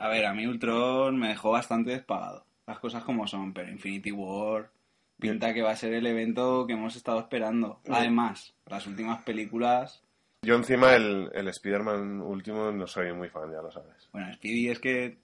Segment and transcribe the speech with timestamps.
[0.00, 2.46] A ver, a mí Ultron me dejó bastante despagado.
[2.66, 4.70] Las cosas como son, pero Infinity War
[5.18, 7.80] pinta que va a ser el evento que hemos estado esperando.
[7.90, 10.02] Además, las últimas películas...
[10.40, 14.08] Yo encima el, el Spider-Man último no soy muy fan, ya lo sabes.
[14.10, 15.18] Bueno, Speedy es que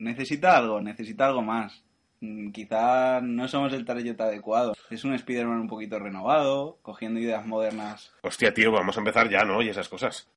[0.00, 1.84] necesita algo, necesita algo más.
[2.20, 4.74] Mm, Quizá no somos el target adecuado.
[4.90, 8.12] Es un Spider-Man un poquito renovado, cogiendo ideas modernas.
[8.22, 9.62] Hostia, tío, vamos a empezar ya, ¿no?
[9.62, 10.28] Y esas cosas.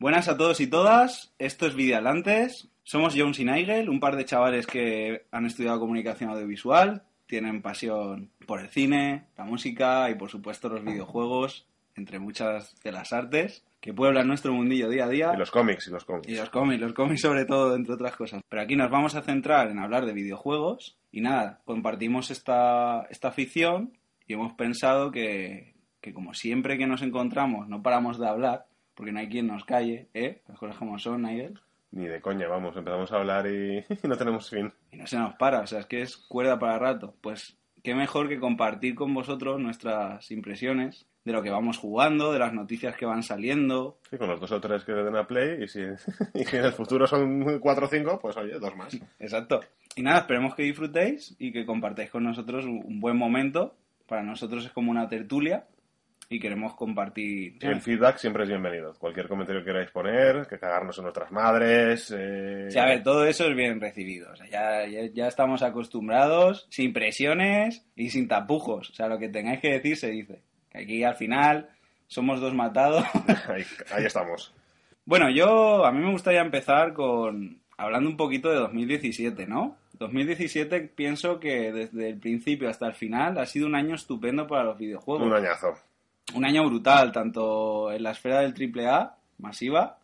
[0.00, 2.68] Buenas a todos y todas, esto es Videalantes.
[2.84, 8.30] Somos Jones y Nigel, un par de chavales que han estudiado comunicación audiovisual, tienen pasión
[8.46, 11.66] por el cine, la música y por supuesto los videojuegos,
[11.98, 15.32] entre muchas de las artes, que pueblan nuestro mundillo día a día.
[15.34, 16.28] Y los cómics, y los cómics.
[16.28, 18.42] Y los cómics, los cómics sobre todo, entre otras cosas.
[18.48, 23.28] Pero aquí nos vamos a centrar en hablar de videojuegos y nada, compartimos esta, esta
[23.28, 23.92] afición
[24.26, 29.12] y hemos pensado que, que como siempre que nos encontramos no paramos de hablar, porque
[29.12, 30.42] no hay quien nos calle, ¿eh?
[30.48, 31.60] Las cosas como son, Nigel.
[31.90, 34.72] Ni de coña, vamos, empezamos a hablar y, no tenemos fin.
[34.90, 37.14] Y no se nos para, o sea, es que es cuerda para rato.
[37.20, 37.56] Pues
[37.88, 42.52] qué mejor que compartir con vosotros nuestras impresiones de lo que vamos jugando, de las
[42.52, 43.96] noticias que van saliendo.
[44.10, 45.80] Sí, con los dos o tres que le den a Play y si,
[46.34, 48.94] y si en el futuro son cuatro o cinco, pues oye, dos más.
[49.18, 49.60] Exacto.
[49.96, 53.74] Y nada, esperemos que disfrutéis y que compartáis con nosotros un un buen momento.
[54.06, 55.64] Para nosotros es como una tertulia
[56.28, 57.58] y queremos compartir.
[57.60, 58.94] Y el feedback siempre es bienvenido.
[58.98, 62.14] Cualquier comentario que queráis poner, que cagarnos en nuestras madres.
[62.16, 62.68] Eh...
[62.70, 64.30] Sí, a ver, todo eso es bien recibido.
[64.32, 68.90] O sea, ya, ya, ya estamos acostumbrados, sin presiones y sin tapujos.
[68.90, 70.42] O sea, lo que tengáis que decir se dice.
[70.70, 71.70] Que aquí al final
[72.06, 73.04] somos dos matados.
[73.48, 74.54] ahí, ahí estamos.
[75.06, 79.78] bueno, yo a mí me gustaría empezar con hablando un poquito de 2017, ¿no?
[79.98, 84.64] 2017 pienso que desde el principio hasta el final ha sido un año estupendo para
[84.64, 85.26] los videojuegos.
[85.26, 85.74] Un añazo.
[86.34, 89.98] Un año brutal, tanto en la esfera del AAA, masiva,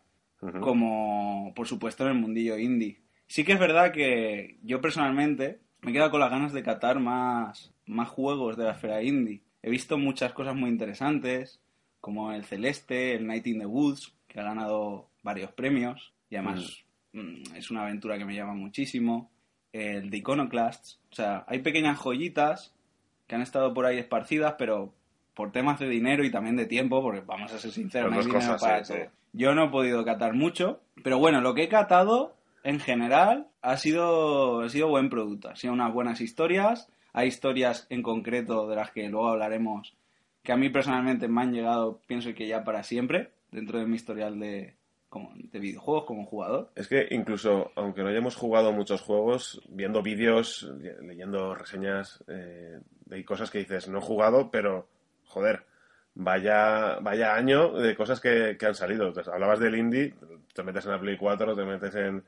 [0.61, 2.99] como por supuesto en el mundillo indie.
[3.27, 6.99] Sí que es verdad que yo personalmente me he quedado con las ganas de catar
[6.99, 9.41] más, más juegos de la esfera indie.
[9.63, 11.59] He visto muchas cosas muy interesantes,
[11.99, 16.85] como el Celeste, el Night in the Woods, que ha ganado varios premios, y además
[17.13, 19.31] mm, es una aventura que me llama muchísimo.
[19.73, 22.73] El de Iconoclasts, o sea, hay pequeñas joyitas
[23.27, 24.93] que han estado por ahí esparcidas, pero
[25.35, 28.25] por temas de dinero y también de tiempo, porque vamos a ser sinceros, no hay
[28.25, 29.03] dinero cosas, para sí, todo.
[29.03, 29.09] sí.
[29.33, 33.77] Yo no he podido catar mucho, pero bueno, lo que he catado en general ha
[33.77, 35.49] sido, ha sido buen producto.
[35.49, 36.89] Ha sido unas buenas historias.
[37.13, 39.95] Hay historias en concreto de las que luego hablaremos
[40.41, 43.95] que a mí personalmente me han llegado, pienso que ya para siempre, dentro de mi
[43.95, 44.75] historial de,
[45.09, 46.71] como, de videojuegos como jugador.
[46.75, 52.79] Es que incluso, aunque no hayamos jugado muchos juegos, viendo vídeos, le- leyendo reseñas eh,
[53.05, 54.87] de cosas que dices, no he jugado, pero
[55.27, 55.63] joder,
[56.13, 59.07] vaya, vaya año de cosas que, que han salido.
[59.07, 60.13] Entonces, hablabas del indie,
[60.53, 62.23] te metes en la Play 4, te metes en,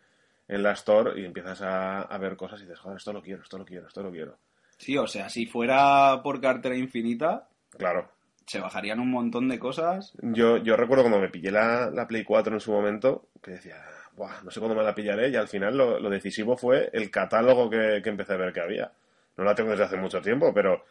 [0.47, 3.41] en la Store y empiezas a, a ver cosas y dices, joder, esto lo quiero,
[3.43, 4.37] esto lo quiero, esto lo quiero.
[4.77, 7.47] Sí, o sea, si fuera por cartera infinita,
[7.77, 8.09] Claro.
[8.45, 10.13] se bajarían un montón de cosas.
[10.21, 13.75] Yo, yo recuerdo cuando me pillé la, la Play 4 en su momento, que decía,
[14.15, 17.09] Buah, no sé cuándo me la pillaré, y al final lo, lo decisivo fue el
[17.09, 18.91] catálogo que, que empecé a ver que había.
[19.35, 20.83] No la tengo desde hace mucho tiempo, pero,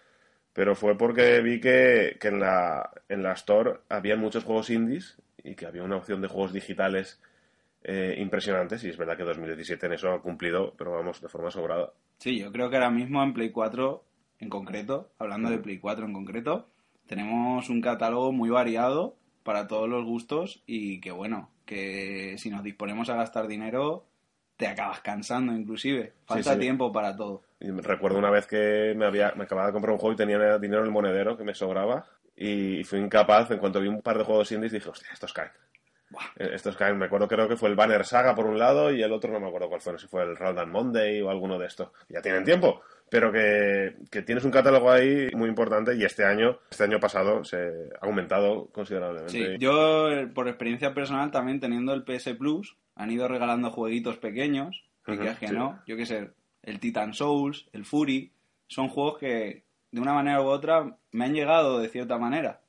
[0.57, 5.19] pero fue porque vi que, que en, la, en la Store había muchos juegos indies
[5.45, 7.21] y que había una opción de juegos digitales
[7.85, 11.51] eh, impresionantes, y es verdad que 2017 en eso ha cumplido, pero vamos, de forma
[11.51, 11.93] sobrada.
[12.17, 14.03] Sí, yo creo que ahora mismo en Play 4
[14.39, 16.71] en concreto, hablando de Play 4 en concreto,
[17.07, 22.63] tenemos un catálogo muy variado para todos los gustos y que bueno, que si nos
[22.63, 24.07] disponemos a gastar dinero
[24.57, 26.15] te acabas cansando inclusive.
[26.25, 26.61] Falta sí.
[26.61, 27.43] tiempo para todo.
[27.61, 30.59] Y recuerdo una vez que me, había, me acababa de comprar un juego y tenía
[30.59, 32.05] dinero en el monedero que me sobraba
[32.37, 35.51] y fui incapaz, en cuanto vi un par de juegos indies dije, hostia, estos caen.
[36.37, 39.03] Eh, Estos caen, me acuerdo creo que fue el Banner Saga por un lado y
[39.03, 41.31] el otro no me acuerdo cuál fue, no sé si fue el Random Monday o
[41.31, 41.89] alguno de estos.
[42.09, 46.59] Ya tienen tiempo, pero que, que tienes un catálogo ahí muy importante y este año,
[46.71, 49.33] este año pasado se ha aumentado considerablemente.
[49.33, 54.19] Sí, yo eh, por experiencia personal también teniendo el PS Plus han ido regalando jueguitos
[54.19, 55.55] pequeños, y Ujú, que es que sí.
[55.55, 56.31] no, yo qué sé,
[56.67, 58.31] el Titan Souls, el Fury,
[58.67, 62.61] son juegos que de una manera u otra me han llegado de cierta manera.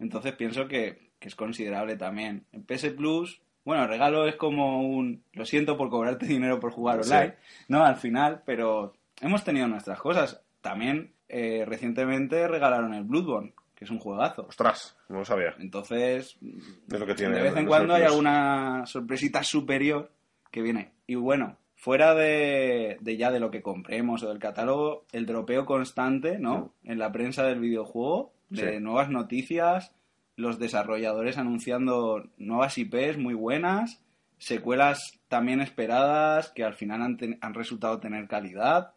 [0.00, 2.44] Entonces pienso que, que es considerable también.
[2.52, 6.72] En PS Plus, bueno, el regalo es como un lo siento por cobrarte dinero por
[6.72, 7.10] jugar Sí.
[7.12, 7.34] online,
[7.68, 7.84] ¿no?
[7.84, 10.42] Al final, pero hemos tenido nuestras cosas.
[10.60, 14.44] también eh, recientemente regalaron el Bloodborne, que es un juegazo.
[14.48, 15.54] Ostras, no lo sabía.
[15.58, 16.36] Entonces,
[16.90, 17.36] Es lo que tiene.
[17.36, 20.12] de vez en cuando hay alguna sorpresita superior
[20.50, 20.92] que viene.
[21.06, 25.66] Y bueno, fuera de, de ya de lo que compremos o del catálogo, el dropeo
[25.66, 26.72] constante, ¿no?
[26.84, 28.80] En la prensa del videojuego, de Sí.
[28.80, 29.92] nuevas noticias,
[30.36, 34.00] los desarrolladores anunciando nuevas IPs muy buenas,
[34.38, 38.92] secuelas también esperadas que al final han, ten- han resultado tener calidad.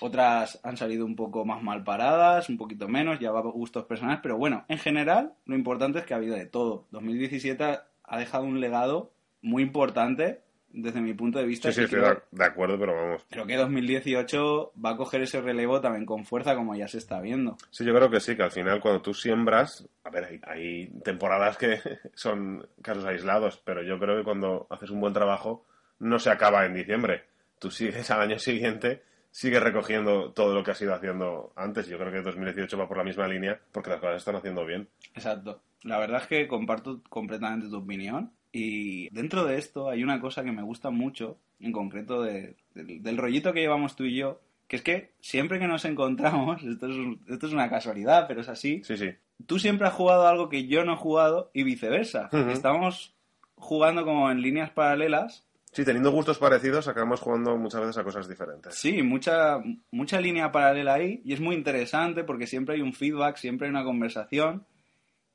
[0.00, 3.84] Otras han salido un poco más mal paradas, un poquito menos, ya va a gustos
[3.84, 6.86] personales, pero bueno, en general lo importante es que ha habido de todo.
[6.90, 10.40] 2017 ha dejado un legado muy importante
[10.76, 11.68] desde mi punto de vista.
[11.70, 13.26] Sí, sí, y estoy creo, de, acuerdo, pero vamos.
[13.30, 17.20] creo que 2018 va a coger ese relevo también con fuerza como ya se está
[17.20, 17.56] viendo.
[17.70, 20.86] Sí, yo creo que sí, que al final cuando tú siembras, a ver, hay, hay
[21.02, 21.80] temporadas que
[22.14, 25.64] son casos aislados, pero yo creo que cuando haces un buen trabajo
[25.98, 27.24] no se acaba en diciembre.
[27.58, 31.88] Tú sigues al año siguiente, sigues recogiendo todo lo que has ido haciendo antes.
[31.88, 34.88] Yo creo que 2018 va por la misma línea porque las cosas están haciendo bien.
[35.14, 35.62] Exacto.
[35.82, 38.32] La verdad es que comparto completamente tu opinión.
[38.56, 43.02] Y dentro de esto hay una cosa que me gusta mucho, en concreto de- del,
[43.02, 46.86] del rollito que llevamos tú y yo, que es que siempre que nos encontramos, esto
[46.88, 49.10] es, un- esto es una casualidad, pero es así, Sí, sí.
[49.46, 52.28] tú siempre has jugado algo que yo no he jugado y viceversa.
[52.32, 52.50] Ujú.
[52.50, 53.14] Estamos
[53.56, 55.44] jugando como en líneas paralelas.
[55.72, 58.74] Sí, teniendo gustos parecidos, acabamos jugando muchas veces a cosas diferentes.
[58.74, 59.58] Sí, mucha,
[59.90, 63.70] mucha línea paralela ahí y es muy interesante porque siempre hay un feedback, siempre hay
[63.72, 64.64] una conversación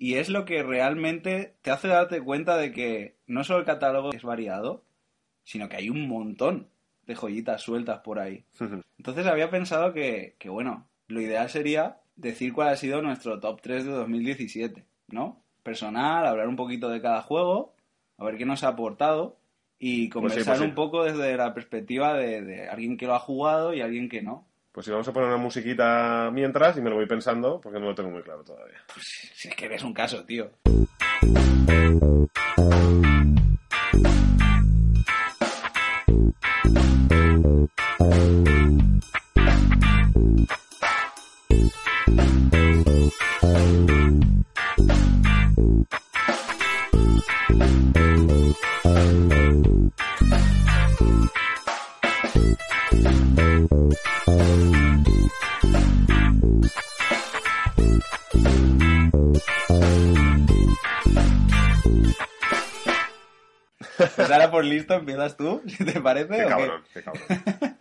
[0.01, 4.11] y es lo que realmente te hace darte cuenta de que no solo el catálogo
[4.11, 4.83] es variado,
[5.43, 6.69] sino que hay un montón
[7.05, 8.43] de joyitas sueltas por ahí.
[8.97, 13.61] Entonces había pensado que, que, bueno, lo ideal sería decir cuál ha sido nuestro top
[13.61, 15.43] 3 de 2017, ¿no?
[15.61, 17.75] Personal, hablar un poquito de cada juego,
[18.17, 19.37] a ver qué nos ha aportado
[19.77, 20.65] y Pues sí, conversar pues sí.
[20.65, 24.23] un poco desde la perspectiva de, de alguien que lo ha jugado y alguien que
[24.23, 24.47] no.
[24.71, 27.87] Pues si vamos a poner una musiquita mientras y me lo voy pensando porque no
[27.87, 28.81] lo tengo muy claro todavía.
[28.97, 30.49] Si es que eres un caso, tío.
[64.61, 66.37] Por listo empiezas tú, si te parece.
[66.37, 67.77] Qué cabrón, qué cabrón.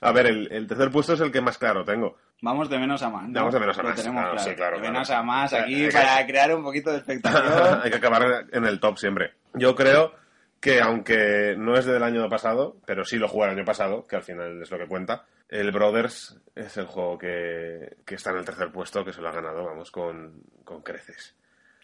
[0.00, 2.16] A ver, el, el tercer puesto es el que más claro tengo.
[2.40, 3.28] Vamos de menos a más.
[3.28, 3.34] ¿no?
[3.38, 3.94] Vamos de menos a más.
[3.96, 4.50] tenemos Claro, claro.
[4.50, 7.80] sí, claro, De menos a más aquí que- para crear un poquito de expectación.
[7.84, 9.34] Hay que acabar en el top siempre.
[9.54, 10.12] Yo creo
[10.60, 14.16] que aunque no es del año pasado, pero sí lo jugué el año pasado, que
[14.16, 18.38] al final es lo que cuenta, el Brothers es el juego que, que está en
[18.38, 21.36] el tercer puesto, que se lo ha ganado, vamos, con, con creces.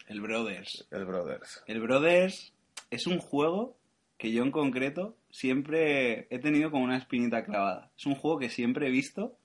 [0.07, 0.87] El Brothers.
[0.91, 1.63] El Brothers.
[1.67, 2.53] El Brothers
[2.89, 3.77] es un juego
[4.19, 7.89] que yo en concreto siempre he tenido como una espinita clavada.
[7.97, 9.35] Es un juego que siempre he visto,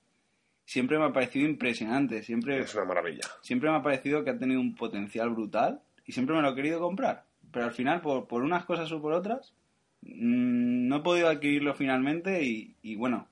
[0.65, 3.21] siempre me ha parecido impresionante, siempre, Es una maravilla.
[3.41, 6.55] siempre me ha parecido que ha tenido un potencial brutal y siempre me lo he
[6.55, 7.23] querido comprar.
[7.51, 9.53] Pero al final, por, por unas cosas o por otras,
[10.01, 13.27] mm, no he podido adquirirlo finalmente y, y bueno,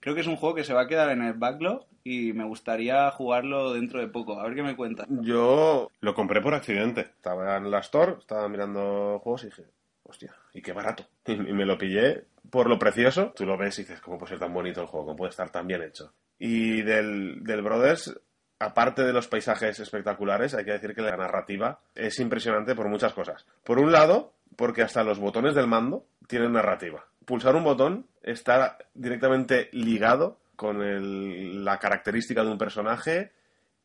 [0.00, 2.44] creo que es un juego que se va a quedar en el backlog y me
[2.44, 4.40] gustaría jugarlo dentro de poco.
[4.40, 5.06] A ver qué me cuentas.
[5.20, 7.02] Yo lo compré por accidente.
[7.02, 9.64] Estaba en la store, estaba mirando juegos y dije,
[10.04, 11.06] hostia, y qué barato.
[11.26, 13.32] Y, me lo pillé por lo precioso.
[13.36, 15.06] Tú lo ves y dices, ¿cómo puede ser tan bonito el juego?
[15.06, 16.12] ¿Cómo puede estar tan bien hecho?
[16.38, 18.18] Y del, del Brothers,
[18.58, 23.12] aparte de los paisajes espectaculares, hay que decir que la narrativa es impresionante por muchas
[23.12, 23.44] cosas.
[23.64, 27.04] Por un lado, porque hasta los botones del mando tienen narrativa.
[27.24, 33.32] Pulsar un botón está directamente ligado con el- la característica de un personaje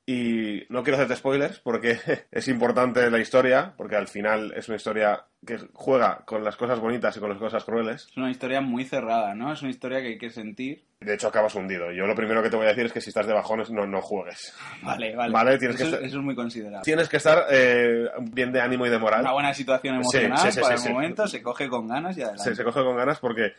[0.06, 1.98] y no quiero hacerte spoilers porque
[2.32, 6.80] es importante la historia, porque al final es una historia que juega con las cosas
[6.80, 8.08] bonitas y con las cosas crueles.
[8.10, 9.52] Es una historia muy cerrada, ¿no?
[9.54, 10.84] Es una historia que hay que sentir.
[11.02, 11.92] De hecho, acabas hundido.
[11.92, 13.86] Yo lo primero que te voy a decir es que si estás de bajones, no,
[13.86, 14.54] no juegues.
[14.84, 15.34] Vale, vale.
[15.34, 16.84] Vale, tienes eso, que es- ser- eso es muy considerable.
[16.84, 19.22] Tienes que estar eh, bien de ánimo y de moral.
[19.22, 20.94] Una buena situación emocional sí, sí, para sí, el sí.
[20.94, 22.56] momento, se coge con ganas y adelante.
[22.56, 23.54] se coge con ganas porque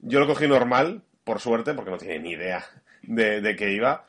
[0.00, 2.64] yo lo cogí normal, por suerte, porque no tiene ni idea
[3.02, 4.04] de, de qué iba.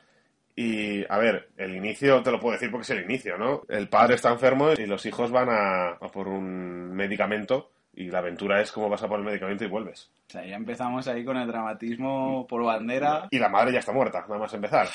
[0.54, 3.62] Y, a ver, el inicio te lo puedo decir porque es el inicio, ¿no?
[3.68, 8.18] El padre está enfermo y los hijos van a, a por un medicamento y la
[8.18, 10.10] aventura es cómo vas a por el medicamento y vuelves.
[10.28, 13.28] O sea, ya empezamos ahí con el dramatismo por bandera.
[13.30, 14.88] Y la madre ya está muerta, nada más empezar.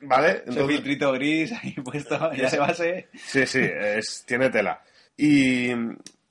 [0.00, 0.28] ¿Vale?
[0.30, 3.08] Ese Entonces, filtrito gris ahí puesto, ya se base.
[3.14, 4.80] sí, sí, es, tiene tela.
[5.16, 5.70] Y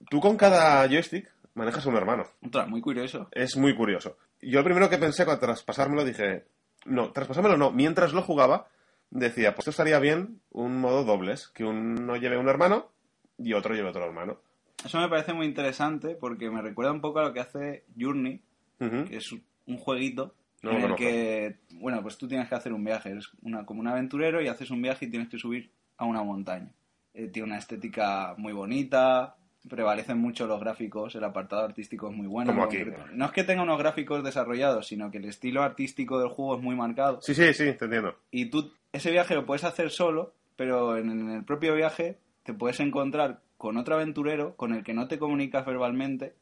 [0.10, 2.24] tú con cada joystick manejas un hermano.
[2.42, 3.28] Ostras, muy curioso.
[3.32, 4.18] Es muy curioso.
[4.42, 6.46] Yo el primero que pensé cuando tras pasármelo dije,
[6.88, 8.68] no, traspasármelo no, mientras lo jugaba,
[9.10, 12.90] decía, pues esto estaría bien un modo dobles, que uno lleve un hermano
[13.38, 14.40] y otro lleve otro hermano.
[14.84, 18.42] Eso me parece muy interesante porque me recuerda un poco a lo que hace Journey,
[18.80, 19.32] que es
[19.66, 23.30] un jueguito No en el que, bueno, pues tú tienes que hacer un viaje, eres
[23.42, 26.72] una, como un aventurero y haces un viaje y tienes que subir a una montaña.
[27.14, 29.36] Eh, tiene una estética muy bonita,
[29.70, 32.52] prevalecen mucho los gráficos, el apartado artístico es muy bueno.
[32.52, 32.86] Como aquí.
[33.14, 36.64] No es que tenga unos gráficos desarrollados, sino que el estilo artístico del juego es
[36.64, 37.22] muy marcado.
[37.22, 38.16] Sí, sí, sí, te entiendo.
[38.32, 42.80] Y tú ese viaje lo puedes hacer solo, pero en, el propio viaje te puedes
[42.80, 46.36] encontrar con otro aventurero con el que no te comunicas verbalmente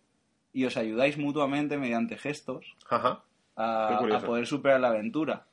[0.54, 3.24] y os ayudáis mutuamente mediante gestos Ajá.
[3.56, 5.48] A, a poder superar la aventura.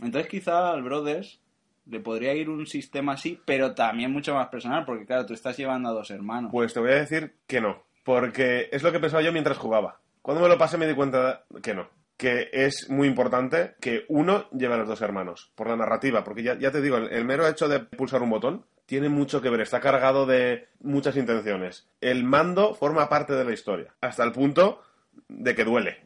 [0.00, 1.40] Entonces quizá al Brothers
[1.86, 5.56] le podría ir un sistema así, pero también mucho más personal, porque claro, tú estás
[5.56, 6.50] llevando a dos hermanos.
[6.52, 10.00] Pues te voy a decir que no, porque es lo que pensaba yo mientras jugaba.
[10.22, 14.48] Cuando me lo pasé me di cuenta que no, que es muy importante que uno
[14.50, 17.24] lleve a los dos hermanos, por la narrativa, porque ya, ya te digo, el, el
[17.24, 21.88] mero hecho de pulsar un botón tiene mucho que ver, está cargado de muchas intenciones.
[22.00, 24.82] El mando forma parte de la historia, hasta el punto
[25.28, 26.04] de que duele,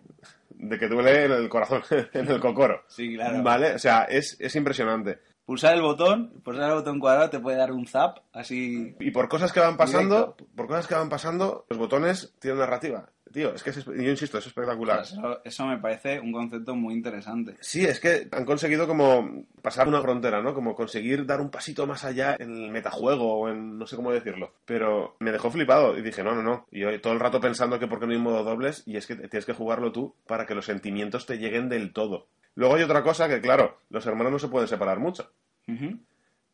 [0.50, 1.82] de que duele en el corazón,
[2.12, 2.84] en el cocoro.
[2.88, 3.42] Sí, claro.
[3.42, 3.74] ¿Vale?
[3.74, 5.18] O sea, es, es impresionante.
[5.48, 8.94] Pulsar el botón, pulsar el botón cuadrado te puede dar un zap, así...
[9.00, 10.46] Y por cosas que van pasando, Directo.
[10.54, 13.08] por cosas que van pasando, los botones tienen narrativa.
[13.32, 15.00] Tío, es que es, yo insisto, es espectacular.
[15.00, 17.56] Eso, eso me parece un concepto muy interesante.
[17.60, 20.52] Sí, es que han conseguido como pasar una frontera, ¿no?
[20.52, 24.12] Como conseguir dar un pasito más allá en el metajuego o en no sé cómo
[24.12, 24.52] decirlo.
[24.66, 26.66] Pero me dejó flipado y dije, no, no, no.
[26.70, 29.06] Y yo todo el rato pensando que por qué no hay modo dobles y es
[29.06, 32.26] que tienes que jugarlo tú para que los sentimientos te lleguen del todo.
[32.54, 35.32] Luego hay otra cosa que, claro, los hermanos no se pueden separar mucho.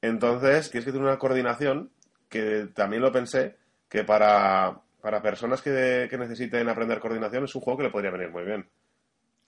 [0.01, 1.91] Entonces, tienes que tener una coordinación
[2.29, 3.57] que también lo pensé,
[3.89, 8.11] que para, para personas que, que necesiten aprender coordinación es un juego que le podría
[8.11, 8.69] venir muy bien.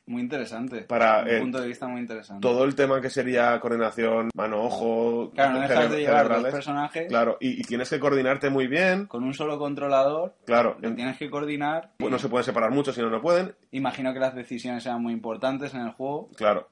[0.07, 0.83] Muy interesante.
[0.83, 2.41] Para, un eh, punto de vista muy interesante.
[2.41, 7.37] Todo el tema que sería coordinación mano-ojo, Claro, no dejas de llevar dos personajes Claro,
[7.41, 9.07] y, y tienes que coordinarte muy bien.
[9.07, 10.35] con un solo controlador.
[10.45, 11.91] Claro, Lo tienes que coordinar.
[11.97, 13.55] pues no se pueden separar mucho si no, no pueden.
[13.73, 16.29] Imagino que las decisiones sean muy importantes en el juego.
[16.37, 16.69] Claro.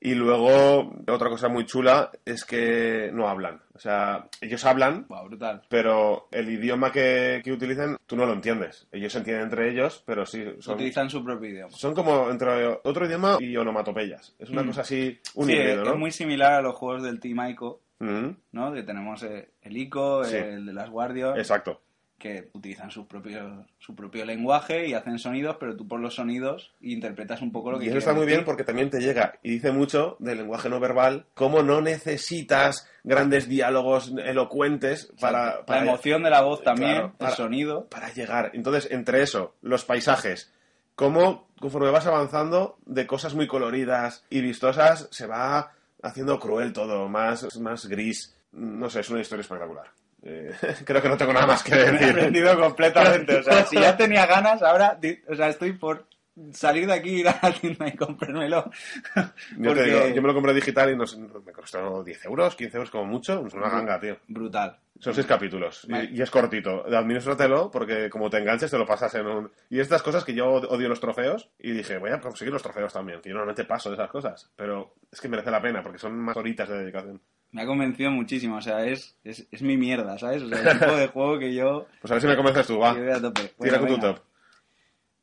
[0.00, 3.60] Y luego, otra cosa muy chula es que no hablan.
[3.74, 5.62] O sea, ellos hablan, Wow, brutal.
[5.68, 8.86] pero el idioma que, que utilizan tú no lo entiendes.
[8.92, 11.70] Ellos se entienden entre ellos, pero sí, son, Utilizan su propio idioma.
[11.72, 14.34] son como entre otro idioma y onomatopeyas.
[14.38, 14.66] Es una Mm.
[14.68, 15.92] cosa así, un Sí, híbrido, ¿no?
[15.92, 18.72] es muy similar a los juegos del Team Ico, Ujú, ¿no?
[18.72, 20.36] Que tenemos el ICO, Sí.
[20.36, 21.80] el de las Guardias, Exacto.
[22.18, 26.72] Que utilizan su propio, su propio lenguaje y hacen sonidos, pero tú por los sonidos
[26.80, 29.50] interpretas un poco lo que Y eso está muy bien porque también te llega y
[29.52, 36.22] dice mucho del lenguaje no verbal, cómo no necesitas grandes diálogos elocuentes para, la emoción
[36.24, 37.86] de la voz también, Claro, para- el sonido.
[37.88, 38.50] para llegar.
[38.54, 40.52] Entonces, entre eso, los paisajes,
[40.96, 45.72] cómo conforme vas avanzando de cosas muy coloridas y vistosas, se va
[46.02, 48.34] haciendo cruel todo, más, más gris.
[48.52, 49.86] No sé, es una historia espectacular.
[50.22, 50.52] Eh,
[50.84, 52.10] creo que no tengo nada más que Me he decir.
[52.10, 53.36] aprendido completamente.
[53.36, 54.98] O sea, si ya tenía ganas, ahora
[55.28, 56.06] o sea, estoy por
[56.52, 58.70] salir de aquí, ir a la tienda y comprármelo.
[59.14, 62.24] Yo, te Porque- digo, yo me lo compré digital y no sé, me costó 10
[62.26, 63.44] euros, 15 euros como mucho.
[63.46, 64.16] Es una ganga, tío.
[64.28, 64.76] Brutal.
[65.00, 66.84] Son seis capítulos y- y, es cortito.
[66.86, 69.50] Administratelo porque como te enganches te lo pasas en un...
[69.70, 72.92] Y estas cosas que yo odio los trofeos y dije, voy a conseguir los trofeos
[72.92, 73.20] también.
[73.20, 76.18] Que yo normalmente paso de esas cosas, pero es que merece la pena porque son
[76.18, 77.20] más horitas de dedicación.
[77.52, 78.56] Me ha convencido muchísimo.
[78.56, 80.42] O sea, es, es, es mi mierda, ¿sabes?
[80.42, 81.86] O sea, el tipo de juego que yo...
[82.00, 82.94] Pues a ver si me convences tú, va.
[82.94, 83.52] que voy a tope.
[83.60, 84.20] Tira con tu top.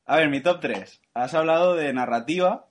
[0.06, 1.02] A ver, mi top 3.
[1.14, 2.68] Has hablado de narrativa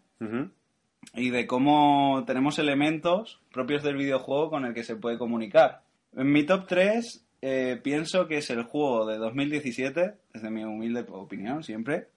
[1.14, 5.82] y de cómo tenemos elementos propios del videojuego con el que se puede comunicar.
[6.16, 11.04] En mi top 3 eh, pienso que es el juego de 2017, desde mi humilde
[11.10, 12.08] opinión siempre,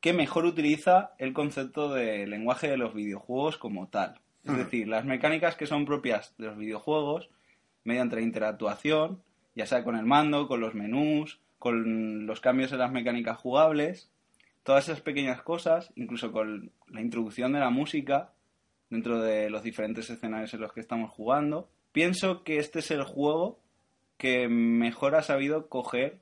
[0.00, 4.20] que mejor utiliza el concepto de lenguaje de los videojuegos como tal.
[4.44, 7.28] Es decir, las mecánicas que son propias de los videojuegos,
[7.84, 9.22] mediante la interactuación,
[9.54, 14.10] ya sea con el mando, con los menús, con los cambios en las mecánicas jugables,
[14.62, 18.32] todas esas pequeñas cosas, incluso con la introducción de la música
[18.90, 23.02] dentro de los diferentes escenarios en los que estamos jugando, pienso que este es el
[23.02, 23.58] juego
[24.16, 26.20] que mejor ha sabido coger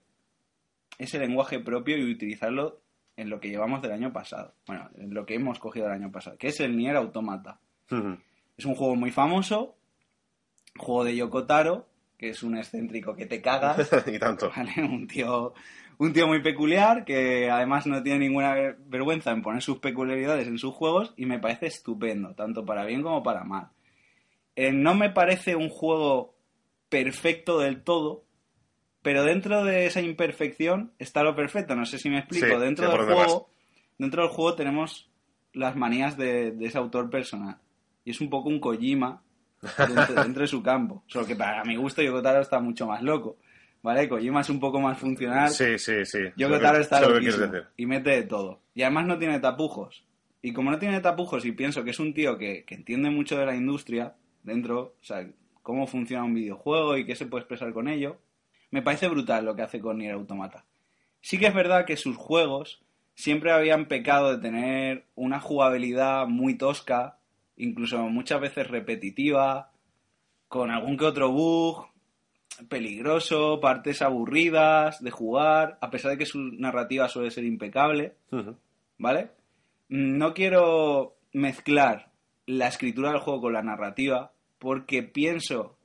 [0.98, 2.80] ese lenguaje propio y utilizarlo
[3.16, 4.54] en lo que llevamos del año pasado.
[4.66, 7.58] Bueno, en lo que hemos cogido del año pasado, que es el Nier Automata.
[8.58, 9.76] Es un juego muy famoso,
[10.76, 11.86] juego de Yoko Taro,
[12.18, 14.50] que es un excéntrico que te cagas, y tanto.
[14.54, 14.72] ¿vale?
[14.82, 15.52] Un tío,
[15.98, 20.48] un tío muy peculiar que además no tiene ninguna ver- vergüenza en poner sus peculiaridades
[20.48, 23.68] en sus juegos y me parece estupendo, tanto para bien como para mal.
[24.56, 26.34] Eh, no me parece un juego
[26.88, 28.24] perfecto del todo,
[29.02, 31.76] pero dentro de esa imperfección está lo perfecto.
[31.76, 32.46] No sé si me explico.
[32.58, 33.50] Sí, dentro del juego,
[33.98, 35.10] dentro del juego tenemos
[35.52, 37.58] las manías de, de ese autor personal.
[38.06, 39.20] Y es un poco un Kojima
[39.76, 41.02] dentro, dentro de su campo.
[41.06, 43.36] Solo que para mi gusto Yoko Taro está mucho más loco.
[43.82, 44.08] ¿Vale?
[44.08, 45.50] Kojima es un poco más funcional.
[45.50, 46.18] Sí, sí, sí.
[46.36, 48.60] Yoko Sé Taro que- está sé lo que loquísimo y mete de todo.
[48.74, 50.04] Y además no tiene tapujos.
[50.42, 53.38] Y como no tiene tapujos y pienso que es un tío que, que entiende mucho
[53.38, 55.28] de la industria dentro, o sea,
[55.62, 58.18] cómo funciona un videojuego y qué se puede expresar con ello,
[58.70, 60.64] me parece brutal lo que hace con Nier Automata.
[61.20, 62.80] Sí que es verdad que sus juegos
[63.14, 67.18] siempre habían pecado de tener una jugabilidad muy tosca,
[67.56, 69.70] incluso muchas veces repetitiva,
[70.48, 71.86] con algún que otro bug,
[72.68, 78.14] peligroso, partes aburridas de jugar, a pesar de que su narrativa suele ser impecable.
[78.98, 79.30] ¿vale?
[79.88, 82.10] No quiero mezclar
[82.46, 85.76] la escritura del juego con la narrativa, porque pienso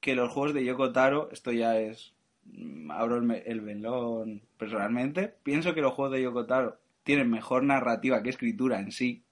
[0.00, 5.74] que los juegos de Yoko Taro, esto ya es, mm, abro el velón personalmente, pienso
[5.74, 9.24] que los juegos de Yoko Taro tienen mejor narrativa que escritura en sí.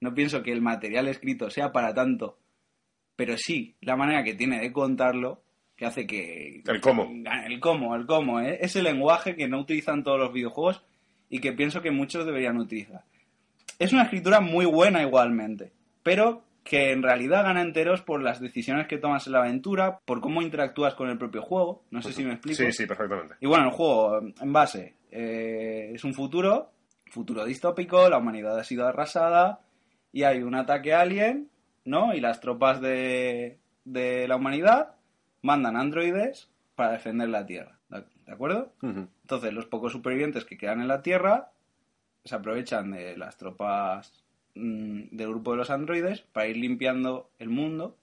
[0.00, 2.38] No pienso que el material escrito sea para tanto,
[3.16, 5.42] pero sí la manera que tiene de contarlo
[5.76, 6.62] que hace que...
[6.66, 7.10] El cómo.
[7.46, 8.58] El cómo, el cómo, ¿eh?
[8.62, 10.82] ese lenguaje que no utilizan todos los videojuegos
[11.28, 13.04] y que pienso que muchos deberían utilizar.
[13.78, 15.72] Es una escritura muy buena igualmente,
[16.02, 20.20] pero que en realidad gana enteros por las decisiones que tomas en la aventura, por
[20.20, 21.84] cómo interactúas con el propio juego.
[21.90, 22.56] No sé si me explico.
[22.56, 23.34] Sí, sí, perfectamente.
[23.40, 26.72] Y bueno, el juego, en base, eh, es un futuro,
[27.06, 29.60] futuro distópico, la humanidad ha sido arrasada
[30.16, 31.50] y hay un ataque alien,
[31.84, 32.14] ¿no?
[32.14, 34.94] Y las tropas de, de la humanidad
[35.42, 38.72] mandan androides para defender la Tierra, ¿de acuerdo?
[38.80, 41.50] Entonces, los pocos supervivientes que quedan en la Tierra
[42.24, 47.50] se aprovechan de las tropas mm, del grupo de los androides para ir limpiando el
[47.50, 47.98] mundo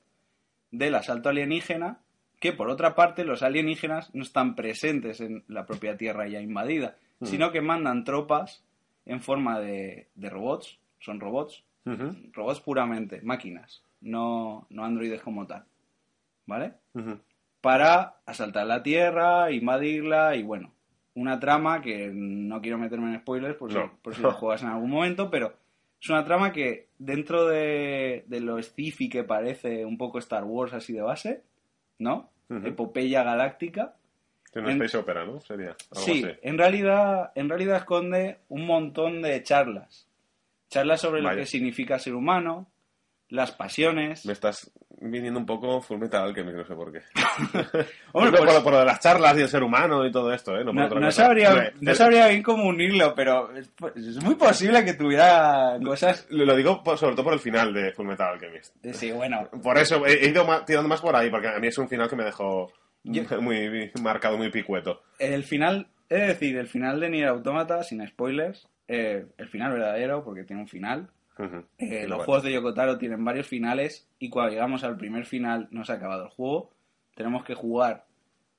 [0.70, 1.98] del asalto alienígena,
[2.40, 6.96] que por otra parte los alienígenas no están presentes en la propia Tierra ya invadida,
[7.24, 8.64] sino que mandan tropas
[9.08, 11.64] en forma de, de robots, son robots,
[12.34, 15.66] Robots puramente, máquinas, no, no androides como tal,
[16.46, 16.74] ¿vale?
[17.62, 20.74] Para asaltar la Tierra, invadirla y bueno,
[21.16, 24.70] una trama que no quiero meterme en spoilers por si, por si lo juegas en
[24.70, 25.54] algún momento, pero
[26.02, 30.74] es una trama que dentro de, de lo sci-fi que parece un poco Star Wars
[30.74, 31.44] así de base,
[32.00, 32.30] ¿no?
[32.50, 33.96] Epopeya galáctica.
[34.52, 35.40] Tiene una En- space opera, ¿no?
[35.42, 35.70] Sería.
[35.92, 36.38] Algo Sí, así.
[36.44, 40.08] en realidad, en realidad esconde un montón de charlas.
[40.74, 42.72] Charlas sobre lo que significa ser humano,
[43.30, 44.26] las pasiones.
[44.26, 44.72] Me estás
[45.06, 47.00] viniendo un poco Full Metal Alchemist, no sé por qué.
[48.14, 50.32] Hombre, No, pues- por, por lo de las charlas y el ser humano y todo
[50.32, 50.64] esto, ¿eh?
[50.64, 55.78] No, sabría, Hombre, no sabría bien cómo unirlo, pero es, es muy posible que tuviera
[55.84, 56.26] cosas...
[56.30, 58.76] Lo lo digo por- sobre todo por el final de Full Metal Alchemist.
[58.94, 61.68] Sí, bueno, Por eso he, he ido ma- tirando más por ahí, porque a mí
[61.68, 62.72] es un final que me dejó
[63.04, 65.02] Yo- muy marcado, muy picueto.
[65.20, 70.24] el final, es decir, el final de Nier Automata, sin spoilers, eh, el final verdadero,
[70.24, 71.10] porque tiene un final.
[71.38, 71.58] Ujú.
[71.78, 72.24] Eh, Sí, los bueno.
[72.26, 75.96] juegos de Yokotaro tienen varios finales y cuando llegamos al primer final no se ha
[75.96, 76.70] acabado el juego.
[77.16, 78.06] Tenemos que jugar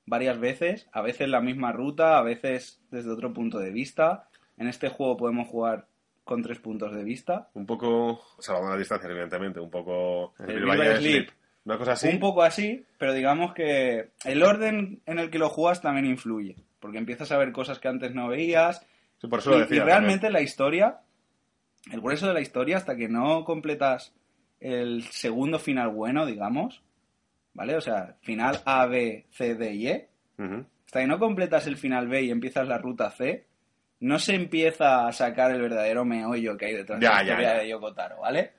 [0.05, 4.27] varias veces, a veces la misma ruta, a veces desde otro punto de vista.
[4.57, 5.87] En este juego podemos jugar
[6.23, 7.49] con tres puntos de vista.
[7.53, 10.33] Un poco, salvando las distancias, evidentemente, un poco...
[10.39, 11.13] El el Valle de Sleep.
[11.27, 11.29] Sleep.
[11.65, 12.09] Una cosa así.
[12.09, 16.55] Un poco así, pero digamos que el orden en el que lo juegas también influye,
[16.79, 18.85] porque empiezas a ver cosas que antes no veías.
[19.25, 19.77] Sí, por eso y, lo decía.
[19.77, 20.99] y realmente la historia,
[21.91, 24.13] el grueso de la historia, hasta que no completas
[24.59, 26.81] el segundo final bueno, digamos,
[27.53, 27.75] ¿vale?
[27.75, 30.09] O sea, final A, B, C, D y E,
[30.85, 33.45] hasta que no completas el final B y empiezas la ruta C,
[33.99, 37.31] no se empieza a sacar el verdadero meollo que hay detrás Ya, de la ya,
[37.31, 37.59] historia ya.
[37.61, 38.51] de Yoko Taro, ¿vale?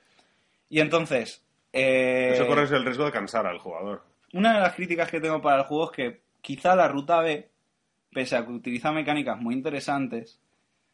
[0.68, 1.44] Y entonces...
[1.72, 4.02] eh, Eso corres el riesgo de cansar al jugador.
[4.33, 7.48] una de las críticas que tengo para el juego es que quizá la ruta B,
[8.12, 10.40] pese a que utiliza mecánicas muy interesantes,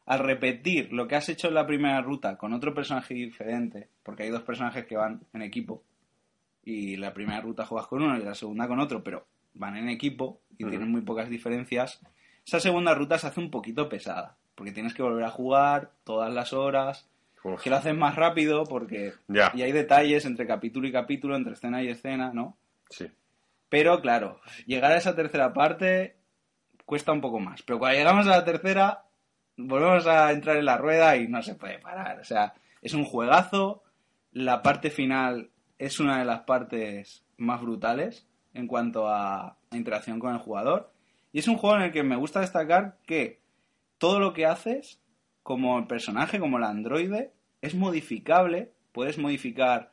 [0.07, 4.25] al repetir lo que has hecho en la primera ruta con otro personaje diferente, porque
[4.25, 5.83] hay dos personajes que van en equipo,
[6.65, 9.89] y la primera ruta juegas con uno y la segunda con otro, pero van en
[9.89, 12.01] equipo y tienen muy pocas diferencias,
[12.47, 16.33] esa segunda ruta se hace un poquito pesada, porque tienes que volver a jugar todas
[16.33, 17.09] las horas,
[17.45, 17.63] Uf.
[17.63, 19.51] que lo haces más rápido porque Ya.
[19.55, 22.57] y hay detalles entre capítulo y capítulo, entre escena y escena, ¿no?
[22.91, 23.07] Sí.
[23.69, 26.17] Pero claro, llegar a esa tercera parte
[26.85, 27.63] cuesta un poco más.
[27.63, 29.05] Pero cuando llegamos a la tercera,
[29.67, 32.21] volvemos a entrar en la rueda y no se puede parar.
[32.21, 33.83] O sea, es un juegazo.
[34.33, 40.33] La parte final es una de las partes más brutales en cuanto a interacción con
[40.33, 40.93] el jugador.
[41.33, 43.41] Y es un juego en el que me gusta destacar que
[43.99, 45.01] todo lo que haces,
[45.43, 48.73] como el personaje, como el androide, es modificable.
[48.93, 49.93] Puedes modificar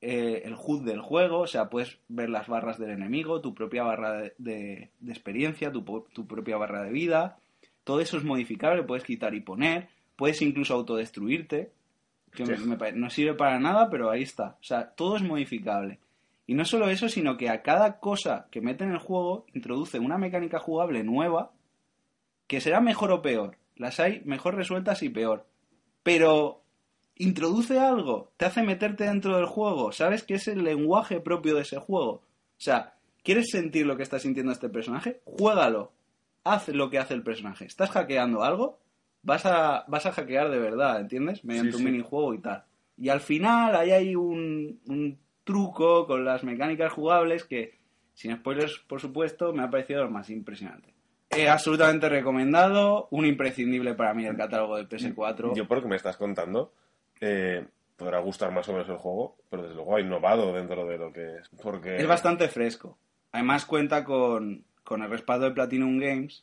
[0.00, 3.82] eh, el HUD del juego, o sea, puedes ver las barras del enemigo, tu propia
[3.82, 5.82] barra de, de- de experiencia, tu,
[6.12, 7.38] tu propia barra de vida.
[7.90, 11.72] Todo eso es modificable, puedes quitar y poner, puedes incluso autodestruirte.
[12.32, 14.56] que me- me pare- no sirve para nada, pero ahí está.
[14.60, 15.98] O sea, todo es modificable.
[16.46, 19.98] Y no solo eso, sino que a cada cosa que mete en el juego introduce
[19.98, 21.50] una mecánica jugable nueva
[22.46, 23.56] que será mejor o peor.
[23.74, 25.44] Las hay mejor resueltas y peor.
[26.04, 26.62] Pero
[27.16, 31.62] introduce algo, te hace meterte dentro del juego, sabes que es el lenguaje propio de
[31.62, 32.12] ese juego.
[32.12, 32.22] O
[32.62, 35.20] sea, ¿quieres sentir lo que está sintiendo este personaje?
[35.24, 35.90] Juégalo.
[36.44, 37.64] Haz lo que hace el personaje.
[37.66, 38.78] ¿Estás hackeando algo?
[39.22, 41.44] Vas a, vas a hackear de verdad, ¿entiendes?
[41.44, 41.90] Mediante Sí, un sí.
[41.90, 42.64] minijuego y tal.
[42.96, 47.78] Y al final ahí hay un, un truco con las mecánicas jugables que,
[48.14, 50.94] sin spoilers, por supuesto, me ha parecido lo más impresionante.
[51.30, 55.54] Eh, absolutamente recomendado, un imprescindible para mí del catálogo de PS4.
[55.54, 56.72] Yo por lo que me estás contando,
[57.20, 57.64] eh,
[57.96, 61.12] podrá gustar más o menos el juego, pero desde luego ha innovado dentro de lo
[61.12, 61.48] que es.
[61.62, 61.96] Porque...
[61.98, 62.98] Es bastante fresco.
[63.32, 66.42] Además cuenta con, con el respaldo de Platinum Games,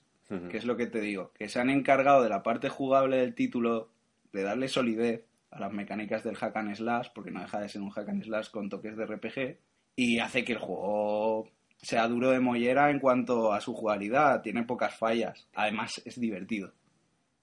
[0.50, 3.36] que es lo que te digo, que se han encargado de la parte jugable del
[3.36, 3.90] título,
[4.32, 7.82] de darle solidez a las mecánicas del hack and slash, porque no deja de ser
[7.82, 9.58] un hack and slash con toques de RPG,
[9.98, 14.64] y hace que el juego sea duro de mollera en cuanto a su jugabilidad, tiene
[14.64, 16.72] pocas fallas, además es divertido.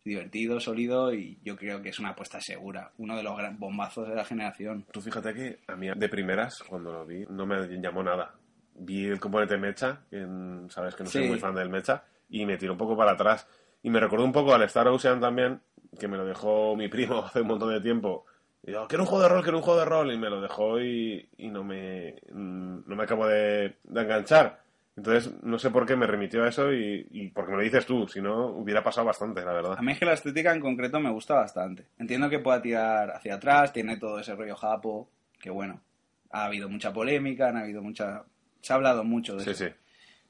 [0.07, 4.09] Divertido, sólido y yo creo que es una apuesta segura, uno de los gran bombazos
[4.09, 4.87] de la generación.
[4.90, 8.35] Tú fíjate que a mí de primeras, cuando lo vi, no me llamó nada.
[8.77, 11.29] Vi el componente mecha, que mm, sabes que no soy Sí.
[11.29, 13.47] muy fan del mecha, y me tiró un poco para atrás.
[13.83, 15.61] Y me recordó un poco al Star Ocean también,
[15.99, 18.25] que me lo dejó mi primo hace un montón de tiempo.
[18.67, 20.41] Y yo, quiero un juego de rol, quiero un juego de rol, y me lo
[20.41, 24.63] dejó y, y no me mm, no me acabo de, de enganchar.
[24.97, 27.85] Entonces, no sé por qué me remitió a eso y, y porque me lo dices
[27.85, 29.75] tú, si no, hubiera pasado bastante, la verdad.
[29.77, 31.87] A mí es que la estética en concreto me gusta bastante.
[31.99, 35.11] Entiendo que pueda tirar hacia atrás, tiene todo ese rollo japo,
[35.41, 35.81] que bueno,
[36.31, 38.23] ha habido mucha polémica, han habido mucha...
[38.64, 39.64] Se ha hablado mucho de Sí, eso.
[39.66, 39.70] sí.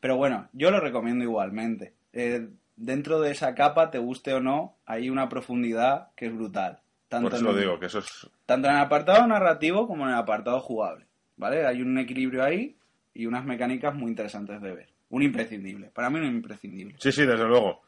[0.01, 1.95] Pero bueno, yo lo recomiendo igualmente.
[2.13, 6.81] Eh, dentro de esa capa, te guste o no, hay una profundidad que es brutal.
[7.09, 10.05] Tanto Por eso en lo digo, que eso es tanto en el apartado narrativo como
[10.05, 11.07] en el apartado jugable.
[11.37, 11.65] ¿Vale?
[11.67, 12.77] Hay un equilibrio ahí
[13.15, 14.89] y unas mecánicas muy interesantes de ver.
[15.11, 15.91] Un imprescindible.
[15.95, 16.97] Para mí un imprescindible.
[16.99, 17.83] Sí, sí, desde luego.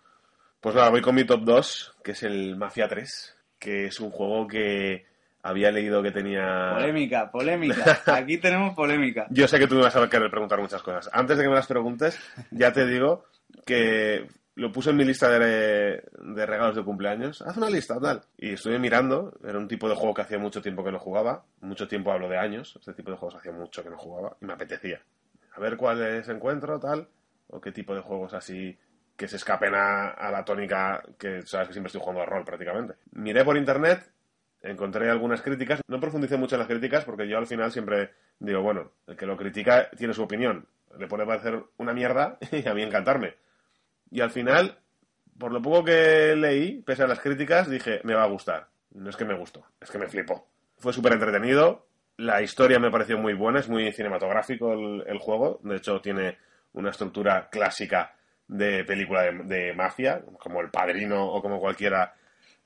[0.60, 4.10] Pues nada, voy con mi top 2, que es el Mafia 3, que es un
[4.10, 5.06] juego que
[5.46, 6.72] había leído que tenía...
[6.74, 8.02] Polémica, polémica.
[8.06, 9.26] Aquí tenemos polémica.
[9.30, 11.08] Yo sé que tú me vas a querer preguntar muchas cosas.
[11.12, 12.18] Antes de que me las preguntes,
[12.50, 13.24] ya te digo
[13.64, 17.42] que lo puse en mi lista de, de regalos de cumpleaños.
[17.42, 18.22] Haz una lista, tal.
[18.36, 19.38] Y estuve mirando.
[19.46, 21.44] Era un tipo de juego que hacía mucho tiempo que no jugaba.
[21.60, 22.74] Mucho tiempo hablo de años.
[22.76, 24.36] Este tipo de juegos hacía mucho que no jugaba.
[24.40, 25.00] Y me apetecía.
[25.54, 27.06] A ver cuáles encuentro, tal.
[27.48, 28.76] O qué tipo de juegos así
[29.16, 32.44] que se escapen a, a la tónica que sabes que siempre estoy jugando a rol
[32.44, 32.96] prácticamente.
[33.12, 34.15] Miré por internet
[34.62, 35.80] encontré algunas críticas.
[35.88, 39.26] No profundicé mucho en las críticas porque yo al final siempre digo, bueno, el que
[39.26, 40.66] lo critica tiene su opinión.
[40.98, 43.34] Le puede parecer una mierda y a mí encantarme.
[44.10, 44.78] Y al final,
[45.38, 48.68] por lo poco que leí, pese a las críticas, dije, me va a gustar.
[48.92, 50.48] No es que me gustó, es que me flipó.
[50.78, 51.86] Fue súper entretenido.
[52.16, 55.60] La historia me pareció muy buena, es muy cinematográfico el, el juego.
[55.62, 56.38] De hecho, tiene
[56.72, 58.14] una estructura clásica
[58.48, 62.14] de película de, de mafia, como El Padrino o como cualquiera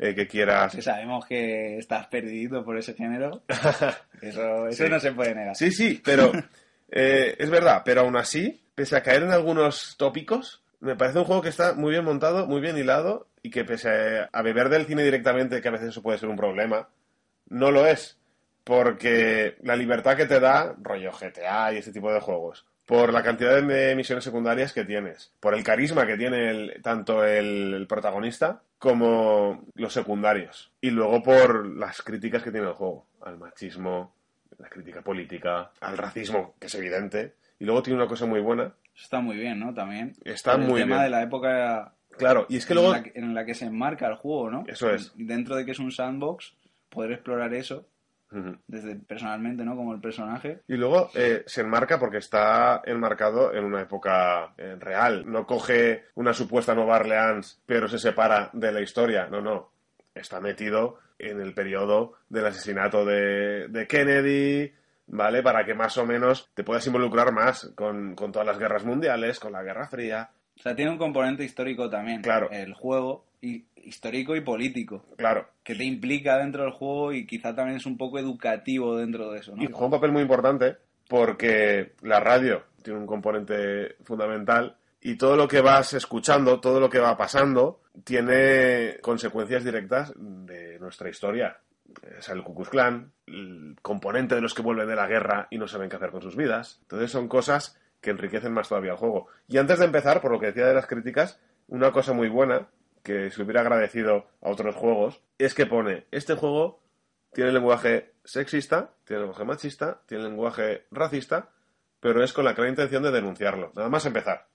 [0.03, 3.43] eh, que quieras sabemos que estás perdido por ese género.
[4.23, 4.91] Eso, eso Sí.
[4.91, 5.55] no se puede negar.
[5.57, 6.33] Sí, sí, pero
[6.91, 11.25] eh, es verdad, pero aún así, pese a caer en algunos tópicos, me parece un
[11.25, 14.87] juego que está muy bien montado, muy bien hilado y que pese a beber del
[14.87, 16.89] cine directamente, que a veces eso puede ser un problema,
[17.49, 18.19] no lo es.
[18.65, 23.23] Porque la libertad que te da, rollo GTA y ese tipo de juegos, por la
[23.23, 27.87] cantidad de misiones secundarias que tienes, por el carisma que tiene el- tanto el, el
[27.87, 34.13] protagonista como los secundarios, y luego por las críticas que tiene el juego, al machismo,
[34.59, 38.73] la crítica política, al racismo, que es evidente, y luego tiene una cosa muy buena,
[39.01, 39.73] está muy bien, ¿no?
[39.73, 40.13] También.
[40.25, 41.05] Está muy el tema bien.
[41.05, 42.93] de la época claro, y es que en, luego...
[42.93, 44.65] la en la que se enmarca el juego, ¿no?
[44.67, 45.13] Eso es.
[45.15, 46.55] Dentro de que es un sandbox,
[46.89, 47.87] poder explorar eso
[48.67, 49.75] Desde personalmente, ¿no?
[49.75, 50.61] Como el personaje.
[50.69, 55.25] Y luego eh, se enmarca porque está enmarcado en una época eh, real.
[55.27, 59.27] No coge una supuesta Nueva Orleans, pero se separa de la historia.
[59.27, 59.73] No, no.
[60.15, 64.73] Está metido en el periodo del asesinato de, de Kennedy,
[65.07, 65.43] ¿vale?
[65.43, 69.41] Para que más o menos te puedas involucrar más con, con todas las guerras mundiales,
[69.41, 70.31] con la Guerra Fría.
[70.61, 72.21] O sea, tiene un componente histórico también.
[72.21, 72.51] Claro.
[72.51, 75.49] El juego, y, histórico y político, Claro.
[75.65, 79.39] que te implica dentro del juego y quizá también es un poco educativo dentro de
[79.41, 79.63] eso, ¿no?
[79.63, 80.77] Y juega un papel muy importante
[81.09, 86.91] porque la radio tiene un componente fundamental y todo lo que vas escuchando, todo lo
[86.91, 91.57] que va pasando, tiene consecuencias directas de nuestra historia.
[92.19, 95.57] Es el Ku Klux Klan, el componente de los que vuelven de la guerra y
[95.57, 96.79] no saben qué hacer con sus vidas.
[96.83, 99.29] Entonces son cosas que enriquecen más todavía el juego.
[99.49, 102.69] Y antes de empezar, por lo que decía de las críticas, una cosa muy buena
[103.03, 106.83] que se hubiera agradecido a otros juegos es que pone, este juego
[107.33, 111.51] tiene lenguaje sexista, tiene lenguaje machista, tiene lenguaje racista,
[112.01, 113.73] pero es con la clara intención de denunciarlo.
[113.75, 114.47] Nada más empezar.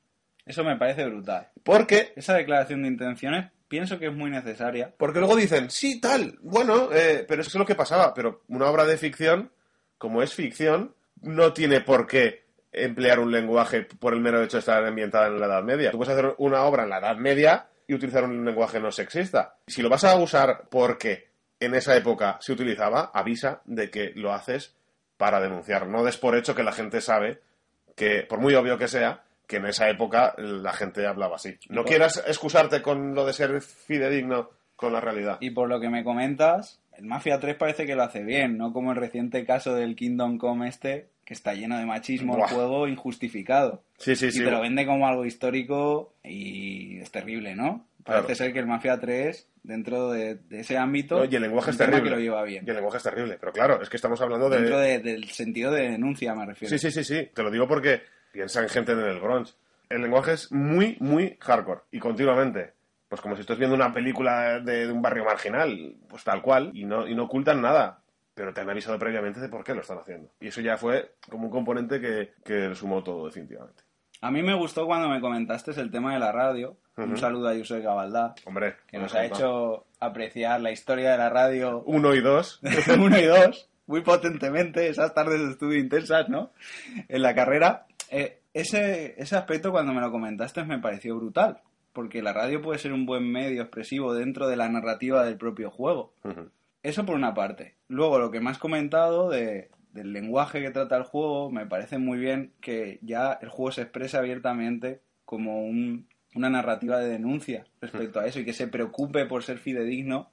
[0.45, 1.49] Eso me parece brutal.
[1.63, 4.93] Porque, Esa declaración de intenciones pienso que es muy necesaria.
[4.97, 8.13] porque luego dicen, sí, tal, bueno, eh, pero eso es lo que pasaba.
[8.13, 9.51] Pero una obra de ficción,
[9.97, 12.44] como es ficción, no tiene por qué
[12.83, 15.91] emplear un lenguaje por el mero hecho de estar ambientada en la Edad Media.
[15.91, 19.55] Tú puedes hacer una obra en la Edad Media y utilizar un lenguaje no sexista.
[19.67, 21.27] Si lo vas a usar porque
[21.59, 24.75] en esa época se utilizaba, avisa de que lo haces
[25.17, 25.87] para denunciar.
[25.87, 27.39] No des por hecho que la gente sabe
[27.95, 31.57] que, por muy obvio que sea, que en esa época la gente hablaba así.
[31.69, 35.37] No por- quieras excusarte con lo de ser fidedigno con la realidad.
[35.39, 38.73] Y por lo que me comentas, el Mafia 3 parece que lo hace bien, no
[38.73, 42.87] como el reciente caso del Kingdom Come este, que está lleno de machismo el juego
[42.87, 43.83] injustificado.
[43.97, 44.43] Sí, sí, y sí.
[44.43, 47.85] te lo vende como algo histórico y es terrible, ¿no?
[48.03, 48.35] Parece Claro.
[48.35, 51.77] ser que el Mafia 3, dentro de, de ese ámbito, No, y el lenguaje es
[51.77, 52.03] terrible.
[52.03, 52.63] que lo lleva bien.
[52.65, 53.37] Y el lenguaje es terrible.
[53.39, 54.57] Pero claro, es que estamos hablando de...
[54.57, 56.69] Dentro de- del sentido de denuncia, me refiero.
[56.69, 57.29] Sí, sí, sí, sí.
[57.33, 59.57] Te lo digo porque piensa en gente en el Bronx.
[59.89, 61.81] El lenguaje es muy, muy hardcore.
[61.91, 62.73] Y continuamente.
[63.09, 65.95] Pues como si estás viendo una película de, de un barrio marginal.
[66.07, 66.69] Pues tal cual.
[66.75, 68.01] Y no, y no ocultan nada.
[68.35, 70.29] Pero te han avisado previamente de por qué lo están haciendo.
[70.39, 73.81] Y eso ya fue como un componente que, que sumó todo definitivamente.
[74.21, 76.77] A mí me gustó cuando me comentaste el tema de la radio.
[76.97, 77.17] Un Ujú.
[77.17, 78.75] saludo a Yusef Gabaldá, Hombre.
[78.87, 82.61] que nos ha hecho apreciar la historia de la radio Uno y dos.
[82.97, 86.51] uno y dos, muy potentemente, esas tardes de estudio intensas, ¿no?
[87.09, 87.85] En la carrera.
[88.09, 91.59] Eh, ese, ese aspecto cuando me lo comentaste me pareció brutal,
[91.91, 95.69] porque la radio puede ser un buen medio expresivo dentro de la narrativa del propio
[95.71, 96.13] juego.
[96.23, 96.49] Ujú.
[96.87, 97.75] Eso por una parte.
[97.87, 101.97] Luego, lo que me has comentado de, del lenguaje que trata el juego, me parece
[101.97, 107.65] muy bien que ya el juego se expresa abiertamente como un- una narrativa de denuncia
[107.81, 110.29] respecto a eso y que se preocupe por ser fidedigno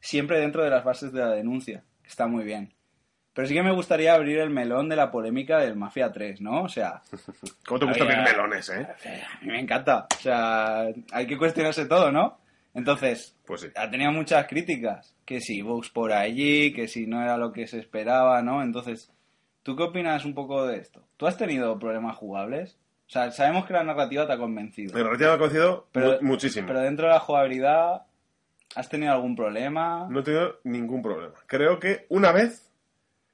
[0.00, 1.82] siempre dentro de las bases de la denuncia.
[2.04, 2.72] Está muy bien.
[3.32, 6.62] Pero sí que me gustaría abrir el melón de la polémica del Mafia 3, ¿no?
[6.64, 7.00] O sea,
[7.66, 8.86] ¿Cómo te gustan Había- mis melones, eh?
[9.40, 10.06] a mí me encanta.
[10.16, 12.38] O sea, hay que cuestionarse todo, ¿no?
[12.74, 13.68] Entonces, Pues sí.
[13.74, 15.14] ha tenido muchas críticas.
[15.24, 18.62] Que si bugs por allí, que si no era lo que se esperaba, ¿no?
[18.62, 19.12] Entonces,
[19.62, 21.02] ¿tú qué opinas un poco de esto?
[21.16, 22.78] ¿Tú has tenido problemas jugables?
[23.08, 24.94] O sea, sabemos que la narrativa te ha convencido.
[24.94, 26.68] Me lo ha conocido Pero- mu- muchísimo.
[26.68, 28.02] Pero dentro de la jugabilidad,
[28.76, 30.06] ¿has tenido algún problema?
[30.08, 31.34] No he tenido ningún problema.
[31.46, 32.72] Creo que una vez,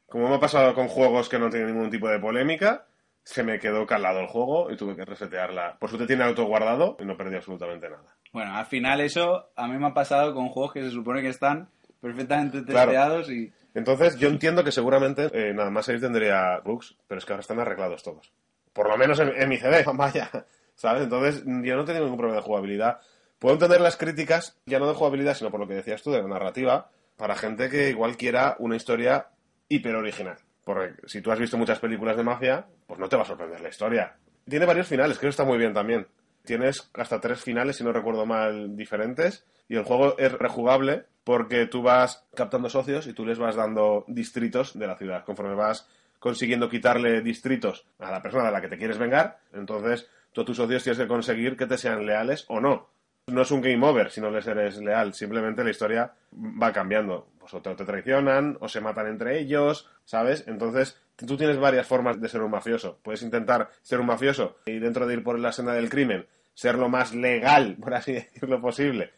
[0.06, 2.86] como me ha pasado con juegos que no tienen ningún tipo de polémica,
[3.22, 5.76] se me quedó calado el juego y tuve que resetearla.
[5.78, 8.15] Por suerte tiene autoguardado y no perdí absolutamente nada.
[8.36, 11.28] Bueno, al final eso a mí me ha pasado con juegos que se supone que
[11.30, 11.70] están
[12.02, 12.90] perfectamente Claro.
[12.90, 13.50] testeados y...
[13.72, 17.40] Entonces, yo entiendo que seguramente eh, nada más ahí tendría bugs, pero es que ahora
[17.40, 18.30] están arreglados todos.
[18.74, 20.30] Por lo menos en, en mi CD, vaya.
[20.74, 21.04] ¿Sabes?
[21.04, 23.00] Entonces, yo no tengo ningún problema de jugabilidad.
[23.38, 26.20] Puedo entender las críticas, ya no de jugabilidad, sino por lo que decías tú, de
[26.20, 29.28] la narrativa, para gente que igual quiera una historia
[29.70, 30.36] hiper original.
[30.62, 33.62] Porque si tú has visto muchas películas de mafia, pues no te va a sorprender
[33.62, 34.14] la historia.
[34.46, 36.06] Tiene varios finales, que eso está muy bien también.
[36.46, 39.44] Tienes hasta tres finales, si no recuerdo mal, diferentes.
[39.68, 44.04] Y el juego es rejugable porque tú vas captando socios y tú les vas dando
[44.06, 45.24] distritos de la ciudad.
[45.24, 50.08] Conforme vas consiguiendo quitarle distritos a la persona de la que te quieres vengar, entonces
[50.32, 52.88] tú a tus socios tienes que conseguir que te sean leales o no.
[53.26, 57.26] No es un game over si no les eres leal, simplemente la historia va cambiando.
[57.40, 60.44] Pues o te, te traicionan, o se matan entre ellos, ¿sabes?
[60.46, 63.00] Entonces, tú tienes varias formas de ser un mafioso.
[63.02, 66.26] Puedes intentar ser un mafioso y dentro de ir por la senda del crimen,
[66.56, 69.10] ser lo más legal, por así decirlo, posible.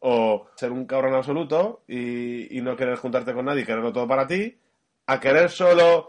[0.00, 4.06] O ser un cabrón absoluto y, y no querer juntarte con nadie y quererlo todo
[4.06, 4.56] para ti.
[5.06, 6.08] A querer solo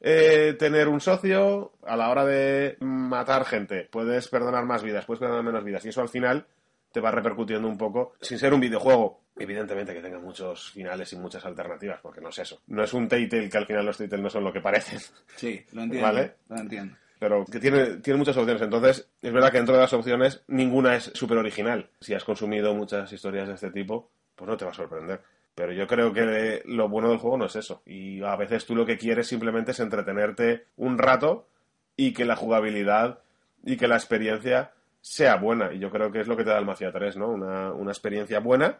[0.00, 3.88] eh, tener un socio a la hora de matar gente.
[3.90, 5.84] Puedes perdonar más vidas, puedes perdonar menos vidas.
[5.84, 6.46] Y eso al final
[6.92, 9.20] te va repercutiendo un poco, sin ser un videojuego.
[9.38, 12.62] Evidentemente que tenga muchos finales y muchas alternativas, porque no es eso.
[12.68, 14.98] No es un Telltale que al final los Telltale no son lo que parecen,
[15.36, 16.06] Sí, lo entiendo.
[16.06, 16.34] Vale.
[16.48, 16.96] Lo entiendo.
[17.18, 18.62] Pero que tiene, tiene muchas opciones.
[18.62, 21.88] Entonces, es verdad que dentro de las opciones ninguna es súper original.
[22.00, 25.20] Si has consumido muchas historias de este tipo, pues no te va a sorprender.
[25.54, 27.82] Pero yo creo que lo bueno del juego no es eso.
[27.86, 31.48] Y a veces tú lo que quieres simplemente es entretenerte un rato
[31.96, 33.20] y que la jugabilidad
[33.64, 35.72] y que la experiencia sea buena.
[35.72, 37.28] Y yo creo que es lo que te da el Mafia 3, ¿no?
[37.28, 38.78] Una, una experiencia buena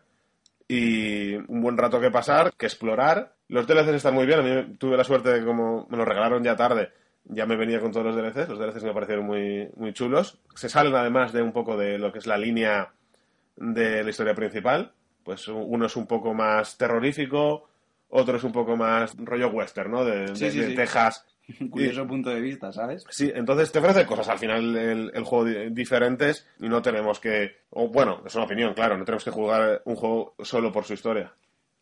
[0.69, 3.33] y un buen rato que pasar, que explorar.
[3.49, 4.41] Los DLCs están muy bien.
[4.41, 6.91] A mí tuve la suerte de como me los regalaron ya tarde,
[7.29, 8.49] ya me venía con todos los DLCs.
[8.49, 10.39] Los DLCs me parecieron muy, muy chulos.
[10.55, 12.93] Se salen además de un poco de lo que es la línea
[13.57, 14.93] de la historia principal.
[15.25, 17.69] Pues uno es un poco más terrorífico,
[18.11, 20.05] otro es un poco más rollo western, ¿no?
[20.05, 20.75] De, Sí, de- sí, de sí.
[20.75, 21.27] Texas.
[21.61, 23.05] Un curioso punto de vista, ¿sabes?
[23.09, 27.19] Sí, entonces te ofrece cosas al final el, el juego di- diferentes y no tenemos
[27.21, 30.85] que, o bueno, es una opinión, claro, no tenemos que jugar un juego solo por
[30.85, 31.33] su historia.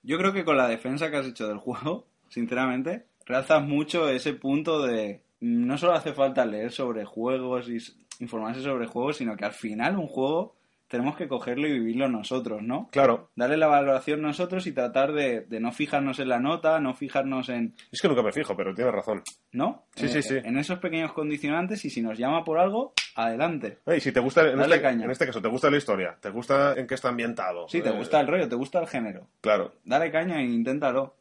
[0.02, 4.33] Yo creo que con la defensa que has hecho del juego, sinceramente, realzas mucho ese
[4.35, 7.78] punto de no solo hace falta leer sobre juegos y
[8.22, 10.54] informarse sobre juegos, sino que al final un juego
[10.87, 12.88] tenemos que cogerlo y vivirlo nosotros, ¿no?
[12.92, 13.30] Claro.
[13.35, 17.48] Darle la valoración nosotros y tratar de, de no fijarnos en la nota, no fijarnos
[17.48, 17.74] en...
[17.90, 19.22] Es que nunca me fijo, pero tienes razón.
[19.52, 19.87] ¿No?
[19.96, 20.37] Sí, Eh, sí, sí.
[20.44, 23.78] En esos pequeños condicionantes y si nos llama por algo, adelante.
[23.96, 25.04] Y si te gusta, en Dale este, caña.
[25.07, 27.66] en este caso, te gusta la historia, te gusta en qué está ambientado.
[27.66, 29.26] Sí, te Eh, gusta el rollo, te gusta el género.
[29.40, 29.72] Claro.
[29.85, 31.16] Dale caña e inténtalo.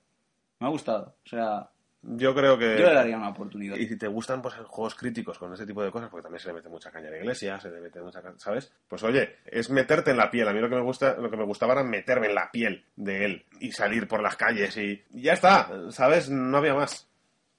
[0.60, 1.16] Me ha gustado.
[1.26, 1.70] O sea,
[2.06, 2.78] Yo creo que...
[2.78, 3.78] yo le daría una oportunidad.
[3.78, 6.50] Y si te gustan pues juegos críticos con ese tipo de cosas, porque también se
[6.50, 8.74] le mete mucha caña a la iglesia, se le mete mucha ¿sabes?
[8.88, 10.48] Pues oye, es meterte en la piel.
[10.48, 12.84] A mí lo que me gusta, lo que me gustaba era meterme en la piel
[12.98, 16.30] de él y salir por las calles y, y ya está, ¿sabes?
[16.30, 17.08] No había más.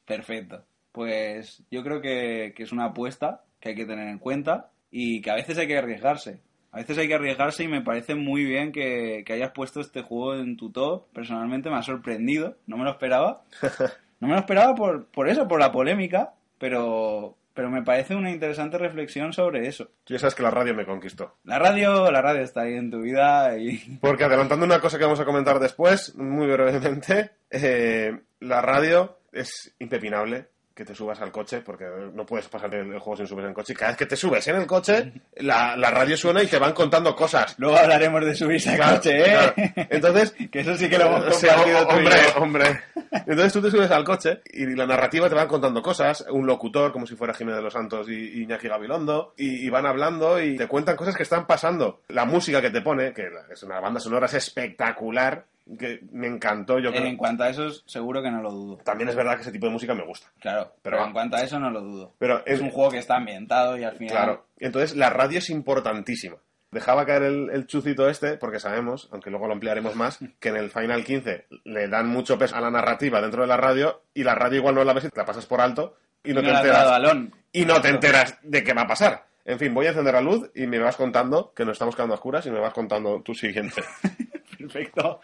[0.04, 0.62] Perfecto.
[0.92, 5.22] Pues yo creo que, que es una apuesta que hay que tener en cuenta y
[5.22, 6.40] que a veces hay que arriesgarse.
[6.70, 10.02] A veces hay que arriesgarse y me parece muy bien que, que hayas puesto este
[10.02, 11.06] juego en tu top.
[11.12, 13.44] Personalmente me ha sorprendido, no me lo esperaba.
[14.20, 18.30] No me lo esperaba por, por eso, por la polémica, pero, pero me parece una
[18.30, 19.90] interesante reflexión sobre eso.
[20.06, 21.36] Ya sabes que la radio me conquistó.
[21.44, 25.04] La radio, la radio está ahí en tu vida y Porque adelantando una cosa que
[25.04, 31.30] vamos a comentar después, muy brevemente, eh, la radio es impepinable que te subas al
[31.30, 33.72] coche, porque no puedes pasar el, juego sin subir en el coche.
[33.72, 36.58] Y cada vez que te subes en el coche, la, la radio suena y te
[36.58, 37.54] van contando cosas.
[37.58, 39.24] luego hablaremos de subirse al Claro, coche, ¿eh?
[39.24, 39.54] claro.
[39.90, 42.80] Entonces, que eso sí que lo hemos sea, compartido tú y hombre, hombre.
[43.12, 46.90] Entonces tú te subes al coche y la narrativa te van contando cosas, un locutor
[46.92, 50.40] como si fuera Jiménez de los Santos y y Iñaki Gabilondo, y, y van hablando
[50.40, 52.00] y te cuentan cosas que están pasando.
[52.08, 55.44] La música que te pone, que es una banda sonora, es espectacular,
[55.78, 57.06] que me encantó, yo creo.
[57.06, 58.76] En cuanto a eso, seguro que no lo dudo.
[58.84, 60.28] También es verdad que ese tipo de música me gusta.
[60.40, 62.14] Claro, Pero en cuanto a eso no lo dudo.
[62.18, 64.14] Pero Es es un juego que está ambientado y al final...
[64.14, 64.46] Claro.
[64.58, 66.36] Entonces la radio es importantísima.
[66.70, 70.56] Dejaba caer el, el chucito este, porque sabemos, aunque luego lo ampliaremos más, que en
[70.56, 74.24] el Final 15 le dan mucho peso a la narrativa dentro de la radio y
[74.24, 76.44] la radio igual no la ves y te la pasas por alto y no, y
[76.44, 76.84] te enteras.
[76.86, 77.32] balón.
[77.52, 79.26] Y no te enteras de qué va a pasar.
[79.44, 82.14] En fin, voy a encender la luz y me vas contando, que nos estamos quedando
[82.14, 83.82] a oscuras, y me vas contando tu siguiente.
[84.64, 85.20] Perfecto.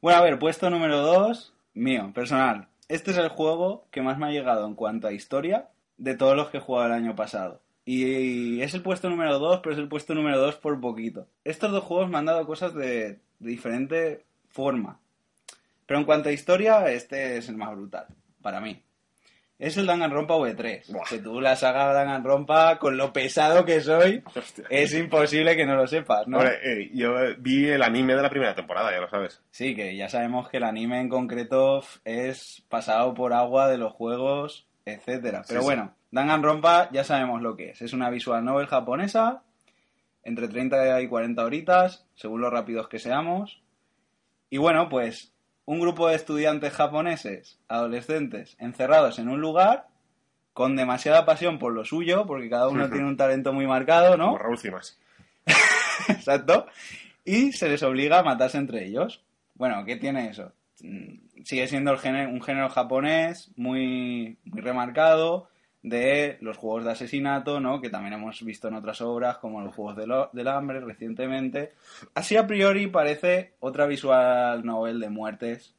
[0.00, 2.68] Bueno, a ver, puesto número 2, mío, personal.
[2.88, 6.36] Este es el juego que más me ha llegado en cuanto a historia de todos
[6.36, 7.60] los que he jugado el año pasado.
[7.84, 11.26] Y es el puesto número 2, pero es el puesto número 2 por poquito.
[11.42, 15.00] Estos dos juegos me han dado cosas de, de diferente forma.
[15.86, 18.06] Pero en cuanto a historia, este es el más brutal,
[18.40, 18.80] para mí.
[19.60, 20.90] Es el Danganronpa V3.
[20.90, 21.04] Buah.
[21.08, 24.64] Que tú la saga Danganronpa, con lo pesado que soy, Hostia.
[24.70, 26.38] es imposible que no lo sepas, ¿no?
[26.38, 29.42] Hombre, eh, yo vi el anime de la primera temporada, ya lo sabes.
[29.50, 33.92] Sí, que ya sabemos que el anime en concreto es pasado por agua de los
[33.92, 35.42] juegos, etcétera.
[35.46, 35.66] Pero Sí, sí.
[35.66, 37.82] bueno, Danganronpa ya sabemos lo que es.
[37.82, 39.42] Es una visual novel japonesa,
[40.24, 43.60] entre 30 y 40 horitas, según lo rápidos que seamos.
[44.48, 45.32] Y bueno, pues
[45.70, 49.86] un grupo de estudiantes japoneses, adolescentes, encerrados en un lugar
[50.52, 54.26] con demasiada pasión por lo suyo, porque cada uno tiene un talento muy marcado, ¿no?
[54.26, 54.98] Como Raúl Cimas.
[56.08, 56.66] Exacto.
[57.24, 59.22] Y se les obliga a matarse entre ellos.
[59.54, 60.52] Bueno, ¿qué tiene eso?
[60.82, 65.48] Mm, Sigue siendo el género- un género japonés muy, muy remarcado
[65.82, 67.80] de los juegos de asesinato, ¿no?
[67.80, 71.72] Que también hemos visto en otras obras, como los Juegos del, del Hambre recientemente.
[72.14, 75.74] Así a priori parece otra visual novel de muertes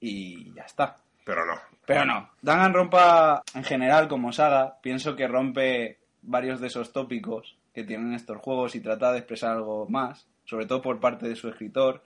[0.00, 0.96] y ya está.
[1.24, 1.54] Pero no.
[1.86, 2.30] Pero no.
[2.42, 8.38] Danganronpa, en general, como saga, pienso que rompe varios de esos tópicos que tienen estos
[8.38, 12.04] juegos y trata de expresar algo más, sobre todo por parte de su escritor,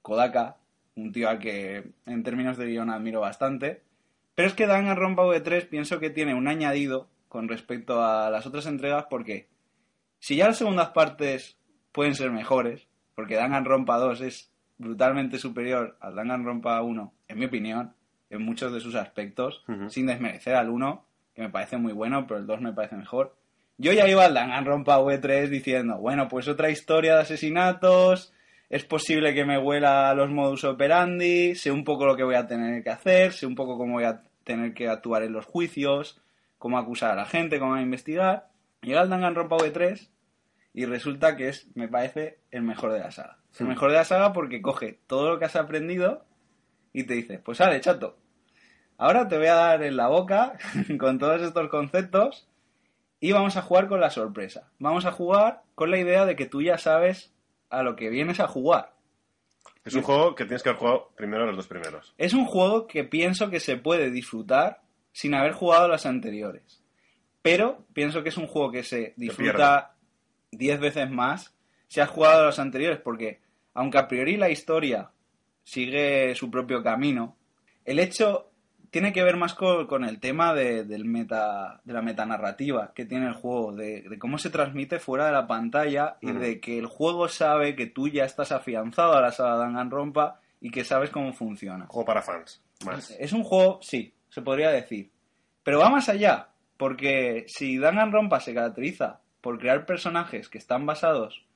[0.00, 0.56] Kodaka,
[0.96, 3.82] un tío al que en términos de guion admiro bastante.
[4.34, 8.66] Pero es que Danganronpa V3 pienso que tiene un añadido con respecto a las otras
[8.66, 9.48] entregas porque
[10.18, 11.58] si ya las segundas partes
[11.92, 17.94] pueden ser mejores, porque Danganronpa 2 es brutalmente superior al Danganronpa 1, en mi opinión,
[18.30, 22.40] en muchos de sus aspectos, sin desmerecer al 1, que me parece muy bueno, pero
[22.40, 23.36] el 2 me parece mejor.
[23.78, 28.32] Yo ya iba al Danganronpa V3 diciendo, bueno, pues otra historia de asesinatos,
[28.72, 32.36] es posible que me huela a los modus operandi, sé un poco lo que voy
[32.36, 35.44] a tener que hacer, sé un poco cómo voy a tener que actuar en los
[35.44, 36.22] juicios,
[36.56, 38.48] cómo acusar a la gente, cómo investigar.
[38.80, 40.08] Llega el Danganronpa V3
[40.72, 43.36] y resulta que es, me parece, el mejor de la saga.
[43.58, 43.68] El Hmm.
[43.68, 46.24] mejor de la saga porque coge todo lo que has aprendido
[46.94, 48.16] y te dice, pues sale, chato,
[48.96, 50.54] ahora te voy a dar en la boca
[50.98, 52.48] con todos estos conceptos
[53.20, 54.70] y vamos a jugar con la sorpresa.
[54.78, 57.34] Vamos a jugar con la idea de que tú ya sabes
[57.72, 58.92] a lo que vienes a jugar.
[59.84, 62.14] Es un juego que tienes que haber jugado primero los dos primeros.
[62.16, 66.82] Es un juego que pienso que se puede disfrutar sin haber jugado las anteriores.
[67.40, 69.96] Pero pienso que es un juego que se disfruta
[70.52, 71.54] 10 veces más
[71.88, 73.40] si has jugado a los anteriores, porque
[73.74, 75.10] aunque a priori la historia
[75.64, 77.36] sigue su propio camino.
[77.84, 78.51] El hecho
[78.92, 83.06] tiene que ver más con, con el tema de, del meta, de la metanarrativa que
[83.06, 86.78] tiene el juego, de, de cómo se transmite fuera de la pantalla y de que
[86.78, 91.08] el juego sabe que tú ya estás afianzado a la saga Danganronpa y que sabes
[91.08, 91.86] cómo funciona.
[91.86, 92.62] Juego para fans.
[92.84, 93.16] Más.
[93.18, 95.10] Es un juego, sí, se podría decir.
[95.62, 101.46] Pero va más allá, porque si Danganronpa se caracteriza por crear personajes que están basados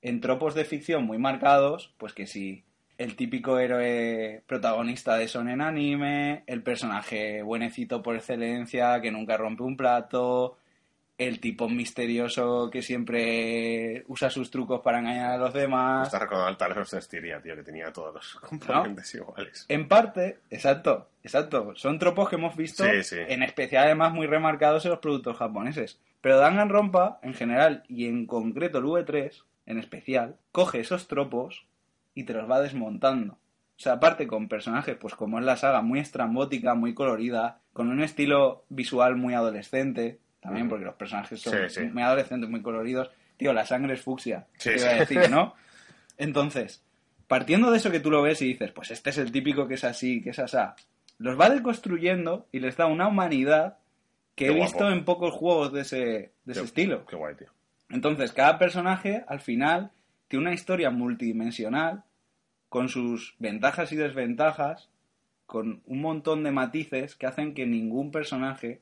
[0.00, 2.64] en tropos de ficción muy marcados, pues que si
[3.02, 9.36] el típico héroe protagonista de son en anime, el personaje buenecito por excelencia que nunca
[9.36, 10.56] rompe un plato,
[11.18, 16.06] el tipo misterioso que siempre usa sus trucos para engañar a los demás.
[16.08, 19.66] Está recordando al Tales of Styria, tío, que tenía todos los componentes iguales.
[19.68, 21.74] En parte, exacto, exacto.
[21.76, 23.16] Son tropos que hemos visto, Sí, sí.
[23.18, 25.98] en especial además muy remarcados en los productos japoneses.
[26.20, 31.66] Pero Danganronpa, en general, y en concreto el V3, en especial, coge esos tropos
[32.14, 33.34] y te los va desmontando.
[33.34, 37.88] O sea, aparte con personajes, pues como es la saga, muy estrambótica, muy colorida, con
[37.88, 41.80] un estilo visual muy adolescente, también porque los personajes son Sí, sí.
[41.92, 43.10] muy adolescentes, muy coloridos.
[43.36, 45.54] Tío, la sangre es fucsia, Sí, te iba a decir, ¿no?
[46.18, 46.84] Entonces,
[47.26, 49.74] partiendo de eso que tú lo ves y dices, pues este es el típico que
[49.74, 50.76] es así, que es asá,
[51.18, 53.78] los va deconstruyendo y les da una humanidad
[54.34, 54.64] que Qué he guapo.
[54.72, 57.04] visto en pocos juegos de ese, de ese estilo.
[57.06, 57.48] Qué guay, tío.
[57.90, 59.90] Entonces, cada personaje, al final,
[60.36, 62.04] una historia multidimensional,
[62.68, 64.88] con sus ventajas y desventajas,
[65.46, 68.80] con un montón de matices que hacen que ningún personaje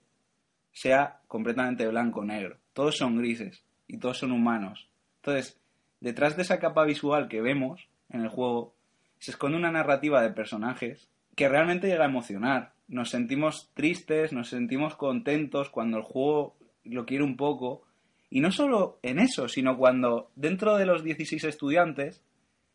[0.73, 2.59] sea completamente blanco o negro.
[2.73, 4.89] Todos son grises y todos son humanos.
[5.17, 5.59] Entonces,
[6.01, 8.75] detrás de esa capa visual que vemos en el juego,
[9.19, 12.73] se esconde una narrativa de personajes que realmente llega a emocionar.
[12.89, 17.83] Nos sentimos tristes, nos sentimos contentos cuando el juego lo quiere un poco.
[18.31, 22.23] Y no solo en eso, sino cuando dentro de los 16 estudiantes,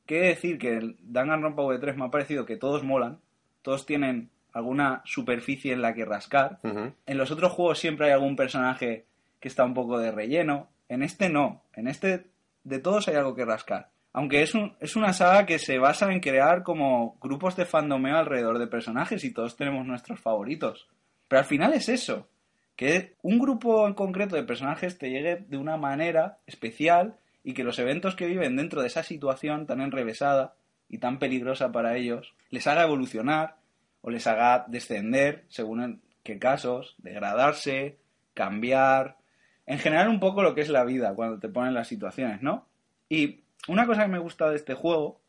[0.06, 3.20] quiere decir que el Danganronpa V3 me ha parecido que todos molan,
[3.62, 6.60] todos tienen alguna superficie en la que rascar.
[6.64, 9.06] En los otros juegos siempre hay algún personaje
[9.40, 10.70] que está un poco de relleno.
[10.88, 11.64] En este no.
[11.74, 12.28] En este
[12.64, 13.90] de todos hay algo que rascar.
[14.14, 18.16] Aunque es, un, es una saga que se basa en crear como grupos de fandomeo
[18.16, 20.88] alrededor de personajes y todos tenemos nuestros favoritos.
[21.28, 22.30] Pero al final es eso.
[22.76, 27.64] Que un grupo en concreto de personajes te llegue de una manera especial y que
[27.64, 30.56] los eventos que viven dentro de esa situación tan enrevesada
[30.90, 33.58] y tan peligrosa para ellos les haga evolucionar
[34.02, 37.98] o les haga descender según en qué casos, degradarse,
[38.34, 39.18] cambiar,
[39.66, 42.68] en general un poco lo que es la vida cuando te ponen las situaciones, ¿no?
[43.10, 45.22] Y una cosa que me gusta de este juego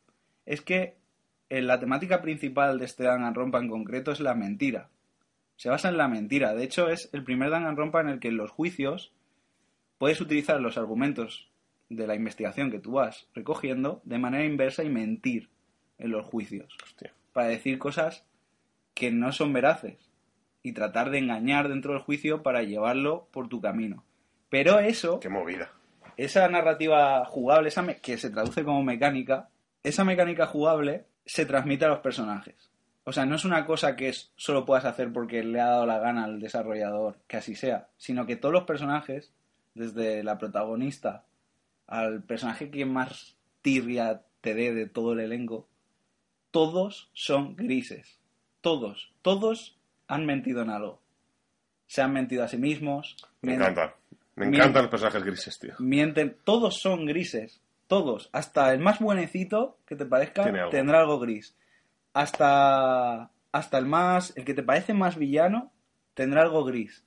[0.45, 0.97] es que
[1.49, 4.89] eh, la temática principal de este Danganronpa en concreto es la mentira.
[5.57, 6.55] Se basa en la mentira.
[6.55, 9.13] De hecho, es el primer Danganronpa en el que en los juicios
[9.99, 11.49] puedes utilizar los argumentos
[11.89, 15.49] de la investigación que tú vas recogiendo de manera inversa y mentir
[15.99, 17.13] en los juicios Hostia.
[17.33, 18.25] para decir cosas
[18.93, 20.11] que no son veraces
[20.63, 24.05] y tratar de engañar dentro del juicio para llevarlo por tu camino.
[24.51, 25.71] Pero eso, Qué movida.
[26.17, 29.49] esa narrativa jugable, esa que se traduce como mecánica,
[29.83, 32.71] esa mecánica jugable se transmite a los personajes.
[33.09, 36.01] O sea, no es una cosa que solo puedas hacer porque le ha dado la
[36.01, 39.33] gana al desarrollador que así sea, sino que todos los personajes,
[39.75, 41.25] desde la protagonista
[41.87, 45.69] al personaje que más tirria te dé de todo el elenco,
[46.51, 48.19] todos son grises.
[48.61, 49.79] Todos, todos
[50.09, 51.01] han mentido en algo.
[51.87, 53.17] Se han mentido a sí mismos.
[53.41, 53.95] Me encanta.
[54.35, 55.75] Me encantan los personajes grises, tío.
[55.79, 57.63] Mienten, todos son grises.
[57.87, 58.31] Todos.
[58.33, 60.71] Hasta el más buenecito que te parezca algo.
[60.71, 61.55] tendrá algo gris.
[62.17, 65.71] Hasta, hasta el más, el que te parece más villano
[66.15, 67.05] tendrá algo gris.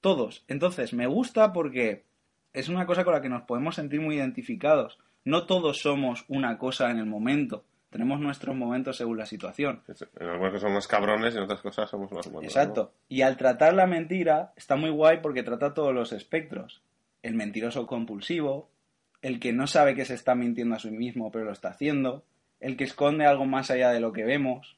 [0.00, 0.44] Todos.
[0.46, 2.04] Entonces, me gusta porque
[2.52, 4.98] es una cosa con la que nos podemos sentir muy identificados.
[5.24, 7.64] No todos somos una cosa en el momento.
[7.90, 9.82] Tenemos nuestros momentos según la situación.
[10.20, 12.44] En algunas cosas somos más cabrones y en otras cosas somos más humanos.
[12.44, 12.92] Exacto.
[13.08, 16.82] Y al tratar la mentira, está muy guay porque trata todos los espectros.
[17.22, 18.70] El mentiroso compulsivo,
[19.22, 22.24] el que no sabe que se está mintiendo a sí mismo pero lo está haciendo,
[22.60, 24.76] el que esconde algo más allá de lo que vemos,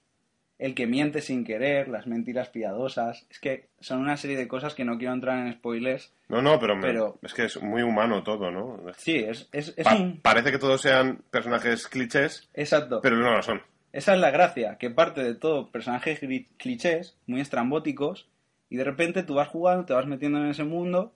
[0.59, 3.27] el que miente sin querer, las mentiras piadosas.
[3.31, 6.13] Es que son una serie de cosas que no quiero entrar en spoilers.
[6.29, 8.81] No, no, pero, me- Pero- es que es muy humano todo, ¿no?
[8.97, 10.21] Sí, es, es, es Pa- un...
[10.21, 13.01] Parece que todos sean personajes clichés, Exacto.
[13.01, 13.63] pero no lo son.
[13.93, 16.21] Esa es la gracia, que parte de todo personajes
[16.59, 18.29] clichés, muy estrambóticos,
[18.69, 21.15] y de repente tú vas jugando, te vas metiendo en ese mundo,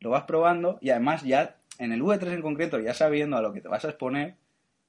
[0.00, 3.52] lo vas probando, y además ya en el V3 en concreto, ya sabiendo a lo
[3.52, 4.34] que te vas a exponer,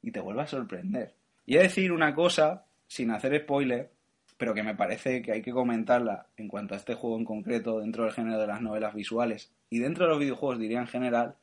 [0.07, 1.13] y te vuelve a sorprender.
[1.45, 3.91] Y he de decir una cosa, sin hacer spoiler,
[4.37, 7.79] pero que me parece que hay que comentarla en cuanto a este juego en concreto,
[7.79, 11.35] dentro del género de las novelas visuales, y dentro de los videojuegos diría en general,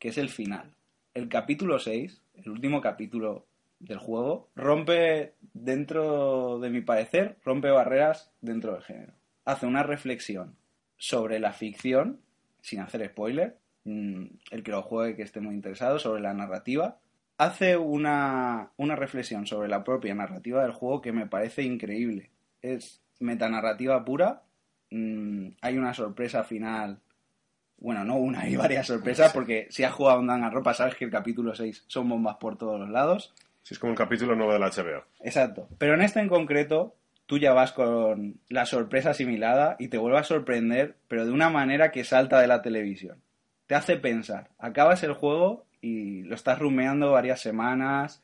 [0.00, 0.74] que es el final.
[1.14, 3.46] El capítulo 6, el último capítulo
[3.78, 9.12] del juego, rompe, dentro de mi parecer, rompe barreras dentro del género.
[9.44, 10.56] Hace una reflexión
[10.96, 12.20] sobre la ficción,
[12.62, 16.98] sin hacer spoiler, mm, el que lo juegue que esté muy interesado, sobre la narrativa.
[17.38, 22.30] Hace una, una reflexión sobre la propia narrativa del juego que me parece increíble.
[22.62, 24.42] Es metanarrativa pura.
[24.90, 26.98] mm, hay una sorpresa final.
[27.78, 31.12] Bueno, no una, hay varias sorpresas, porque si has jugado un Danganronpa sabes que el
[31.12, 33.32] capítulo 6 son bombas por todos los lados.
[33.62, 35.04] Si es como un capítulo nuevo del HBO.
[35.20, 35.68] Exacto.
[35.78, 40.18] Pero en este en concreto, tú ya vas con la sorpresa asimilada y te vuelve
[40.18, 43.22] a sorprender, pero de una manera que salta de la televisión.
[43.68, 44.50] Te hace pensar.
[44.58, 48.22] Acabas el juego y lo estás rumeando varias semanas.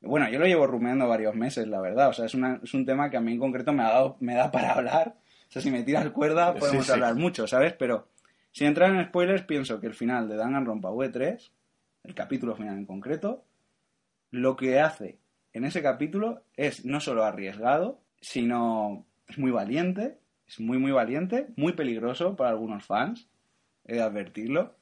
[0.00, 2.08] Bueno, yo lo llevo rumeando varios meses, la verdad.
[2.08, 4.16] O sea, es, una- es un tema que a mí en concreto me, ha dado,
[4.20, 5.16] me da para hablar.
[5.48, 6.92] O sea, si me tiras cuerda podemos sí.
[6.92, 7.72] hablar mucho, ¿sabes?
[7.74, 8.08] Pero
[8.52, 11.50] sin entrar en spoilers, pienso que el final de Danganronpa V3,
[12.04, 13.44] el capítulo final en concreto,
[14.30, 15.18] lo que hace
[15.52, 21.48] en ese capítulo es no solo arriesgado, sino es muy valiente, es muy muy valiente,
[21.56, 23.28] muy peligroso para algunos fans,
[23.84, 24.76] he de advertirlo.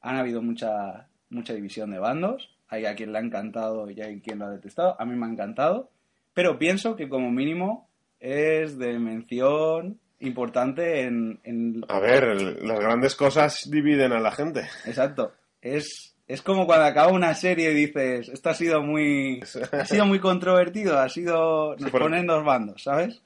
[0.00, 4.20] Han habido mucha, mucha división de bandos, hay a quien le ha encantado y hay
[4.20, 5.90] quien lo ha detestado, a mí me ha encantado,
[6.34, 7.88] pero pienso que como mínimo
[8.20, 14.30] es de mención importante en, en A ver, el- las grandes cosas dividen a la
[14.30, 14.60] gente.
[14.86, 15.32] Exacto.
[15.60, 19.40] Es, es como cuando acaba una serie y dices, esto ha sido muy,
[19.72, 23.20] ha sido muy controvertido, ha sido, nos Sí, por- ponen dos bandos, ¿sabes?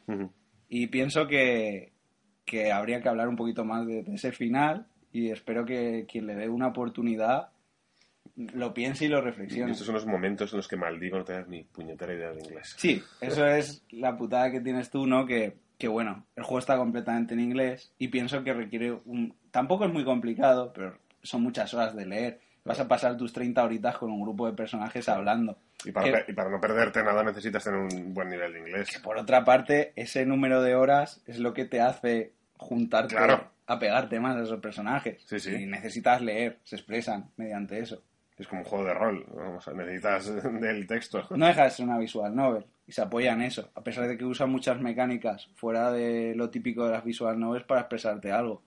[0.69, 1.93] Y pienso que,
[2.45, 6.27] que habría que hablar un poquito más de, de ese final y espero que quien
[6.27, 7.51] le dé una oportunidad
[8.37, 9.73] lo piense y lo reflexione.
[9.73, 12.75] estos son los momentos en los que maldigo no tener ni puñetera idea de inglés.
[12.77, 15.25] Sí, eso es la putada que tienes tú, ¿no?
[15.27, 19.35] Que, que bueno, el juego está completamente en inglés y pienso que requiere un...
[19.51, 22.41] Tampoco es muy complicado, pero son muchas horas de leer.
[22.65, 25.57] Vas a pasar tus 30 horitas con un grupo de personajes hablando.
[25.85, 28.91] Y para, Que- y para no perderte nada necesitas tener un buen nivel de inglés.
[28.93, 33.51] Que por otra parte, ese número de horas es lo que te hace juntarte Claro.
[33.67, 35.23] a pegarte más a esos personajes.
[35.27, 35.55] Sí, sí.
[35.55, 38.03] Y necesitas leer, se expresan mediante eso.
[38.39, 39.25] Es como un juego de rol.
[39.35, 40.27] Vamos, necesitas
[40.61, 41.23] del texto.
[41.31, 44.17] No deja de ser una visual novel y se apoya en eso, a pesar de
[44.17, 48.63] que usa muchas mecánicas fuera de lo típico de las visual novels para expresarte algo.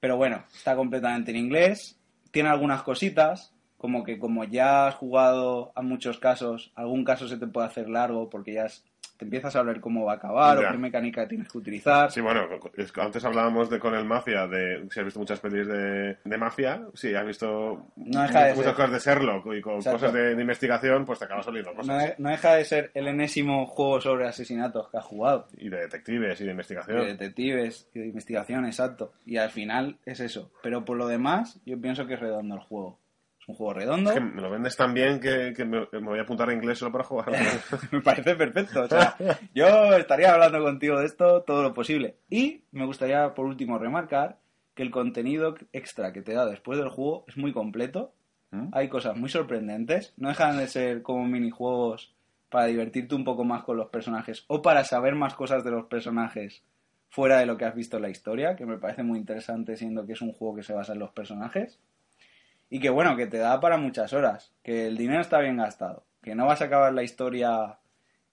[0.00, 1.98] Pero bueno, está completamente en inglés,
[2.30, 7.38] tiene algunas cositas, como que como ya has jugado a muchos casos, algún caso se
[7.38, 8.84] te puede hacer largo porque ya es-
[9.16, 10.68] te empiezas a ver cómo va a acabar Ya.
[10.68, 12.10] o qué mecánica tienes que utilizar.
[12.10, 12.46] Sí, bueno,
[12.96, 16.82] antes hablábamos de con el Mafia, de si has visto muchas pelis de, de Mafia,
[16.94, 18.74] si has visto No deja de muchas ser.
[18.74, 19.98] cosas de Sherlock y con Exacto.
[19.98, 21.86] cosas de, de investigación, pues te acabas oliendo cosas.
[21.86, 25.48] No, de- no deja de ser el enésimo juego sobre asesinatos que has jugado.
[25.56, 26.98] Y de detectives y de investigación.
[27.00, 29.12] de detectives y de investigación, exacto.
[29.24, 30.50] Y al final es eso.
[30.62, 32.98] Pero por lo demás, yo pienso que es redondo el juego.
[33.46, 34.10] Es un juego redondo.
[34.10, 36.52] Es que me lo vendes tan bien que, que me, me voy a apuntar a
[36.52, 37.30] inglés solo para jugar.
[37.92, 38.82] me parece perfecto.
[38.82, 39.16] O sea,
[39.54, 42.16] yo estaría hablando contigo de esto todo lo posible.
[42.28, 44.38] Y me gustaría, por último, remarcar
[44.74, 48.12] que el contenido extra que te da después del juego es muy completo.
[48.50, 48.70] ¿Mm?
[48.72, 50.12] Hay cosas muy sorprendentes.
[50.16, 52.16] No dejan de ser como minijuegos
[52.50, 55.86] para divertirte un poco más con los personajes o para saber más cosas de los
[55.86, 56.64] personajes
[57.10, 60.06] fuera de lo que has visto en la historia, que me parece muy interesante siendo
[60.06, 61.78] que es un juego que se basa en los personajes.
[62.68, 66.04] Y que bueno, que te da para muchas horas, que el dinero está bien gastado,
[66.22, 67.78] que no vas a acabar la historia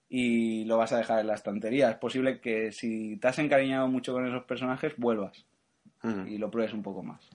[0.08, 1.90] y lo vas a dejar en la estantería.
[1.90, 5.44] Es posible que si te has encariñado mucho con esos personajes, vuelvas
[6.28, 7.28] y lo pruebes un poco más.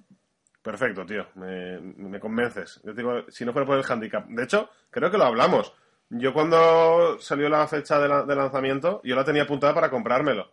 [0.62, 1.26] Perfecto, tío.
[1.36, 2.82] Me, me convences.
[2.84, 4.28] Yo te digo, si no fuera por el handicap.
[4.28, 5.74] De hecho, creo que lo hablamos.
[6.10, 10.52] Yo cuando salió la fecha de, la- de lanzamiento, yo la tenía apuntada para comprármelo.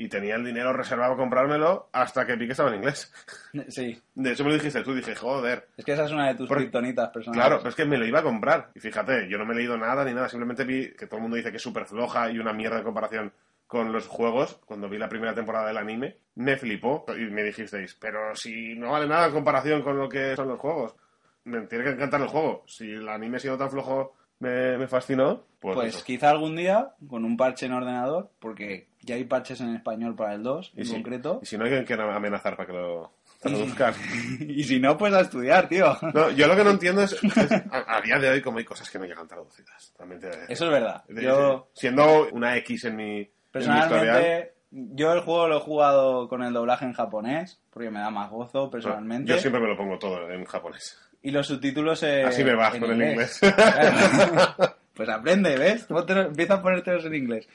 [0.00, 3.12] Y tenía el dinero reservado para comprármelo hasta que vi que estaba en inglés.
[3.68, 5.66] Sí, De hecho me lo dijiste tú, dije, joder.
[5.76, 7.44] es que esa es una de tus kriptonitas personales.
[7.44, 8.70] Claro, pero es que me lo iba a comprar.
[8.76, 10.28] Y fíjate, yo no me he leído nada ni nada.
[10.28, 12.84] Simplemente vi que todo el mundo dice que es súper floja y una mierda en
[12.84, 13.32] comparación
[13.66, 14.60] con los juegos.
[14.66, 17.04] Cuando vi la primera temporada del anime, me flipó.
[17.16, 20.60] Y me dijisteis, pero si no vale nada en comparación con lo que son los
[20.60, 20.94] juegos.
[21.42, 22.62] Me tiene que encantar el juego.
[22.68, 27.24] Si el anime siendo tan flojo me, me fascinó, pues, Pues quizá algún día, con
[27.24, 30.92] un parche en ordenador, porque ya hay parches en español para el 2 en si,
[30.92, 31.40] concreto.
[31.42, 33.94] y si no hay que amenazar para que lo traduzcan.
[34.40, 35.96] y si no, pues a estudiar, tío.
[36.14, 38.64] No, yo lo que no entiendo es, es a, a día de hoy como hay
[38.64, 39.92] cosas que no llegan traducidas.
[39.96, 41.04] También te- Eso es verdad.
[41.08, 43.28] de- Yo, siendo una X en mi, en mi
[43.58, 48.00] historial, personalmente, yo el juego lo he jugado con el doblaje en japonés, porque me
[48.00, 49.32] da más gozo, personalmente.
[49.32, 51.00] yo siempre me lo pongo todo en japonés.
[51.22, 53.40] Y los subtítulos eh, Así me vas en con el inglés.
[53.42, 54.76] Claro.
[54.94, 55.84] pues aprende, ¿ves?
[55.84, 57.48] Ponte- Empieza a ponértelos en inglés.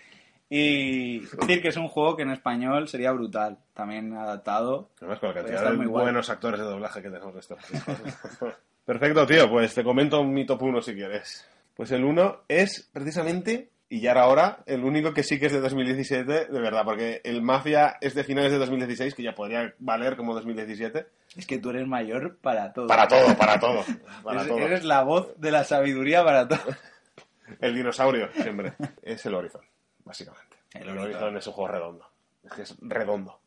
[0.49, 4.89] Y decir que es un juego que en español sería brutal, también adaptado.
[4.99, 5.87] Además, con la cantidad de guay.
[6.03, 7.59] buenos actores de doblaje que tenemos de estos.
[8.85, 9.49] Perfecto, tío.
[9.49, 11.47] Pues te comento mi top 1 si quieres.
[11.75, 15.51] Pues el 1 es precisamente, y ya era ahora, el único que sí que es
[15.51, 19.75] de 2017, de verdad, porque el Mafia es de finales de 2016, que ya podría
[19.77, 21.05] valer como 2017.
[21.35, 22.87] Es que tú eres mayor para todo.
[22.87, 23.85] Para todo, para todo.
[24.23, 24.57] Para eres, todo.
[24.57, 26.75] eres la voz de la sabiduría para todo.
[27.61, 28.73] El dinosaurio, siempre.
[29.03, 29.61] es el Horizon,
[30.03, 30.57] básicamente.
[30.73, 31.37] El El, Horizon.
[31.37, 32.09] Es un juego redondo.
[32.43, 33.39] Es que es redondo.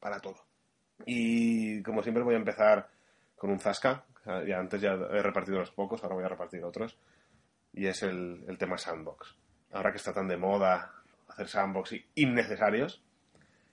[0.00, 0.44] Para todo.
[1.06, 2.88] Y como siempre voy a empezar
[3.36, 4.04] con un Zasca.
[4.48, 6.98] Ya antes ya he repartido unos pocos, ahora voy a repartir otros.
[7.72, 9.36] Y es el, el tema sandbox.
[9.72, 10.92] Ahora que está tan de moda
[11.28, 13.02] hacer sandbox innecesarios,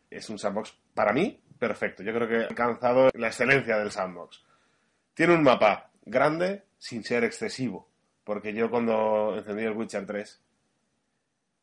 [0.09, 2.03] es un sandbox para mí perfecto.
[2.03, 4.43] Yo creo que he alcanzado la excelencia del sandbox.
[5.13, 7.87] Tiene un mapa grande sin ser excesivo.
[8.23, 10.41] Porque yo cuando encendí el Witcher 3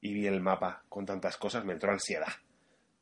[0.01, 2.33] y vi el mapa con tantas cosas me entró ansiedad.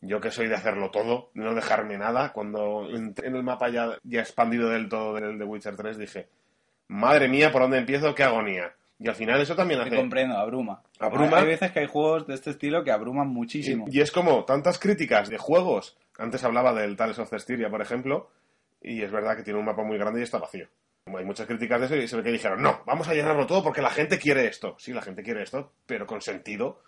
[0.00, 3.98] Yo que soy de hacerlo todo, no dejarme nada, cuando entré en el mapa ya,
[4.02, 6.28] ya expandido del todo del de Witcher 3 dije,
[6.88, 8.14] madre mía, ¿por dónde empiezo?
[8.14, 8.74] ¡Qué agonía!
[8.98, 9.96] Y al final eso también Te hace...
[9.96, 10.82] comprendo, abruma.
[10.98, 11.38] Abruma.
[11.38, 13.86] Hay veces que hay juegos de este estilo que abruman muchísimo.
[13.90, 15.96] Y, y es como tantas críticas de juegos.
[16.16, 18.30] Antes hablaba del Tales of Cestiria, por ejemplo,
[18.80, 20.68] y es verdad que tiene un mapa muy grande y está vacío.
[21.06, 23.62] Hay muchas críticas de eso y se ve que dijeron, no, vamos a llenarlo todo
[23.62, 24.76] porque la gente quiere esto.
[24.78, 26.80] Sí, la gente quiere esto, pero con sentido.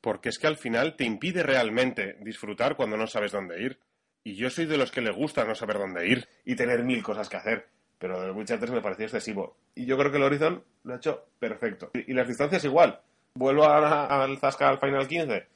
[0.00, 3.78] Porque es que al final te impide realmente disfrutar cuando no sabes dónde ir.
[4.24, 7.02] Y yo soy de los que le gusta no saber dónde ir y tener mil
[7.02, 7.68] cosas que hacer.
[7.98, 9.56] Pero el Witcher 3 me pareció excesivo.
[9.74, 11.90] Y yo creo que el Horizon lo ha hecho perfecto.
[11.94, 13.00] Y, y las distancias igual.
[13.34, 15.46] Vuelvo ahora al Zasca al Final 15.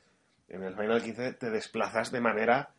[0.48, 2.70] En el Final 15 te desplazas de manera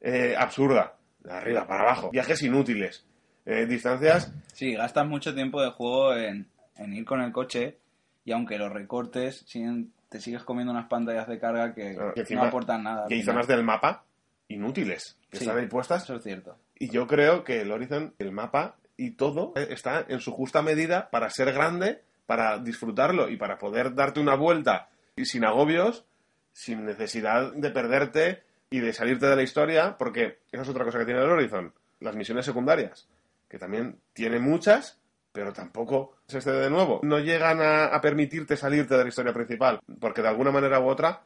[0.00, 0.94] eh, absurda.
[1.20, 2.10] De arriba para abajo.
[2.10, 3.04] Viajes inútiles.
[3.46, 7.78] Eh, distancias Sí, gastas mucho tiempo de juego en, en ir con el coche
[8.24, 12.42] y aunque los recortes, siguen- te sigues comiendo unas pantallas de carga que que no
[12.44, 13.06] aportan nada.
[13.08, 14.04] que hay zonas del mapa
[14.48, 15.16] inútiles.
[15.30, 15.44] Que Sí.
[15.44, 16.04] están ahí puestas.
[16.04, 16.56] Eso es cierto.
[16.78, 21.10] Y yo creo que el Horizon, el mapa y todo está en su justa medida
[21.10, 26.04] para ser grande, para disfrutarlo y para poder darte una vuelta y sin agobios,
[26.52, 30.98] sin necesidad de perderte y de salirte de la historia, porque esa es otra cosa
[30.98, 33.08] que tiene el Horizon, las misiones secundarias,
[33.48, 34.98] que también tiene muchas,
[35.32, 37.00] pero tampoco se excede de nuevo.
[37.02, 40.88] No llegan a, a permitirte salirte de la historia principal, porque de alguna manera u
[40.88, 41.22] otra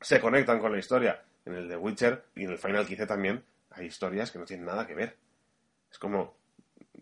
[0.00, 1.22] se conectan con la historia.
[1.44, 4.66] En el de Witcher y en el Final 15 también hay historias que no tienen
[4.66, 5.16] nada que ver.
[5.90, 6.34] Es como,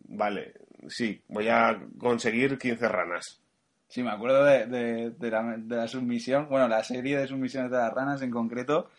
[0.04, 0.54] vale,
[0.88, 3.40] sí, voy a conseguir 15 ranas.
[3.88, 7.70] Sí, me acuerdo de, de, de la, de la submisión, bueno, la serie de submisiones
[7.70, 8.90] de las ranas en concreto.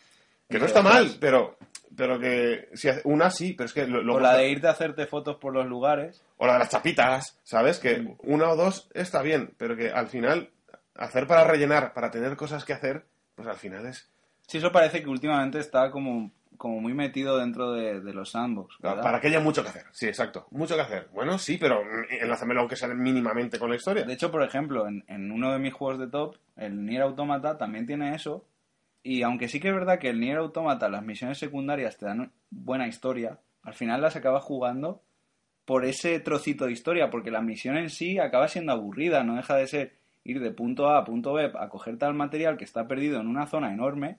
[0.49, 1.57] Que no está ostras, mal, pero,
[1.97, 4.71] pero que si una sí, pero es que lo- O luego la de irte a
[4.71, 6.21] hacerte fotos por los lugares.
[6.37, 7.79] o la de las chapitas, ¿sabes?
[7.79, 8.15] Que Mm.
[8.23, 10.49] una o dos está bien, pero que al final
[10.95, 14.07] hacer para rellenar, para tener cosas que hacer, pues al final es
[14.47, 18.77] Sí, eso parece que últimamente está como, como muy metido dentro de, de los sandbox.
[18.79, 19.03] ¿verdad?
[19.03, 19.85] para que haya mucho que hacer.
[19.91, 21.09] Sí, exacto, mucho que hacer.
[21.13, 24.03] Bueno, sí, pero enlázamelo aunque sea mínimamente con la historia.
[24.03, 27.57] De hecho, por ejemplo, en, en uno de mis juegos de top, el Nier Automata
[27.57, 28.45] también tiene eso.
[29.03, 32.31] Y aunque sí que es verdad que el Nier Automata, las misiones secundarias te dan
[32.49, 35.03] buena historia, al final las acabas jugando
[35.65, 39.55] por ese trocito de historia, porque la misión en sí acaba siendo aburrida, no deja
[39.55, 42.87] de ser ir de punto A a punto B a coger tal material que está
[42.87, 44.17] perdido en una zona enorme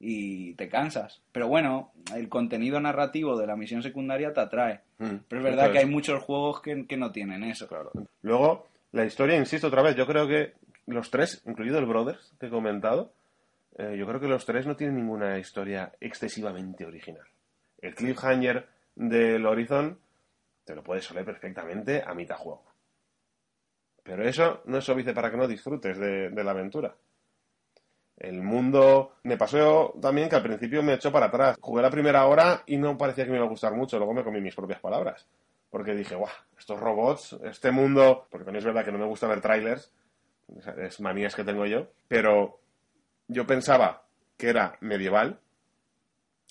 [0.00, 1.20] y te cansas.
[1.30, 4.80] Pero bueno, el contenido narrativo de la misión secundaria te atrae.
[4.98, 7.68] Mm, Pero es verdad que hay muchos juegos que, que no tienen eso.
[7.68, 7.92] Claro.
[8.22, 10.54] Luego, la historia, insisto otra vez, yo creo que
[10.86, 13.12] los tres, incluido el Brothers que he comentado,
[13.76, 17.26] eh, yo creo que los tres no tienen ninguna historia excesivamente original.
[17.80, 19.98] El cliffhanger del Horizon
[20.64, 22.64] te lo puedes oler perfectamente a mitad juego.
[24.02, 26.94] Pero eso no es óbice para que no disfrutes de, de la aventura.
[28.20, 31.56] El mundo me pasó también que al principio me echó para atrás.
[31.60, 33.96] Jugué la primera hora y no parecía que me iba a gustar mucho.
[33.98, 35.26] Luego me comí mis propias palabras.
[35.70, 38.26] Porque dije, guau, estos robots, este mundo.
[38.30, 39.90] Porque también es verdad que no me gusta ver trailers.
[40.78, 41.86] Es manías que tengo yo.
[42.08, 42.60] Pero
[43.26, 44.02] yo pensaba
[44.36, 45.38] que era medieval.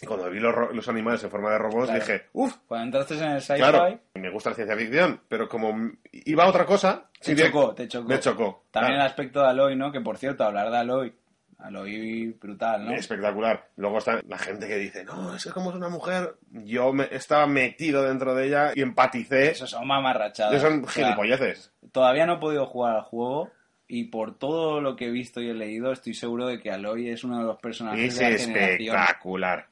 [0.02, 2.00] Y cuando vi los, los animales en forma de robots Claro.
[2.00, 5.22] dije, uff, Cuando entraste en el sci-fi, claro, me gusta la ciencia ficción.
[5.28, 5.76] Pero como
[6.14, 8.08] iba a otra cosa, te chocó, te chocó.
[8.08, 8.64] me chocó.
[8.72, 9.02] También Claro.
[9.04, 9.92] el aspecto de Aloy, ¿no?
[9.92, 11.14] Que por cierto, hablar de Aloy,
[11.60, 12.92] Aloy brutal, ¿no?
[12.94, 13.68] Espectacular.
[13.76, 17.08] Luego está la gente que dice, no, es que como es una mujer, yo me,
[17.12, 19.52] estaba metido dentro de ella y empaticé.
[19.52, 20.54] Eso son mamarrachadas.
[20.56, 21.72] Eso son O sea, gilipolleces.
[21.92, 23.52] todavía no he podido jugar al juego
[23.88, 27.10] y por todo lo que he visto y he leído, estoy seguro de que Aloy
[27.10, 28.96] es uno de los personajes Es de la generación.
[28.96, 29.68] espectacular.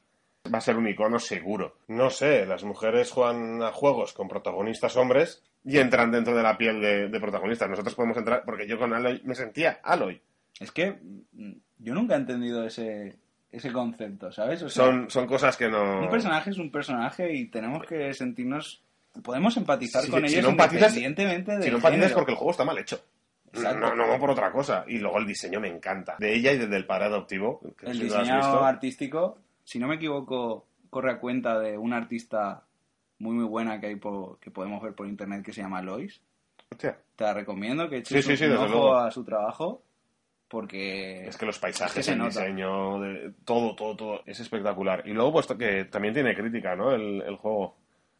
[0.52, 1.78] Va a ser un icono seguro.
[1.88, 6.56] No sé, las mujeres juegan a juegos con protagonistas hombres y entran dentro de la
[6.58, 7.68] piel de, de protagonistas.
[7.68, 10.20] Nosotros podemos entrar, porque yo con Aloy me sentía Aloy.
[10.60, 10.98] Es que
[11.78, 13.16] yo nunca he entendido ese,
[13.52, 14.62] ese concepto, ¿sabes?
[14.62, 16.00] O sea, Son, son cosas que no...
[16.00, 18.82] un personaje es un personaje y tenemos que sentirnos...
[19.22, 22.50] Podemos empatizar con si ellos no empatizas- independientemente de Si no empatizas porque el juego
[22.52, 23.00] está mal hecho.
[23.52, 23.94] Exacto.
[23.96, 24.84] No, no por otra cosa.
[24.86, 26.16] Y luego el diseño me encanta.
[26.18, 27.60] De ella y del padre adoptivo.
[27.78, 32.62] que El si diseño artístico, si no me equivoco, corre a cuenta de una artista
[33.18, 36.20] muy muy buena que hay por- que podemos ver por internet que se llama Lois.
[36.70, 39.82] Hostia, Te la recomiendo que eches Sí, sí, sí, un desde ojo a su trabajo
[40.48, 42.40] porque Es que los paisajes, Es que se el nota.
[42.40, 45.02] diseño, de- todo, todo, todo, es espectacular.
[45.06, 46.92] Y luego, pues que también tiene crítica, ¿no?
[46.92, 47.76] El, el juego.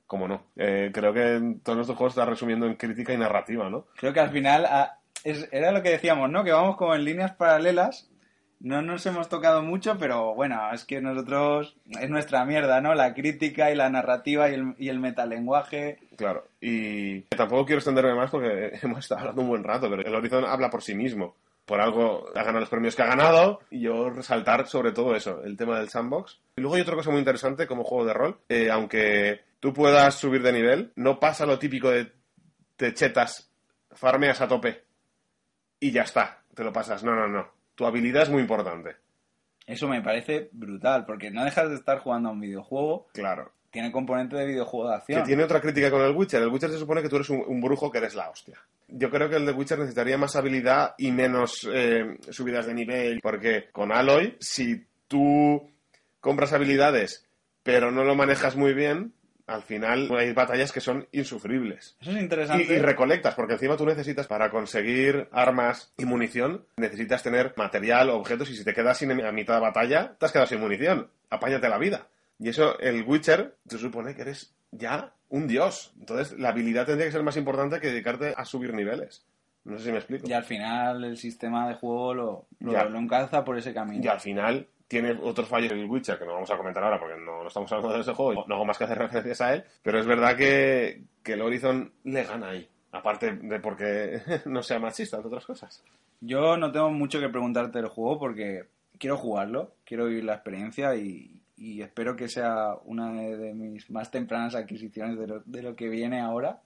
[0.07, 0.43] Como no.
[0.57, 3.85] Eh, creo que todos estos juegos está resumiendo en crítica y narrativa, ¿no?
[3.97, 6.45] creo que al final ah, es- era lo que decíamos, ¿no?
[6.45, 8.09] Que vamos como en líneas paralelas.
[8.61, 12.95] No nos hemos tocado mucho, pero bueno, es que nosotros es nuestra mierda, ¿no?
[12.95, 15.99] La crítica y la narrativa y el, y el metalenguaje.
[16.17, 16.45] Claro.
[16.61, 20.45] Y tampoco quiero extenderme más porque hemos estado hablando un buen rato, pero el Horizon
[20.47, 21.37] habla por sí mismo.
[21.69, 25.43] Por algo ha ganado los premios que ha ganado y yo resaltar sobre todo eso,
[25.45, 26.41] el tema del sandbox.
[26.57, 28.39] Y luego hay otra cosa muy interesante como juego de rol.
[28.49, 32.11] eh, aunque tú puedas subir de nivel, no pasa lo típico de
[32.77, 33.53] te chetas,
[33.93, 34.83] farmeas a tope
[35.79, 37.05] y ya está, te lo pasas.
[37.05, 37.47] No, no, no.
[37.75, 38.97] Tu habilidad es muy importante.
[39.67, 43.53] Eso me parece brutal, porque no dejas de estar jugando a un videojuego, Claro.
[43.71, 45.21] tiene componente de videojuego de acción.
[45.21, 46.41] Que tiene otra crítica con el Witcher.
[46.43, 48.59] El Witcher se supone que tú eres un, un brujo que eres la hostia.
[48.89, 53.21] Yo creo que el de Witcher necesitaría más habilidad y menos eh, subidas de nivel.
[53.23, 55.71] Porque con Aloy, si tú
[56.21, 57.25] compras habilidades
[57.63, 59.13] pero no lo manejas muy bien,
[59.47, 61.97] al final hay batallas que son insufribles.
[62.01, 62.65] Eso es Y, interesante.
[62.65, 68.49] y recolectas, porque encima tú necesitas, para conseguir armas y munición, necesitas tener material, objetos,
[68.49, 71.11] y si te quedas sin a mitad de batalla, te has quedado sin munición.
[71.29, 72.09] Apáñate la vida.
[72.39, 75.93] Y eso, el Witcher, se supone que eres ya un dios.
[75.99, 79.27] Entonces, la habilidad tendría que ser más importante que dedicarte a subir niveles.
[79.65, 80.29] No sé si me explico.
[80.29, 84.03] Y al final el sistema de juego lo, lo, lo encalza por ese camino.
[84.03, 87.17] Y al final tiene otros fallos el Witcher que no vamos a comentar ahora porque
[87.17, 88.45] no, no estamos hablando de ese juego.
[88.49, 89.65] No hago más que hacer referencias a él.
[89.83, 92.69] Pero es verdad que, que el Horizon le gana ahí.
[92.93, 95.85] Aparte de porque no sea machista, entre otras cosas.
[96.21, 98.65] Yo no tengo mucho que preguntarte del juego porque
[98.99, 103.91] quiero jugarlo, quiero vivir la experiencia y, y espero que sea una de, de mis
[103.91, 106.61] más tempranas adquisiciones de lo, de lo que viene ahora,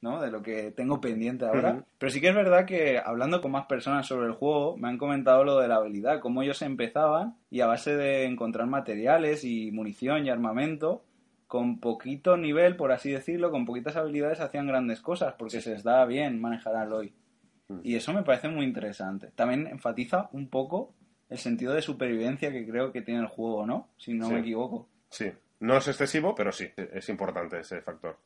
[0.00, 0.20] ¿no?
[0.20, 1.84] De lo que tengo pendiente ahora.
[1.98, 4.98] Pero sí que es verdad que hablando con más personas sobre el juego, me han
[4.98, 9.72] comentado lo de la habilidad, cómo ellos empezaban y a base de encontrar materiales y
[9.72, 11.02] munición y armamento,
[11.48, 15.82] con poquito nivel, por así decirlo, con poquitas habilidades hacían grandes cosas porque se les
[15.82, 17.12] daba bien manejar al hoy.
[17.82, 19.30] Y eso me parece muy interesante.
[19.34, 20.94] También enfatiza un poco
[21.30, 23.88] el sentido de supervivencia que creo que tiene el juego, ¿no?
[23.98, 24.34] Si no Sí.
[24.34, 24.88] me equivoco.
[25.10, 25.30] Sí.
[25.60, 28.16] No es excesivo, pero sí, es importante ese factor.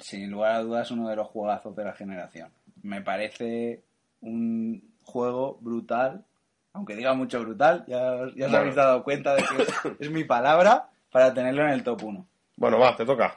[0.00, 2.50] Sin lugar a dudas, uno de los juegazos de la generación.
[2.82, 3.82] Me parece
[4.20, 6.24] un juego brutal,
[6.72, 8.56] aunque diga mucho brutal, ya, ya os Bueno.
[8.58, 9.68] habéis dado cuenta de que es,
[10.00, 12.26] es mi palabra para tenerlo en el top 1.
[12.56, 13.32] Bueno, va, te toca.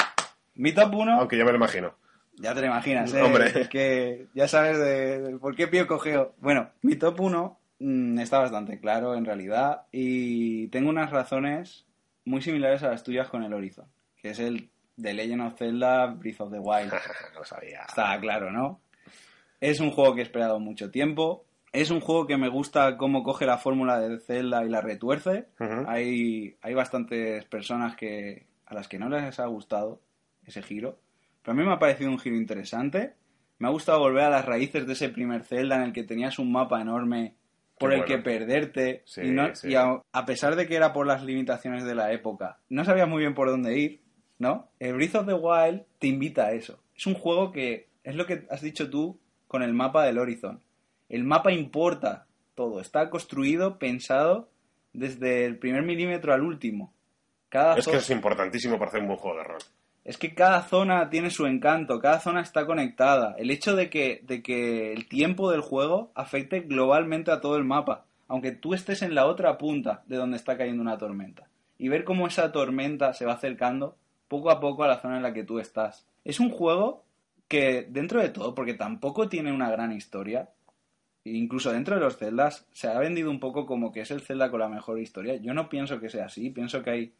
[0.55, 1.93] Mi top 1, Aunque ya me lo imagino.
[2.37, 3.21] ya te lo imaginas, ¿eh?
[3.21, 3.51] Hombre.
[3.61, 6.33] Es que ya sabes de, de por qué pío cogeo.
[6.39, 11.85] Bueno, mi top 1 mm, está bastante claro en realidad y tengo unas razones
[12.23, 16.07] muy similares a las tuyas con el Horizon, que es el de Legend of Zelda
[16.07, 16.93] Breath of the Wild.
[17.35, 17.83] lo sabía.
[17.87, 18.81] Está claro, ¿no?
[19.59, 21.45] Es un juego que he esperado mucho tiempo.
[21.71, 25.47] Es un juego que me gusta cómo coge la fórmula de Zelda y la retuerce.
[25.87, 30.01] Hay, hay bastantes personas que a las que no les ha gustado
[30.45, 30.99] ese giro.
[31.41, 33.15] Pero a mí me ha parecido un giro interesante.
[33.57, 36.39] Me ha gustado volver a las raíces de ese primer Zelda en el que tenías
[36.39, 37.35] un mapa enorme
[37.77, 38.15] por Qué el bueno.
[38.15, 39.03] que perderte.
[39.05, 39.69] Sí, y no- sí.
[39.69, 43.07] y a, a pesar de que era por las limitaciones de la época, no sabías
[43.07, 44.01] muy bien por dónde ir,
[44.39, 44.69] ¿no?
[44.79, 46.79] El Breath of the Wild te invita a eso.
[46.95, 50.61] Es un juego que es lo que has dicho tú con el mapa del Horizon.
[51.09, 52.79] El mapa importa todo.
[52.79, 54.49] Está construido, pensado
[54.93, 56.93] desde el primer milímetro al último.
[57.49, 59.59] Cada Es que es importantísimo para hacer un buen juego de rol.
[60.05, 63.35] Es que cada zona tiene su encanto, cada zona está conectada.
[63.39, 67.65] El hecho de que, de que el tiempo del juego afecte globalmente a todo el
[67.65, 71.47] mapa, aunque tú estés en la otra punta de donde está cayendo una tormenta.
[71.79, 73.97] Y ver cómo esa tormenta se va acercando
[74.27, 76.05] poco a poco a la zona en la que tú estás.
[76.23, 77.03] Es un juego
[77.47, 80.49] que, dentro de todo, porque tampoco tiene una gran historia,
[81.23, 84.51] incluso dentro de los Zeldas, se ha vendido un poco como que es el Zelda
[84.51, 85.35] con la mejor historia.
[85.37, 87.13] Yo no pienso que sea así, pienso que hay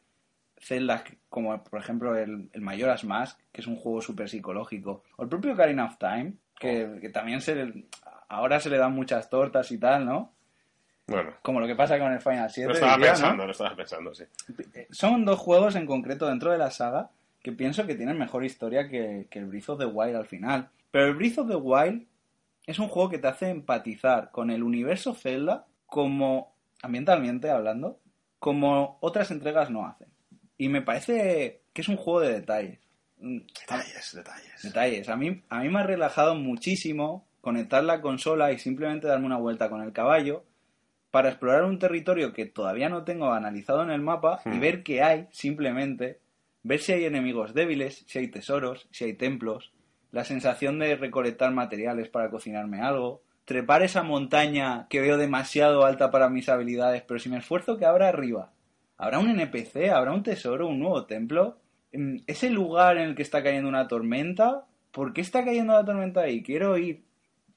[0.57, 5.23] celdas como por ejemplo el, el Majora's Mask, que es un juego súper psicológico, o
[5.23, 7.85] el propio Ocarina of Time, que, que también se le-
[8.29, 10.33] ahora se le dan muchas tortas y tal, ¿no?
[11.07, 12.67] Bueno, Como lo que pasa con el Final 7.
[12.67, 13.13] lo estaba diría, ¿no?
[13.19, 14.23] pensando, lo estaba pensando, sí.
[14.89, 17.11] Son dos juegos en concreto dentro de la saga
[17.43, 20.69] que pienso que tienen mejor historia que, que el Breath of the Wild al final.
[20.89, 22.07] Pero el Breath of the Wild
[22.65, 27.99] es un juego que te hace empatizar con el universo Zelda como, ambientalmente hablando,
[28.39, 30.07] como otras entregas no hacen.
[30.57, 32.79] Y me parece que es un juego de detalles.
[33.17, 34.61] Mm, Detalles, detalles.
[34.63, 35.09] Detalles.
[35.09, 39.37] A mí, a mí me ha relajado muchísimo conectar la consola y simplemente darme una
[39.37, 40.43] vuelta con el caballo
[41.11, 44.59] para explorar un territorio que todavía no tengo analizado en el mapa y Hmm.
[44.59, 46.19] ver qué hay simplemente,
[46.63, 49.71] ver si hay enemigos débiles, si hay tesoros, si hay templos,
[50.11, 56.09] la sensación de recolectar materiales para cocinarme algo, trepar esa montaña que veo demasiado alta
[56.11, 58.51] para mis habilidades, pero si me esfuerzo, ¿qué habrá arriba?
[58.97, 59.89] ¿Habrá un NPC?
[59.93, 60.67] ¿Habrá un tesoro?
[60.67, 61.57] ¿Un nuevo templo?
[61.93, 64.65] Mm, ¿Ese lugar en el que está cayendo una tormenta?
[64.91, 66.41] ¿Por qué está cayendo la tormenta ahí?
[66.41, 67.03] Quiero ir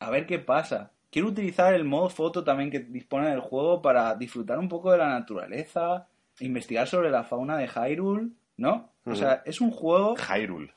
[0.00, 0.90] a ver qué pasa.
[1.10, 4.98] Quiero utilizar el modo foto también que dispone del juego para disfrutar un poco de
[4.98, 6.06] la naturaleza,
[6.40, 8.92] investigar sobre la fauna de Hyrule, ¿no?
[9.04, 10.16] O sea, es un juego...
[10.16, 10.70] Hyrule.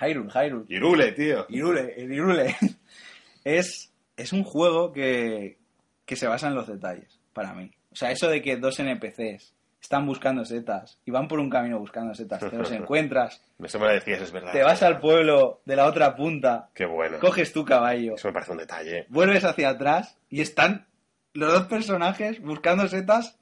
[0.00, 0.64] Hyrule, Hyrule.
[0.68, 1.46] Irule, tío.
[1.48, 2.56] Irule, el Irule.
[3.44, 5.56] Es, es un juego que,
[6.04, 7.70] que se basa en los detalles, para mí.
[7.90, 11.78] O sea, eso de que dos NPCs están buscando setas y van por un camino
[11.78, 14.52] buscando setas, te los encuentras, Eso me lo decías, es verdad.
[14.52, 17.18] te vas al pueblo de la otra punta, Qué bueno.
[17.20, 19.06] coges tu caballo, Eso me parece un detalle.
[19.08, 20.86] vuelves hacia atrás y están
[21.34, 23.36] los dos personajes buscando setas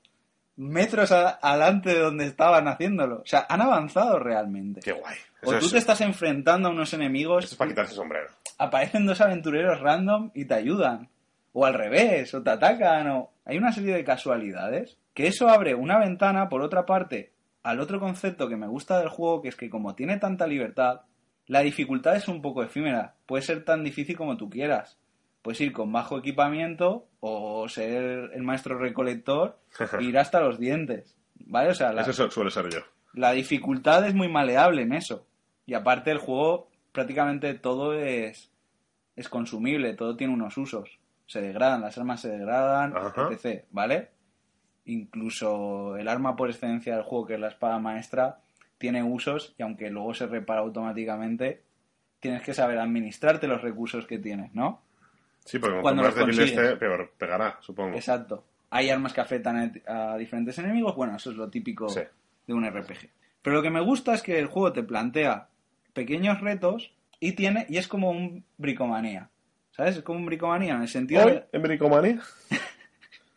[0.56, 3.16] metros adelante de donde estaban haciéndolo.
[3.20, 4.80] O sea, han avanzado realmente.
[4.82, 5.16] Qué guay.
[5.42, 8.28] O tú es, te estás enfrentando a unos enemigos eso es para quitarse el sombrero.
[8.58, 11.08] aparecen dos aventureros random y te ayudan.
[11.52, 13.30] O al revés, o te atacan, o...
[13.44, 17.98] Hay una serie de casualidades que eso abre una ventana, por otra parte, al otro
[17.98, 21.00] concepto que me gusta del juego, que es que como tiene tanta libertad,
[21.46, 23.14] la dificultad es un poco efímera.
[23.24, 24.98] Puede ser tan difícil como tú quieras.
[25.40, 29.58] Puedes ir con bajo equipamiento o ser el maestro recolector
[29.98, 31.16] e ir hasta los dientes.
[31.46, 31.70] ¿Vale?
[31.70, 32.80] O sea, la, Eso su- suele ser yo.
[33.14, 35.26] la dificultad es muy maleable en eso.
[35.64, 38.50] Y aparte el juego prácticamente todo es,
[39.16, 40.98] es consumible, todo tiene unos usos.
[41.26, 43.28] Se degradan, las armas se degradan, Ajá.
[43.32, 43.64] etc.
[43.70, 44.10] ¿Vale?
[44.86, 48.38] Incluso el arma por excelencia del juego, que es la espada maestra,
[48.78, 51.62] tiene usos y aunque luego se repara automáticamente,
[52.20, 54.82] tienes que saber administrarte los recursos que tienes, ¿no?
[55.44, 57.94] Sí, porque Cuando más débil esté, peor pegará, supongo.
[57.96, 58.44] Exacto.
[58.70, 60.96] Hay armas que afectan a, a diferentes enemigos.
[60.96, 62.00] Bueno, eso es lo típico Sí.
[62.46, 63.10] de un RPG.
[63.42, 65.48] Pero lo que me gusta es que el juego te plantea
[65.92, 69.30] pequeños retos y tiene y es como un bricomanía.
[69.70, 69.96] ¿Sabes?
[69.98, 72.20] Es como un bricomanía en el sentido Hoy, de- en Bricomanía,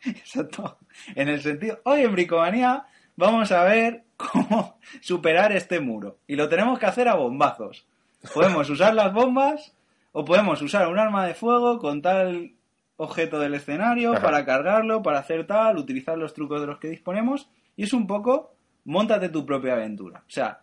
[0.04, 0.78] Exacto.
[1.14, 2.86] En el sentido, hoy en bricomanía
[3.16, 6.18] vamos a ver cómo superar este muro.
[6.26, 7.86] Y lo tenemos que hacer a bombazos.
[8.34, 9.74] Podemos usar las bombas
[10.12, 12.52] o podemos usar un arma de fuego con tal
[12.96, 14.22] objeto del escenario Ajá.
[14.22, 17.48] para cargarlo, para hacer tal, utilizar los trucos de los que disponemos.
[17.76, 20.18] Y es un poco, montate tu propia aventura.
[20.26, 20.60] O sea,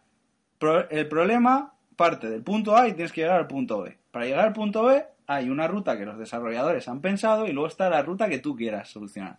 [0.59, 3.97] pro- el problema parte del punto A y tienes que llegar al punto B.
[4.11, 7.67] Para llegar al punto B hay una ruta que los desarrolladores han pensado y luego
[7.67, 9.37] está la ruta que tú quieras solucionar.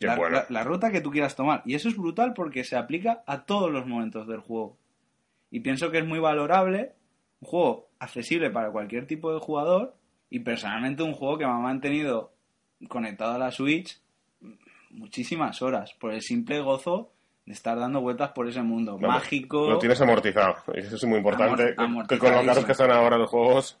[0.00, 0.36] La, bueno.
[0.36, 1.62] la- la ruta que tú quieras tomar.
[1.66, 4.78] Y eso es brutal porque se aplica a todos los momentos del juego.
[5.50, 6.94] Y pienso que es muy valorable,
[7.40, 9.94] un juego accesible para cualquier tipo de jugador
[10.30, 12.32] y personalmente un juego que me ha mantenido
[12.88, 14.00] conectado a la Switch
[14.90, 17.12] muchísimas horas por el simple gozo
[17.46, 19.68] de estar dando vueltas por ese mundo mágico.
[19.70, 20.54] Lo tienes amortizado.
[20.74, 21.74] Eso es muy importante.
[21.76, 22.66] Amor- que, con lo caros amortizadísimo.
[22.66, 23.78] que están ahora los juegos.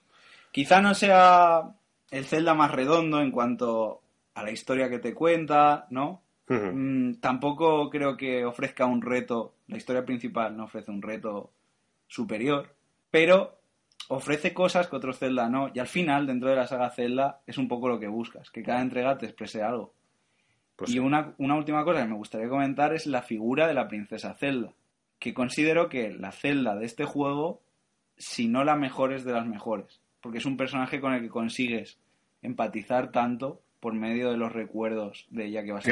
[0.52, 1.74] Quizá no sea
[2.10, 4.00] el Zelda más redondo en cuanto
[4.34, 6.22] a la historia que te cuenta, ¿no?
[6.48, 11.52] Mm, tampoco creo que ofrezca un reto, la historia principal no ofrece un reto
[12.08, 12.74] superior,
[13.08, 13.60] pero
[14.08, 17.56] ofrece cosas que otros Zelda no, y al final, dentro de la saga Zelda, es
[17.56, 19.94] un poco lo que buscas, que cada entrega te exprese algo.
[20.74, 20.98] Pues y sí.
[20.98, 24.72] una, una última cosa que me gustaría comentar es la figura de la princesa Zelda,
[25.20, 27.60] que considero que la Zelda de este juego,
[28.16, 31.28] si no la mejor, es de las mejores, porque es un personaje con el que
[31.28, 31.98] consigues
[32.42, 35.86] empatizar tanto por medio de los recuerdos de ella que vas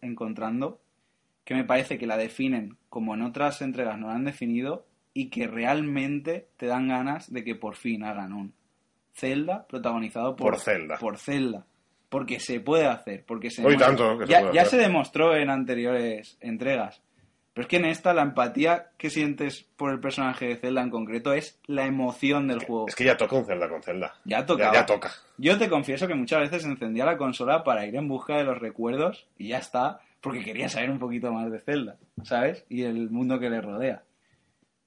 [0.00, 0.80] encontrando,
[1.44, 5.28] que me parece que la definen como en otras entregas no la han definido y
[5.30, 8.54] que realmente te dan ganas de que por fin hagan un
[9.14, 10.96] Zelda protagonizado por, Por Zelda.
[10.98, 11.66] por Zelda.
[12.08, 14.80] Porque se puede hacer, porque se Hoy tanto que se ya, puede ya hacer.
[14.80, 17.02] se demostró en anteriores entregas.
[17.54, 20.90] Pero es que en esta la empatía que sientes por el personaje de Zelda en
[20.90, 22.88] concreto es la emoción del juego.
[22.88, 24.14] Es que ya toca un Zelda con Zelda.
[24.24, 24.72] Ya tocaba.
[24.72, 25.12] Ya, ya toca.
[25.36, 28.58] Yo te confieso que muchas veces encendía la consola para ir en busca de los
[28.58, 32.64] recuerdos y ya está, porque quería saber un poquito más de Zelda, ¿sabes?
[32.70, 34.02] Y el mundo que le rodea.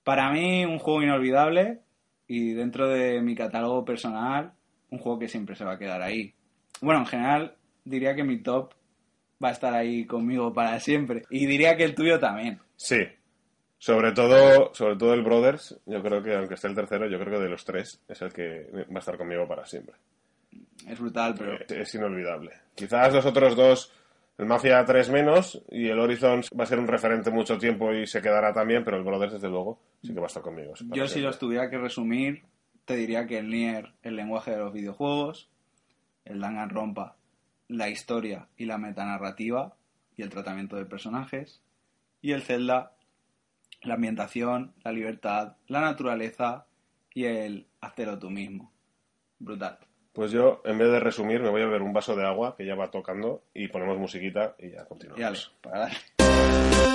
[0.04, 1.82] Para mí, un juego inolvidable
[2.28, 4.54] y dentro de mi catálogo personal,
[4.90, 6.34] un juego que siempre se va a quedar ahí.
[6.82, 8.74] Bueno, en general, diría que mi top
[9.44, 11.24] va a estar ahí conmigo para siempre.
[11.30, 12.60] Y diría que el tuyo también.
[12.76, 13.08] Sí.
[13.78, 17.38] Sobre todo, sobre todo el Brothers, yo creo que, aunque esté el tercero, yo creo
[17.38, 19.96] que de los tres es el que va a estar conmigo para siempre.
[20.88, 22.52] Es brutal, pero Es, es inolvidable.
[22.74, 23.92] Quizás los otros dos,
[24.38, 28.08] el Mafia 3 menos y el Horizon va a ser un referente mucho tiempo y
[28.08, 30.74] se quedará también, pero el Brothers, desde luego, sí que va a estar conmigo.
[30.92, 32.44] Yo si los tuviera que resumir,
[32.86, 35.50] te diría que el Nier, el lenguaje de los videojuegos,
[36.26, 37.16] el Danganronpa,
[37.68, 39.76] la historia y la metanarrativa
[40.18, 41.62] y el tratamiento de personajes.
[42.22, 42.94] Y el Zelda,
[43.84, 46.66] la ambientación, la libertad, la naturaleza
[47.14, 48.72] y el hacerlo tú mismo.
[49.40, 49.78] Brutal.
[50.14, 52.66] Pues yo, en vez de resumir, me voy a beber un vaso de agua que
[52.66, 55.52] ya va tocando y ponemos musiquita y ya Y continuamos.
[55.62, 56.95] ale, para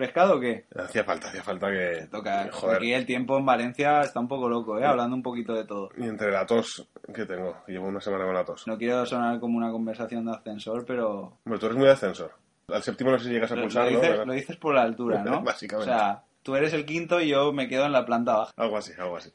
[0.00, 0.64] refrescado o qué?
[0.74, 2.06] Hacía falta, hacía falta que...
[2.10, 2.48] Toca.
[2.50, 2.76] Joder.
[2.78, 4.84] Aquí el tiempo en Valencia está un poco loco, ¿eh?
[4.84, 5.90] Hablando un poquito de todo.
[5.96, 8.66] Y entre la tos que tengo, llevo una semana con la tos.
[8.66, 12.32] No quiero sonar como una conversación de ascensor, pero Bueno, tú eres muy de ascensor.
[12.68, 14.00] Al séptimo no sé si llegas a lo, lo pulsar, ¿no?
[14.00, 15.42] dices, lo dices por la altura, ¿no?
[15.44, 15.92] Básicamente.
[15.92, 18.52] O sea, tú eres el quinto y yo me quedo en la planta baja.
[18.56, 19.32] Algo así, algo así.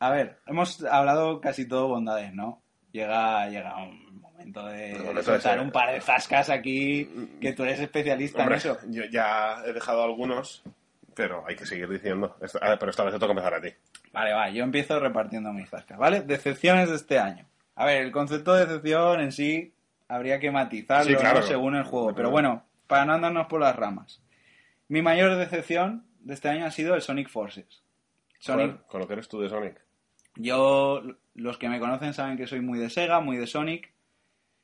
[0.00, 2.62] A ver, hemos hablado casi todo bondades, ¿no?
[2.90, 4.09] Llega, llega un
[4.40, 7.08] momento de, soltar un par de zascas aquí,
[7.40, 8.78] que tú eres especialista Hombre, en eso.
[8.88, 10.62] yo ya he dejado algunos,
[11.14, 12.36] pero hay que seguir diciendo.
[12.60, 13.68] Ah, pero esta vez te toca empezar a ti.
[14.12, 16.22] Vale, va, yo empiezo repartiendo mis zascas, ¿vale?
[16.22, 17.46] Decepciones de este año.
[17.76, 19.72] A ver, el concepto de decepción en sí
[20.08, 21.40] habría que matizarlo Sí, claro.
[21.40, 21.46] ¿no?
[21.46, 22.14] según el juego.
[22.14, 24.20] Pero bueno, para no andarnos por las ramas.
[24.88, 27.82] Mi mayor decepción de este año ha sido el Sonic Forces.
[28.38, 29.80] Sonic, Con lo que eres tú de Sonic.
[30.34, 31.02] yo,
[31.34, 33.92] los que me conocen saben que soy muy de Sega, muy de Sonic.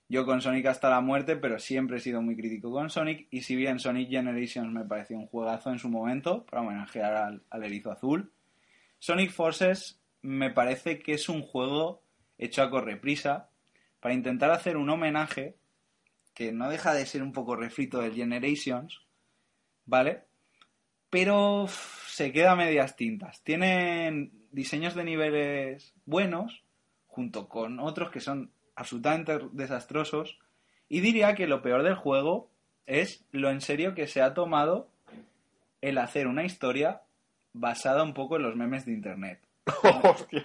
[0.08, 3.26] Yo con Sonic hasta la muerte, pero siempre he sido muy crítico con Sonic.
[3.30, 7.42] Y si bien Sonic Generations me pareció un juegazo en su momento, para homenajear al,
[7.50, 8.32] al erizo azul,
[8.98, 12.02] Sonic Forces me parece que es un juego
[12.38, 13.50] hecho a correprisa
[14.00, 15.56] para intentar hacer un homenaje
[16.34, 19.00] que no deja de ser un poco refrito del Generations,
[19.86, 20.24] ¿vale?
[21.10, 21.66] Pero
[22.08, 23.42] se queda a medias tintas.
[23.42, 26.64] Tienen diseños de niveles buenos,
[27.06, 30.38] junto con otros que son absolutamente desastrosos.
[30.88, 32.48] Y diría que lo peor del juego
[32.86, 34.88] es lo en serio que se ha tomado
[35.80, 37.02] el hacer una historia
[37.52, 39.40] basada un poco en los memes de internet.
[40.02, 40.44] ¡Hostia!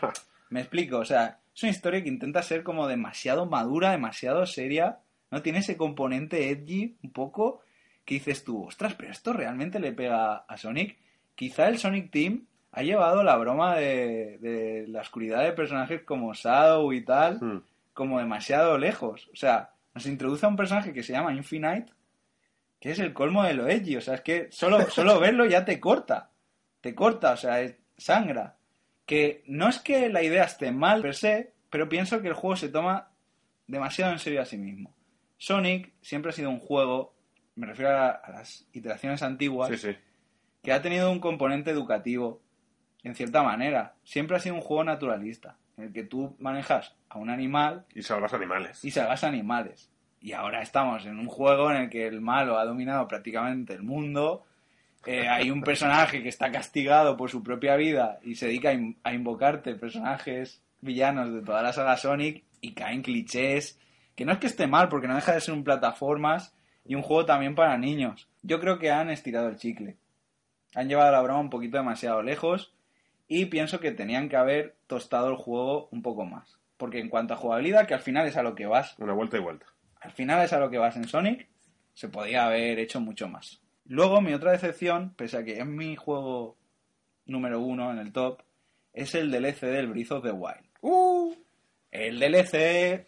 [0.49, 4.99] Me explico, o sea, es una historia que intenta ser como demasiado madura, demasiado seria,
[5.29, 5.41] ¿no?
[5.41, 7.61] Tiene ese componente edgy un poco
[8.03, 10.97] que dices tú, ostras, pero esto realmente le pega a Sonic.
[11.35, 16.33] Quizá el Sonic Team ha llevado la broma de, de la oscuridad de personajes como
[16.33, 17.61] Shadow y tal, Hmm.
[18.01, 19.29] Como demasiado lejos.
[19.31, 21.91] O sea, nos introduce a un personaje que se llama Infinite,
[22.79, 23.95] que es el colmo de lo edgy.
[23.97, 26.31] O sea, es que solo, solo verlo ya te corta.
[26.81, 28.57] Te corta, o sea, es- sangra.
[29.05, 32.55] Que no es que la idea esté mal per se, pero pienso que el juego
[32.55, 33.11] se toma
[33.67, 34.95] demasiado en serio a sí mismo.
[35.37, 37.15] Sonic siempre ha sido un juego,
[37.55, 39.95] me refiero a, a las iteraciones antiguas, Sí, sí.
[40.63, 42.41] que ha tenido un componente educativo,
[43.03, 43.95] en cierta manera.
[44.03, 48.01] Siempre ha sido un juego naturalista, en el que tú manejas a un animal Y
[48.03, 48.83] salvas animales.
[48.85, 49.89] y salvas animales.
[50.21, 53.81] Y ahora estamos en un juego en el que el malo ha dominado prácticamente el
[53.83, 54.45] mundo.
[55.07, 58.73] Eh, hay un personaje que está castigado por su propia vida y se dedica a,
[58.73, 63.79] in- a invocarte personajes villanos de toda la saga Sonic y caen clichés.
[64.15, 66.53] Que no es que esté mal, porque no deja de ser un plataformas
[66.85, 68.27] y un juego también para niños.
[68.43, 69.97] Yo creo que han estirado el chicle.
[70.75, 72.73] Han llevado la broma un poquito demasiado lejos
[73.27, 76.59] y pienso que tenían que haber tostado el juego un poco más.
[76.75, 79.37] Porque en cuanto a jugabilidad, que al final es a lo que vas, Una vuelta
[79.37, 79.65] y vuelta.
[80.01, 81.47] al final es a lo que vas en Sonic,
[81.93, 83.61] Se podía haber hecho mucho más.
[83.85, 86.57] Luego, mi otra decepción, pese a que es mi juego
[87.25, 88.41] número uno en el top,
[88.91, 90.67] es el DLC del Breath of the Wild.
[90.81, 91.33] Uh.
[91.89, 93.07] El DLC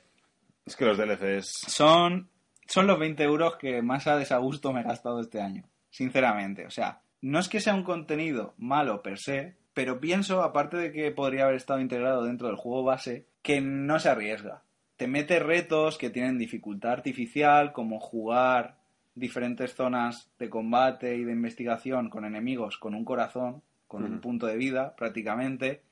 [0.66, 1.66] Es que los DLCs...
[1.68, 2.30] son,
[2.66, 5.64] son los 20 euros que más a desagusto me he gastado este año.
[5.90, 6.66] Sinceramente.
[6.66, 10.92] O sea, no es que sea un contenido malo per se, pero pienso, aparte de
[10.92, 14.64] que podría haber estado integrado dentro del juego base, que no se arriesga.
[14.98, 18.78] Te mete retos que tienen dificultad artificial, como jugar
[19.16, 24.48] diferentes zonas de combate y de investigación con enemigos con un corazón, con un punto
[24.48, 25.84] de vida prácticamente.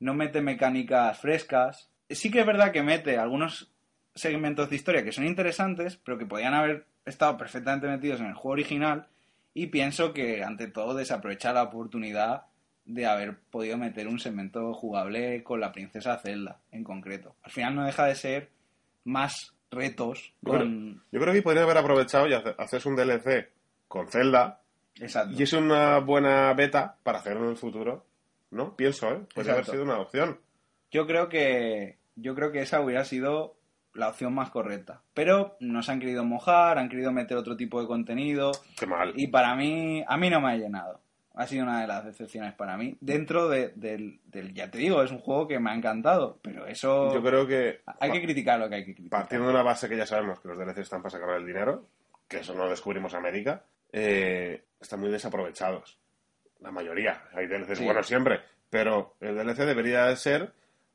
[0.00, 1.90] No mete mecánicas frescas.
[2.08, 3.70] Sí que es verdad que mete algunos
[4.14, 8.34] segmentos de historia que son interesantes, pero que podían haber estado perfectamente metidos en el
[8.34, 9.08] juego original.
[9.52, 12.46] Y pienso que, ante todo, desaprovecha la oportunidad
[12.84, 17.34] de haber podido meter un segmento jugable con la princesa Zelda, en concreto.
[17.42, 18.50] Al final no deja de ser
[19.04, 21.02] más retos Yo creo, con...
[21.10, 23.48] yo creo que podría haber aprovechado y hace- hacerse un DLC
[23.88, 24.60] con Zelda
[25.00, 25.34] Exacto.
[25.36, 28.04] y es una buena beta para hacerlo en el futuro.
[28.50, 28.76] ¿No?
[28.76, 29.20] Pienso, ¿eh?
[29.34, 30.38] Podría haber sido una opción.
[30.92, 33.56] Yo creo que yo creo que esa hubiera sido
[33.94, 35.02] la opción más correcta.
[35.12, 39.12] Pero nos han querido mojar, han querido meter otro tipo de contenido Qué mal.
[39.16, 41.00] y para mí a mí no me ha llenado.
[41.36, 42.96] Ha sido una de las decepciones para mí.
[43.00, 46.66] Dentro de- del, del- ya te digo, es un juego que me ha encantado, pero
[46.66, 49.20] eso Yo creo que hay que criticar lo que hay que criticar.
[49.20, 51.86] partiendo de una base que ya sabemos que los DLCs están para sacar el dinero,
[52.28, 55.98] que eso no lo descubrimos en América, eh, están muy desaprovechados.
[56.60, 57.24] La mayoría.
[57.34, 57.84] Hay DLCs Sí.
[57.84, 58.40] buenos siempre.
[58.70, 60.52] Pero el DLC debería de ser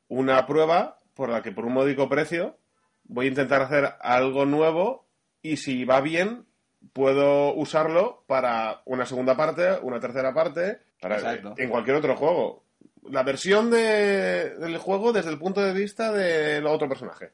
[0.08, 2.56] una prueba por la que por un módico precio
[3.04, 5.06] voy a intentar hacer algo nuevo
[5.42, 6.46] y si va bien
[6.92, 11.54] puedo usarlo para una segunda parte, una tercera parte, para Exacto.
[11.56, 12.64] en cualquier otro juego.
[13.10, 17.30] La versión de- del juego desde el punto de vista del otro personaje.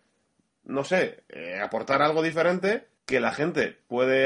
[0.65, 4.25] No sé, eh, aportar algo diferente que la gente puede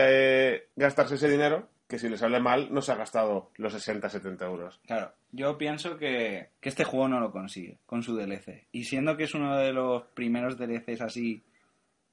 [0.54, 4.08] eh, gastarse ese dinero que si le sale mal no se ha gastado los 60,
[4.08, 4.80] 70 euros.
[4.86, 8.68] Claro, yo pienso que, que este juego no lo consigue con su DLC.
[8.70, 11.42] Y siendo que es uno de los primeros DLCs así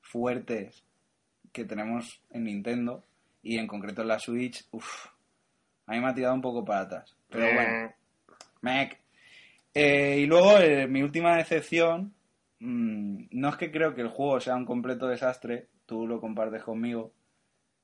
[0.02, 0.84] fuertes
[1.52, 3.04] que tenemos en Nintendo,
[3.42, 5.08] y en concreto en la Switch, uff,
[5.86, 7.16] a mí me ha tirado un poco para atrás.
[7.30, 7.94] Pero Eh, bueno,
[8.62, 9.00] mec.
[9.74, 12.14] Eh, y luego eh, mi última decepción,
[12.60, 16.64] mm, no es que creo que el juego sea un completo desastre, tú lo compartes
[16.64, 17.14] conmigo,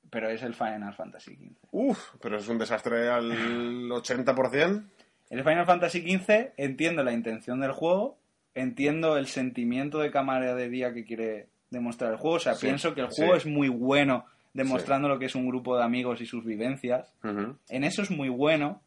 [0.09, 1.68] pero es el Final Fantasy XV.
[1.72, 3.30] Uf, pero es un desastre al
[3.89, 4.84] 80%.
[5.30, 8.18] El Final Fantasy XV entiendo la intención del juego,
[8.53, 12.38] entiendo el sentimiento de camaradería que quiere demostrar el juego.
[12.38, 13.21] O sea, Sí, pienso que el sí.
[13.21, 17.11] juego es muy bueno demostrando lo que es un grupo de amigos y sus vivencias.
[17.69, 18.82] En eso es muy bueno,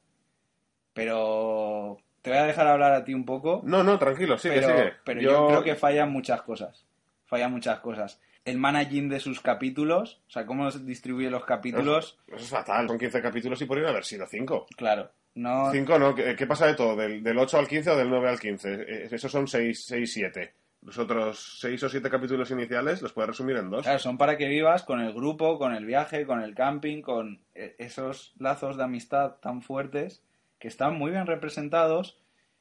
[0.93, 3.61] pero te voy a dejar hablar a ti un poco.
[3.65, 4.93] No, no, tranquilo, sigue, pero sigue.
[5.05, 5.47] pero yo...
[5.49, 6.85] creo que fallan muchas cosas.
[7.27, 8.21] Fallan muchas cosas.
[8.45, 12.87] El managing de sus capítulos, o sea, cómo se distribuye los capítulos, Eso es fatal,
[12.87, 14.67] son 15 capítulos y podrían haber sido 5.
[14.77, 15.73] claro, no...
[15.73, 16.95] 5 no, ¿qué, qué pasa de todo?
[16.95, 18.73] ¿Del, del 8 al 15 o del 9 al 15?
[18.75, 20.53] Eh, Esos son 6, 6 7.
[20.87, 23.83] Los otros 6 o 7 capítulos iniciales los puedes resumir en dos.
[23.83, 27.41] Claro, son para que vivas con el grupo, con el viaje, con el camping, con
[27.57, 30.23] eh, esos lazos de amistad tan fuertes
[30.61, 32.19] que están muy bien representados,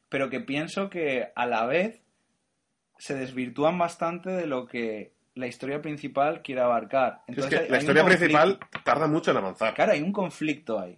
[0.10, 2.02] pero que pienso que a la vez
[2.98, 7.22] se desvirtúan bastante de lo que la historia principal quiere abarcar.
[7.28, 9.74] Es Entonces, que hay- la hay historia principal tarda mucho en avanzar.
[9.76, 10.98] Claro, hay un conflicto ahí.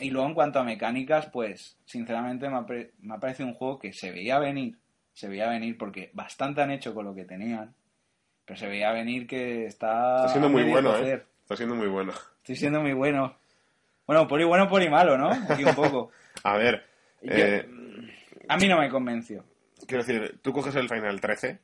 [0.00, 3.92] Y luego en cuanto a mecánicas, pues sinceramente me me ha parecido un juego que
[3.92, 4.78] se veía venir,
[5.14, 7.74] se veía venir porque bastante han hecho con lo que tenían,
[8.44, 10.16] pero se veía venir que está...
[10.16, 10.94] Está siendo muy bueno.
[10.98, 11.24] ¿eh?
[11.42, 12.12] Está siendo muy bueno.
[12.38, 13.36] Estoy siendo muy bueno.
[14.06, 15.30] Bueno, por y bueno, por y malo, ¿no?
[15.48, 16.10] Aquí un poco.
[16.44, 16.84] A ver,
[17.22, 17.66] Yo- eh,
[18.48, 19.44] A mí no me convenció.
[19.86, 21.58] quiero decir, tú coges el Final 13,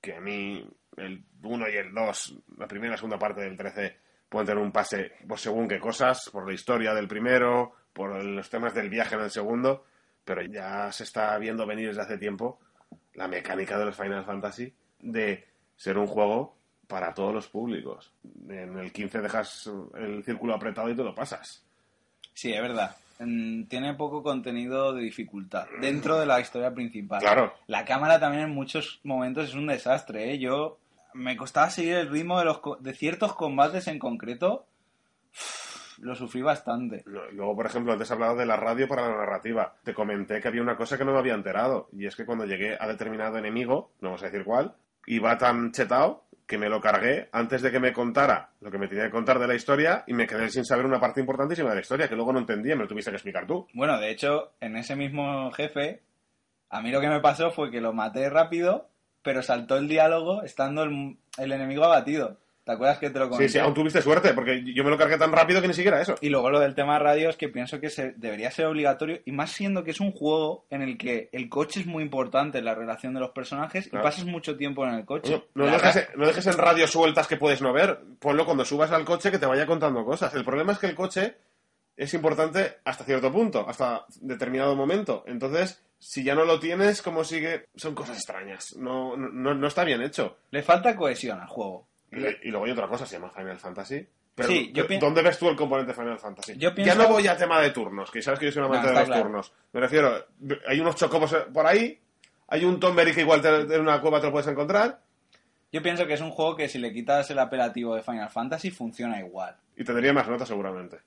[0.00, 0.66] que a mí
[0.96, 3.96] el 1 y el 2, la primera y la segunda parte del 13,
[4.28, 8.50] pueden tener un pase por según qué cosas, por la historia del primero, por los
[8.50, 9.84] temas del viaje en el segundo,
[10.24, 12.58] pero ya se está viendo venir desde hace tiempo
[13.14, 15.46] la mecánica de los Final Fantasy de
[15.76, 16.56] ser un juego
[16.86, 18.12] para todos los públicos.
[18.48, 21.64] En el 15 dejas el círculo apretado y te lo pasas.
[22.34, 22.96] Sí, es verdad.
[23.18, 27.20] Tiene poco contenido de dificultad dentro de la historia principal.
[27.20, 27.52] Claro.
[27.66, 30.38] La cámara también en muchos momentos es un desastre, ¿eh?
[30.38, 30.78] Yo
[31.14, 34.66] me costaba seguir el ritmo de, los, co- de ciertos combates en concreto.
[36.00, 37.02] Lo sufrí bastante.
[37.06, 39.74] Luego, por ejemplo, antes hablado de la radio para la narrativa.
[39.82, 41.88] Te comenté que había una cosa que no me había enterado.
[41.92, 44.74] Y es que cuando llegué a determinado enemigo, no vamos a decir cuál,
[45.06, 48.88] iba tan chetado que me lo cargué antes de que me contara lo que me
[48.88, 51.74] tenía que contar de la historia y me quedé sin saber una parte importantísima de
[51.74, 53.66] la historia que luego no entendía, me lo tuviste que explicar tú.
[53.74, 56.00] Bueno, de hecho, en ese mismo jefe,
[56.70, 58.88] a mí lo que me pasó fue que lo maté rápido,
[59.22, 62.38] pero saltó el diálogo estando el, el enemigo abatido.
[62.68, 63.48] ¿Te acuerdas que te lo Sí, comenté?
[63.54, 66.16] sí, aún tuviste suerte, porque yo me lo cargué tan rápido que ni siquiera eso.
[66.20, 69.32] Y luego lo del tema radio es que pienso que se, debería ser obligatorio, y
[69.32, 72.66] más siendo que es un juego en el que el coche es muy importante en
[72.66, 74.04] la relación de los personajes Claro.
[74.04, 75.42] y pasas mucho tiempo en el coche.
[75.54, 78.00] No, dejes, no dejes en radio sueltas que puedes no ver.
[78.18, 80.34] Ponlo cuando subas al coche que te vaya contando cosas.
[80.34, 81.36] El problema es que el coche
[81.96, 85.24] es importante hasta cierto punto, hasta determinado momento.
[85.26, 87.64] Entonces, si ya no lo tienes, ¿cómo sigue?
[87.76, 88.76] Son cosas extrañas.
[88.76, 90.36] No, no, no está bien hecho.
[90.50, 91.88] Le falta cohesión al juego.
[92.12, 94.06] Y, y luego hay otra cosa, se llama Final Fantasy.
[94.34, 96.52] Pero, Sí, yo ¿dónde ves tú el componente Final Fantasy?
[96.56, 98.66] Yo Ya pienso- no voy a tema de turnos, que sabes que yo soy un
[98.68, 99.22] amante No, de los claro.
[99.24, 99.52] turnos.
[99.72, 100.26] Me refiero,
[100.68, 102.00] hay unos chocobos por ahí,
[102.46, 105.00] hay un Tomberry que igual te- en una cueva te lo puedes encontrar,
[105.70, 108.70] Yo pienso que es un juego que si le quitas el apelativo de Final Fantasy
[108.70, 109.54] funciona igual.
[109.76, 110.98] y te daría más notas seguramente.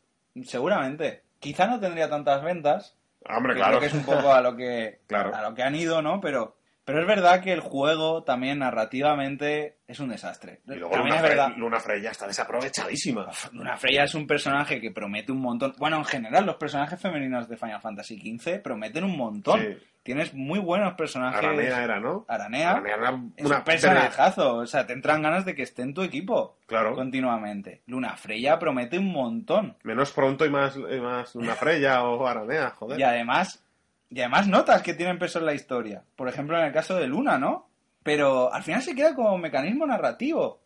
[0.45, 1.23] Seguramente.
[1.40, 2.95] Quizá no tendría tantas ventas,
[3.28, 3.78] Hombre, que claro.
[3.78, 5.34] creo que es un poco a lo que, Claro.
[5.36, 6.22] a lo que han ido, ¿no?
[6.22, 10.61] Pero, pero es verdad que el juego también narrativamente es un desastre.
[10.67, 11.49] Y luego Luna, es Fre- verdad.
[11.57, 13.27] Luna Freya está desaprovechadísima.
[13.51, 15.73] Luna Freya es un personaje que promete un montón.
[15.77, 19.59] Bueno, en general, los personajes femeninos de Final Fantasy XV prometen un montón.
[19.59, 19.77] Sí.
[20.03, 21.37] Tienes muy buenos personajes.
[21.43, 22.25] Aranea era, ¿no?
[22.27, 24.55] Aranea Aranea era es una un personajazo.
[24.55, 26.95] O sea, te entran ganas de que esté en tu equipo Claro.
[26.95, 27.81] continuamente.
[27.85, 29.77] Luna Freya promete un montón.
[29.83, 32.99] Menos pronto y más, y más Luna Freya o Aranea, joder.
[32.99, 33.63] Y además,
[34.11, 36.03] y además notas que tienen peso en la historia.
[36.15, 37.69] Por ejemplo, en el caso de Luna, ¿no?
[38.03, 40.61] Pero al final se queda como mecanismo narrativo.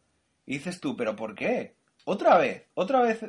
[0.45, 1.75] Y dices tú, ¿pero por qué?
[2.05, 3.23] Otra vez, otra vez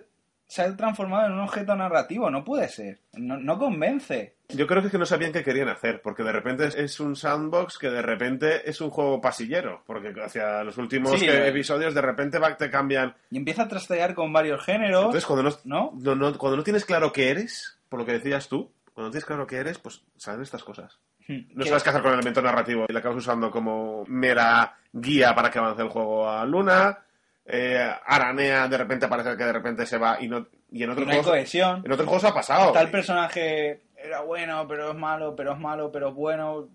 [0.46, 2.30] se ha transformado en un objeto narrativo.
[2.30, 3.00] No puede ser.
[3.14, 4.36] No, no convence.
[4.50, 7.16] Yo creo que es que no sabían qué querían hacer, porque de repente es- un
[7.16, 11.48] sandbox que de repente es un juego pasillero, porque hacia los últimos Sí, que- eh.
[11.48, 13.16] episodios de repente va- te cambian.
[13.30, 15.00] Y empieza a trastear con varios géneros.
[15.06, 18.70] Entonces cuando no- no- cuando no tienes claro qué eres, por lo que decías tú,
[18.96, 20.98] cuando no tienes claro qué eres, pues salen estas cosas.
[21.28, 24.74] No Que- sabes qué hacer con el elemento narrativo y lo acabas usando como mera
[24.90, 26.98] guía para que avance el juego a Luna.
[27.44, 30.92] Eh, Aranea de repente parece que de repente se va y no y en y
[30.92, 31.82] otros no juegos cohesión.
[31.84, 32.72] en otros juegos ha pasado.
[32.72, 36.68] Tal personaje era bueno, pero es malo, pero es malo, pero es bueno.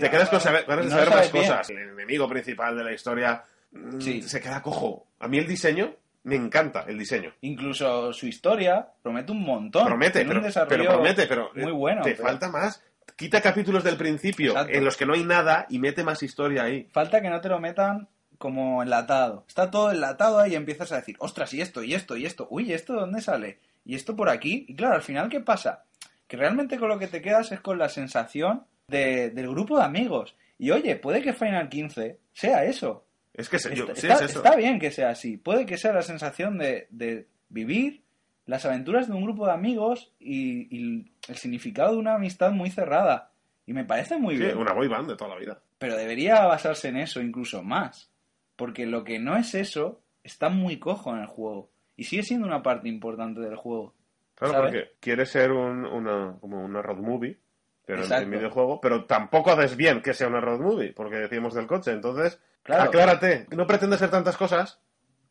[0.00, 1.44] Te quedas con saber, no saber más bien.
[1.44, 1.68] cosas.
[1.70, 3.42] El enemigo principal de la historia
[3.72, 4.22] mm, Sí.
[4.22, 5.06] se queda cojo.
[5.20, 7.32] A mí el diseño me encanta el diseño.
[7.40, 9.86] Incluso su historia promete un montón.
[9.86, 12.02] Promete, pero, un pero promete, pero eh, muy bueno.
[12.02, 12.82] te pero falta más.
[13.16, 14.72] Quita capítulos del principio Exacto.
[14.72, 16.88] en los que no hay nada y mete más historia ahí.
[16.92, 18.08] Falta que no te lo metan
[18.38, 19.44] como enlatado.
[19.46, 22.46] Está todo enlatado ahí y empiezas a decir, ostras, y esto, y esto, y esto.
[22.50, 23.58] Uy, ¿esto de dónde sale?
[23.84, 24.64] ¿Y esto por aquí?
[24.68, 25.84] Y claro, al final, ¿qué pasa?
[26.26, 29.84] Que realmente con lo que te quedas es con la sensación de- del grupo de
[29.84, 30.34] amigos.
[30.58, 33.04] Y oye, puede que Final 15 sea eso.
[33.34, 34.38] Es que se- yo- Está, sí, está- es eso.
[34.42, 35.36] está bien que sea así.
[35.36, 38.02] Puede que sea la sensación de, de vivir
[38.46, 42.70] las aventuras de un grupo de amigos y, y el significado de una amistad muy
[42.70, 43.30] cerrada.
[43.66, 44.58] Y me parece muy Sí, bien.
[44.58, 45.62] una boy band de toda la vida.
[45.78, 48.10] Pero debería basarse en eso incluso más.
[48.56, 51.70] Porque lo que no es eso está muy cojo en el juego.
[51.96, 53.94] Y sigue siendo una parte importante del juego.
[54.34, 54.70] Claro, ¿Sabes?
[54.72, 57.38] porque quiere ser un- una, como una road movie,
[57.86, 58.30] pero en- en Exacto.
[58.30, 61.90] videojuego, pero tampoco haces bien que sea una road movie, porque decíamos del coche.
[61.92, 62.84] Entonces, Claro.
[62.84, 64.80] aclárate, no pretendes ser tantas cosas,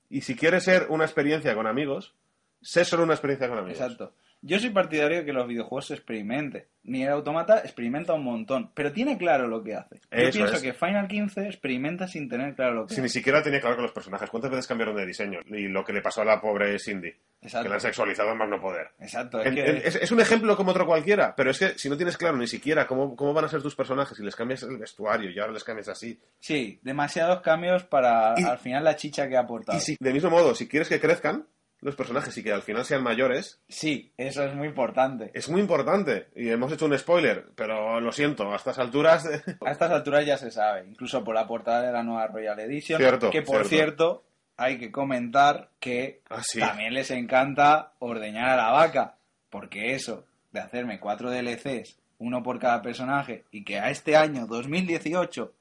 [0.09, 2.15] y si quieres ser una experiencia con amigos,
[2.61, 3.79] sé solo una experiencia con amigos.
[3.79, 4.13] Exacto.
[4.43, 6.65] Yo soy partidario de que los videojuegos se experimenten.
[6.83, 9.97] Ni el automata experimenta un montón, pero tiene claro lo que hace.
[9.97, 10.61] Yo Eso pienso es.
[10.63, 13.83] que Final 15 experimenta sin tener claro lo que Si ni siquiera tenía claro que
[13.83, 15.41] los personajes, ¿cuántas veces cambiaron de diseño?
[15.45, 17.69] Y lo que le pasó a la pobre Cindy, que Exacto.
[17.69, 18.87] la han sexualizado más no poder.
[18.99, 19.41] Exacto.
[19.41, 19.61] Es En- que...
[19.63, 22.35] en- Es, es un ejemplo como otro cualquiera, pero es que si no tienes claro
[22.37, 25.37] ni siquiera cómo, cómo van a ser tus personajes y les cambias el vestuario y
[25.37, 26.19] ahora les cambias así.
[26.39, 29.77] Sí, demasiados cambios para Y- al final la chicha que ha aportado.
[29.77, 31.45] Y si, de mismo modo, si quieres que crezcan
[31.81, 35.31] los personajes y que al final sean mayores, Sí, eso es muy importante.
[35.33, 36.27] es muy importante.
[36.35, 39.25] Y hemos hecho un spoiler, pero lo siento, a estas alturas...
[39.65, 42.99] A estas alturas ya se sabe, incluso por la portada de la nueva Royal Edition,
[42.99, 43.67] Cierto, que por cierto.
[43.67, 44.23] cierto
[44.57, 46.59] hay que comentar que Ah, sí.
[46.59, 49.15] también les encanta ordeñar a la vaca,
[49.49, 54.45] porque eso de hacerme cuatro DLCs, uno por cada personaje, y que a este año
[54.45, 55.51] 2018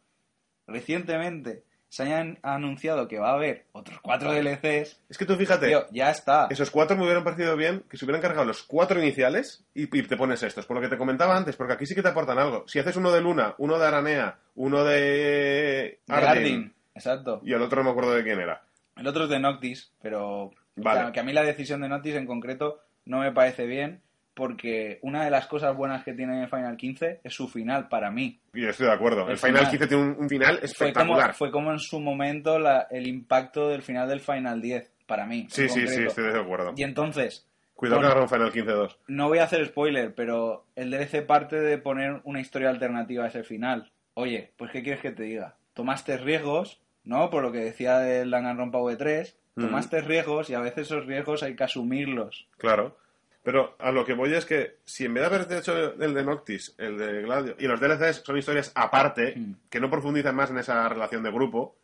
[0.67, 5.67] recientemente se hayan anunciado que va a haber otros cuatro DLCs, Es que tú fíjate,
[5.67, 6.47] tío, ya está.
[6.49, 10.03] esos cuatro me hubieran parecido bien que se hubieran cargado los cuatro iniciales y, y
[10.05, 10.67] te pones estos.
[10.67, 12.65] Por lo que te comentaba antes, porque aquí sí que te aportan algo.
[12.69, 17.41] Si haces uno de Luna, uno de Aranea, uno de Ardyn, exacto.
[17.45, 18.62] y el otro no me acuerdo de quién era.
[18.97, 21.01] El otro es de Noctis, pero Vale.
[21.01, 24.01] o sea, que a mí la decisión de Noctis en concreto no me parece bien
[24.41, 28.41] porque una de las cosas buenas que tiene Final 15 es su final para mí.
[28.55, 29.25] Y yo estoy de acuerdo.
[29.27, 29.71] El, El Final final.
[29.71, 31.35] 15 tiene un, un final Fue como, espectacular.
[31.35, 35.47] fue como en su momento la- el impacto del final del Final 10 para mí.
[35.51, 36.73] Sí, sí, sí, estoy de acuerdo.
[36.77, 38.15] Y entonces, Cuidado Bueno.
[38.15, 38.97] que un Final 15-2.
[39.09, 43.29] no voy a hacer spoiler, pero el DLC parte de poner una historia alternativa a
[43.29, 43.91] ese final.
[44.15, 45.57] Oye, pues ¿qué quieres que te diga?
[45.75, 47.31] Tomaste riesgos ¿no?
[47.31, 49.62] Por lo que decía del Danganronpa V3, Mm.
[49.62, 52.47] tomaste riesgos y a veces esos riesgos hay que asumirlos.
[52.59, 52.97] Claro.
[53.43, 56.25] Pero a lo que voy es que si en vez de haber hecho el de
[56.25, 59.53] Noctis, el de Gladio, y los DLCs son historias aparte, Mm.
[59.71, 61.77] que no profundizan más en esa relación de grupo,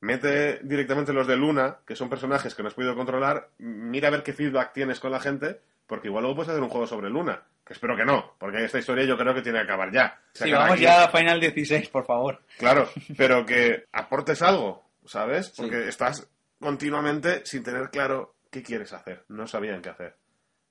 [0.00, 4.10] mete directamente los de Luna, que son personajes que no has podido controlar, mira a
[4.12, 7.10] ver qué feedback tienes con la gente, porque igual luego puedes hacer un juego sobre
[7.10, 10.18] Luna, que espero que no, porque esta historia yo creo que tiene que acabar ya.
[10.32, 10.82] Se Sí, vamos aquí.
[10.82, 12.40] ya a Final 16, por favor.
[12.58, 15.46] Claro, pero que aportes algo, ¿sabes?
[15.48, 15.62] Sí.
[15.62, 16.28] Porque estás
[16.60, 19.24] continuamente sin tener claro qué quieres hacer.
[19.28, 20.16] No sabían qué hacer.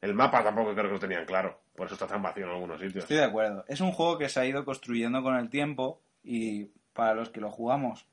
[0.02, 1.60] El mapa tampoco creo que lo tenían claro.
[1.76, 3.03] Por eso está tan vacío en algunos sitios.
[3.03, 3.65] Estoy de acuerdo.
[3.68, 7.40] Es un juego que se ha ido construyendo con el tiempo y para los que
[7.41, 8.06] lo jugamos,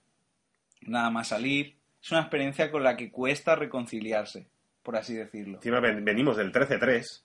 [0.83, 4.47] nada más salir, es una experiencia con la que cuesta reconciliarse,
[4.83, 5.57] por así decirlo.
[5.57, 7.23] Encima ven- venimos del 13-3,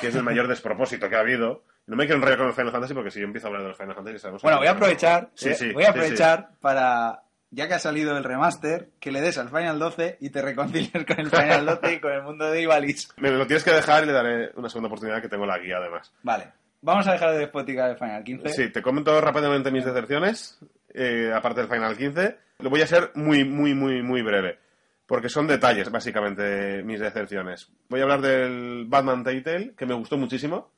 [0.00, 1.64] que es el mayor despropósito que ha habido.
[1.86, 3.68] No me quiero enrollar con los Final Fantasy porque si yo empiezo a hablar de
[3.68, 7.22] los Final Fantasy sabemos Bueno, voy a aprovechar, Sí, sí, voy a sí, aprovechar para,
[7.50, 11.04] ya que ha salido el remaster, que le des al Final 12 y te reconcilies
[11.06, 13.08] con el Final 12 y con el mundo de Ivalice.
[13.16, 15.78] Me lo tienes que dejar y le daré una segunda oportunidad que tengo la guía
[15.78, 16.12] además.
[16.22, 18.48] Vale, vamos a dejar de despoticar el Final 15.
[18.50, 20.58] Sí, te comento rápidamente mis decepciones,
[20.94, 22.36] eh, aparte del Final 15.
[22.60, 24.58] Lo voy a ser muy, muy, muy, muy breve,
[25.06, 27.70] porque son detalles, básicamente, mis decepciones.
[27.88, 30.70] Voy a hablar del Batman Telltale, que me gustó muchísimo,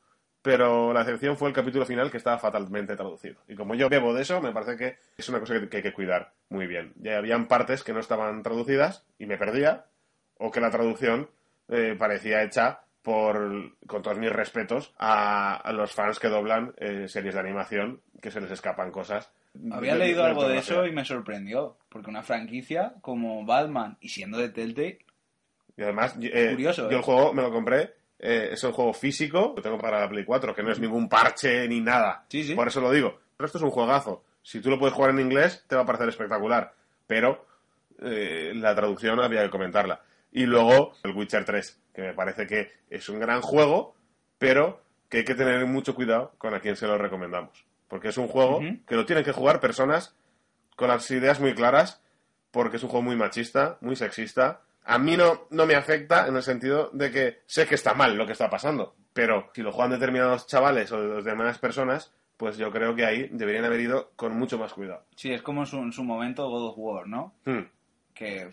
[0.43, 3.37] pero la decepción fue el capítulo final, que estaba fatalmente traducido.
[3.49, 5.93] Y como yo bebo de eso, me parece que es una cosa que, hay que
[5.93, 6.93] cuidar muy bien.
[6.97, 9.87] Ya habían partes que no estaban traducidas y me perdía,
[10.39, 11.31] o que la traducción
[11.69, 17.07] eh, parecía hecha por, con todos mis respetos, a, a los fans que doblan eh,
[17.09, 19.31] series de animación, que se les escapan cosas.
[19.71, 23.99] Había de- leído de algo de eso y me sorprendió, porque una franquicia como Batman
[24.01, 24.99] y siendo de Telltale,
[25.77, 26.97] Y además, eh, Curioso, yo ¿eh?
[26.97, 27.93] el juego me lo compré,
[28.25, 31.09] eh, es un juego físico, lo tengo para la Play 4, que no es ningún
[31.09, 32.25] parche ni nada.
[32.29, 32.55] Sí, sí.
[32.55, 33.19] Por eso lo digo.
[33.37, 34.23] Pero esto es un juegazo.
[34.41, 36.73] Si tú lo puedes jugar en inglés, te va a parecer espectacular.
[37.09, 37.45] Pero
[38.01, 40.01] eh, la traducción había que comentarla.
[40.31, 43.97] Y luego el Witcher 3, que me parece que es un gran juego,
[44.39, 47.67] pero que hay que tener mucho cuidado con a quién se lo recomendamos.
[47.89, 50.15] Porque es un juego que lo tienen que jugar personas
[50.77, 52.01] con las ideas muy claras,
[52.53, 54.61] porque es un juego muy machista, muy sexista.
[54.85, 58.17] A mí no, no me afecta en el sentido de que sé que está mal
[58.17, 62.71] lo que está pasando, pero si lo juegan determinados chavales o determinadas personas, pues yo
[62.73, 65.05] creo que ahí deberían haber ido con mucho más cuidado.
[65.15, 67.35] sí, es como en su, en su momento God of War, ¿no?
[67.45, 67.67] Hmm.
[68.15, 68.49] Que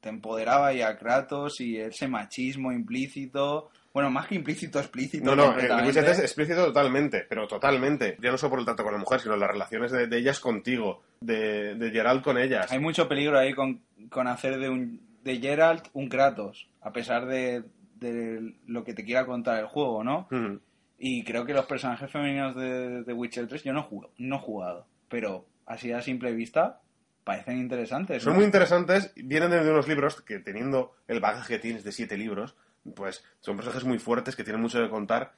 [0.00, 5.24] te empoderaba ya a Kratos y ese machismo implícito, bueno, más que implícito, explícito.
[5.24, 5.88] No, no, el completamente.
[5.88, 8.16] Witcher 3 es explícito totalmente, pero totalmente.
[8.20, 10.40] Ya no solo por el trato con la mujer, sino las relaciones de, de ellas
[10.40, 12.72] contigo, de, de Geralt con ellas.
[12.72, 17.26] Hay mucho peligro ahí con, con hacer de, un, de Geralt un Kratos, a pesar
[17.26, 17.64] de,
[17.96, 20.28] de lo que te quiera contar el juego, ¿no?
[20.30, 20.56] Hmm.
[20.98, 24.36] Y creo que los personajes femeninos de, de Witcher 3 yo no he, jugado, no
[24.36, 26.80] he jugado, pero así a simple vista
[27.24, 28.22] parecen interesantes.
[28.22, 32.16] Son muy interesantes, vienen de unos libros que teniendo el bagaje que tienes de siete
[32.16, 32.56] libros,
[32.94, 35.32] pues son personajes muy fuertes que tienen mucho que contar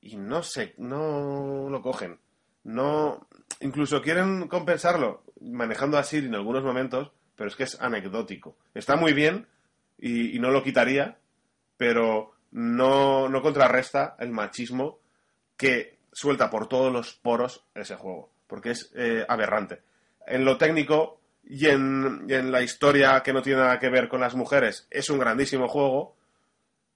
[0.00, 2.18] y no sé, no lo cogen.
[2.64, 3.26] No,
[3.60, 8.56] incluso quieren compensarlo manejando a Siri en algunos momentos, pero es que es anecdótico.
[8.74, 9.46] Está muy bien
[9.98, 11.16] y, no lo quitaría,
[11.76, 14.98] pero no, no contrarresta el machismo
[15.56, 19.80] que suelta por todos los poros ese juego, porque es eh, aberrante.
[20.26, 24.34] En lo técnico y en, la historia que no tiene nada que ver con las
[24.34, 26.14] mujeres, es un grandísimo juego,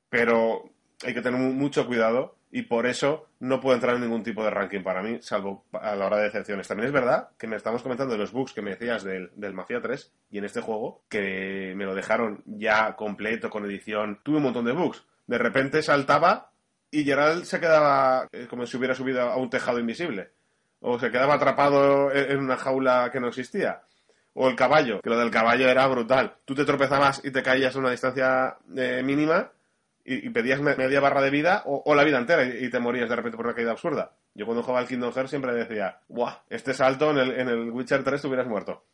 [0.08, 0.70] pero
[1.04, 4.42] hay que tener mu- mucho cuidado y por eso no puede entrar en ningún tipo
[4.42, 6.66] de ranking para mí, salvo a la hora de decepciones.
[6.66, 9.52] También es verdad que me estamos comentando de los bugs que me decías del, del
[9.52, 14.38] Mafia 3 y en este juego, que me lo dejaron ya completo con edición, tuve
[14.38, 15.04] un montón de bugs.
[15.26, 16.50] De repente saltaba
[16.90, 20.30] y Gerald se quedaba eh, como si hubiera subido a un tejado invisible.
[20.80, 23.82] O se quedaba atrapado en en una jaula que no existía.
[24.32, 26.36] O el caballo, que lo del caballo era brutal.
[26.46, 29.52] Tú te tropezabas y te caías a una distancia eh, mínima
[30.06, 32.70] y, y pedías me- media barra de vida o, o la vida entera y, y
[32.70, 34.12] te morías de repente por una caída absurda.
[34.34, 36.34] Yo cuando jugaba al Kingdom Hearts siempre decía, ¡buah!
[36.50, 38.84] Este salto en el, en el Witcher 3 te hubieras muerto.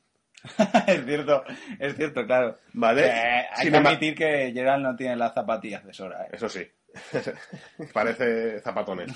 [0.88, 1.44] es cierto,
[1.78, 2.58] es cierto, claro.
[2.72, 3.06] ¿Vale?
[3.06, 6.24] Eh, hay Sin que admitir que Geralt no tiene las zapatillas de Sora.
[6.24, 6.28] ¿eh?
[6.32, 6.66] Eso sí.
[7.92, 9.12] Parece zapatones.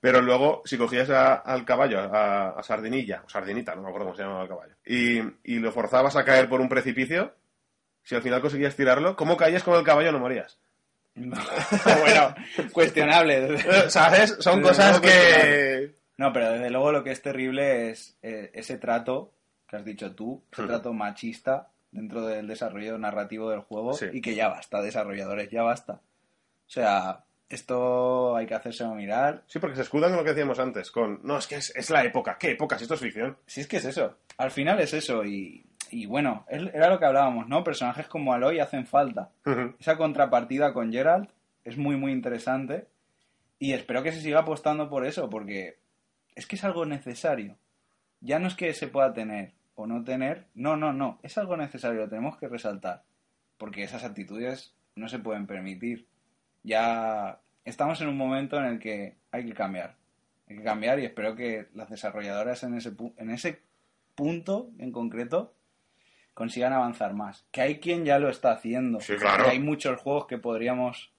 [0.00, 4.06] Pero luego, si cogías a- al caballo, a, a Sardinilla, o Sardinita, no me acuerdo
[4.06, 7.34] cómo se llamaba el caballo, y, y lo forzabas a caer por un precipicio,
[8.02, 10.58] si al final conseguías tirarlo, ¿cómo caías con el caballo no morías?
[12.00, 12.34] bueno,
[12.72, 13.54] cuestionable.
[13.60, 14.36] Eh, ¿Sabes?
[14.40, 15.94] Son Desde cosas que...
[16.16, 19.32] No, pero desde luego lo que es terrible es eh, ese trato
[19.68, 20.66] que has dicho tú, ese Hmm.
[20.66, 24.06] trato machista dentro del desarrollo narrativo del juego Sí.
[24.12, 25.94] y que ya basta, desarrolladores, ya basta.
[25.94, 29.42] O sea, esto hay que hacérselo mirar.
[29.46, 31.20] Sí, porque se escudan con lo que decíamos antes, con...
[31.24, 32.36] No, es que es, es la época.
[32.38, 32.76] ¿Qué época?
[32.78, 33.36] Si esto es ficción.
[33.46, 37.04] Si es que es eso, al final es eso y, Y bueno, era lo que
[37.06, 37.64] hablábamos, ¿no?
[37.64, 39.30] Personajes como Aloy hacen falta.
[39.78, 41.30] Esa contrapartida con Geralt
[41.64, 42.86] es muy, muy interesante.
[43.58, 45.78] Y espero que se siga apostando por eso, porque
[46.34, 47.56] es que es algo necesario.
[48.20, 50.46] Ya no es que se pueda tener o no tener.
[50.54, 51.18] No, no, no.
[51.22, 53.02] Es algo necesario, lo tenemos que resaltar.
[53.58, 56.06] Porque esas actitudes no se pueden permitir.
[56.62, 59.96] Ya estamos en un momento en el que hay que cambiar.
[60.48, 63.60] Hay que cambiar y espero que las desarrolladoras en ese, pu- en ese
[64.14, 65.54] punto en concreto
[66.40, 67.44] consigan avanzar más.
[67.50, 68.98] Que hay quien ya lo está haciendo.
[69.00, 69.46] Sí, claro.
[69.46, 71.12] Hay muchos juegos que podríamos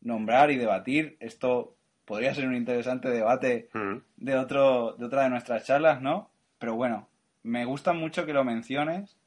[0.00, 1.18] nombrar y debatir.
[1.20, 1.76] Esto
[2.06, 4.00] podría ser un interesante debate Ujú.
[4.16, 6.30] de, otro, de otra de nuestras charlas, ¿no?
[6.58, 7.10] Pero bueno,
[7.42, 9.18] me gusta mucho que lo menciones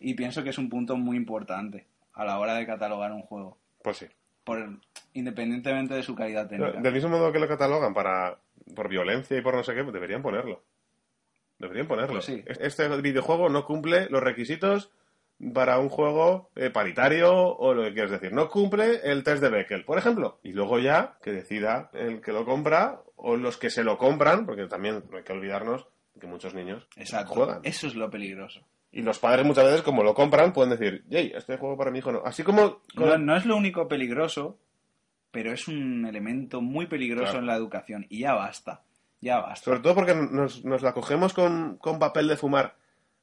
[0.00, 3.58] y pienso que es un punto muy importante a la hora de catalogar un juego,
[3.84, 4.06] Pues sí.
[4.42, 4.78] por,
[5.12, 6.80] independientemente de su calidad técnica.
[6.80, 8.38] Del mismo modo que lo catalogan para
[8.74, 10.62] por violencia y por no sé qué, pues deberían ponerlo.
[11.62, 12.14] Deberían ponerlo.
[12.14, 12.42] Pues sí.
[12.46, 14.90] Este videojuego no cumple los requisitos
[15.54, 18.32] para un juego eh, paritario o lo que quieres decir.
[18.32, 20.38] No cumple el test de Beckel, por ejemplo.
[20.42, 24.44] Y luego ya que decida el que lo compra o los que se lo compran,
[24.46, 25.86] porque también no hay que olvidarnos
[26.20, 27.34] que muchos niños Exacto.
[27.34, 27.60] juegan.
[27.64, 28.60] Eso es lo peligroso.
[28.92, 31.98] Y los padres muchas veces, como lo compran, pueden decir, hey, este juego para mi
[32.00, 32.22] hijo no.
[32.24, 32.80] Así como...
[32.94, 34.58] con- No, no es lo único peligroso,
[35.30, 37.38] pero es un elemento muy peligroso Claro.
[37.38, 38.06] en la educación.
[38.10, 38.82] Y ya basta.
[39.22, 39.64] Ya basta.
[39.64, 42.74] Sobre todo porque nos, nos la cogemos con, con papel de fumar,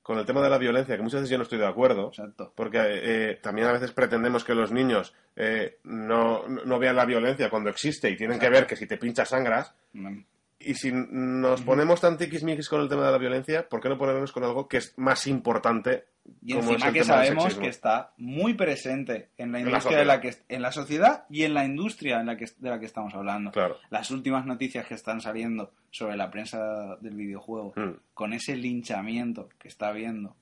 [0.01, 2.07] con el tema de la violencia, que muchas veces yo no estoy de acuerdo.
[2.07, 2.51] Exacto.
[2.55, 7.49] Porque eh, también a veces pretendemos que los niños eh, no, no vean la violencia
[7.49, 9.76] cuando existe y tienen que ver que si te pinchas sangras.
[9.93, 10.21] Mm,
[10.61, 13.98] Y si nos ponemos tan tiquismiquis con el tema de la violencia, ¿por qué no
[13.98, 16.06] ponernos con algo que es más importante?
[16.45, 19.65] Y como es encima el que tema sabemos que está muy presente en la En
[19.65, 22.45] la industria de la que en la sociedad y en la industria en la que
[22.57, 23.52] de la que estamos hablando.
[23.52, 23.77] Claro.
[23.90, 27.91] Las últimas noticias que están saliendo sobre la prensa del videojuego, Mm.
[28.14, 30.36] con ese linchamiento que está habiendo,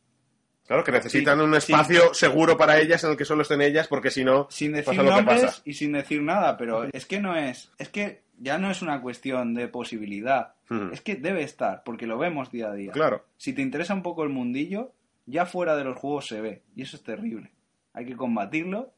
[0.66, 1.58] Claro, que necesitan Sí, un sí.
[1.72, 4.98] espacio seguro para ellas en el que solo estén ellas, porque si no, sin decir
[4.98, 5.62] pasa lo que pasa.
[5.64, 9.02] y sin decir nada, pero es que no es, es que ya no es una
[9.02, 10.92] cuestión de posibilidad, Mm.
[10.92, 12.92] es que debe estar, porque lo vemos día a día.
[12.92, 13.24] Claro.
[13.38, 14.92] Si te interesa un poco el mundillo,
[15.26, 17.52] ya fuera de los juegos se ve, y eso es terrible.
[17.94, 18.94] Hay que combatirlo,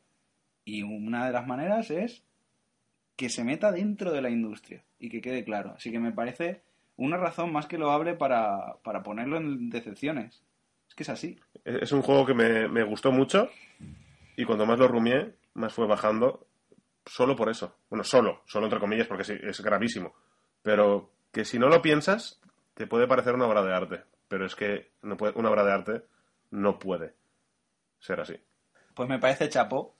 [0.65, 2.23] y una de las maneras es
[3.15, 5.73] que se meta dentro de la industria, y que quede claro.
[5.75, 6.61] Así que me parece
[6.97, 10.43] una razón más que loable para, para ponerlo en decepciones.
[10.87, 11.39] Es que es así.
[11.63, 13.49] Es un juego que me, me gustó mucho
[14.35, 16.47] y cuando más lo rumié, más fue bajando
[17.09, 17.75] solo por eso.
[17.89, 20.13] Bueno, solo, solo entre comillas porque sí, es gravísimo.
[20.61, 22.39] Pero que si no lo piensas,
[22.75, 24.03] te puede parecer una obra de arte.
[24.27, 26.03] Pero es que no puede, una obra de arte
[26.51, 27.15] no puede
[27.99, 28.35] ser así.
[28.93, 29.95] Pues me parece chapó.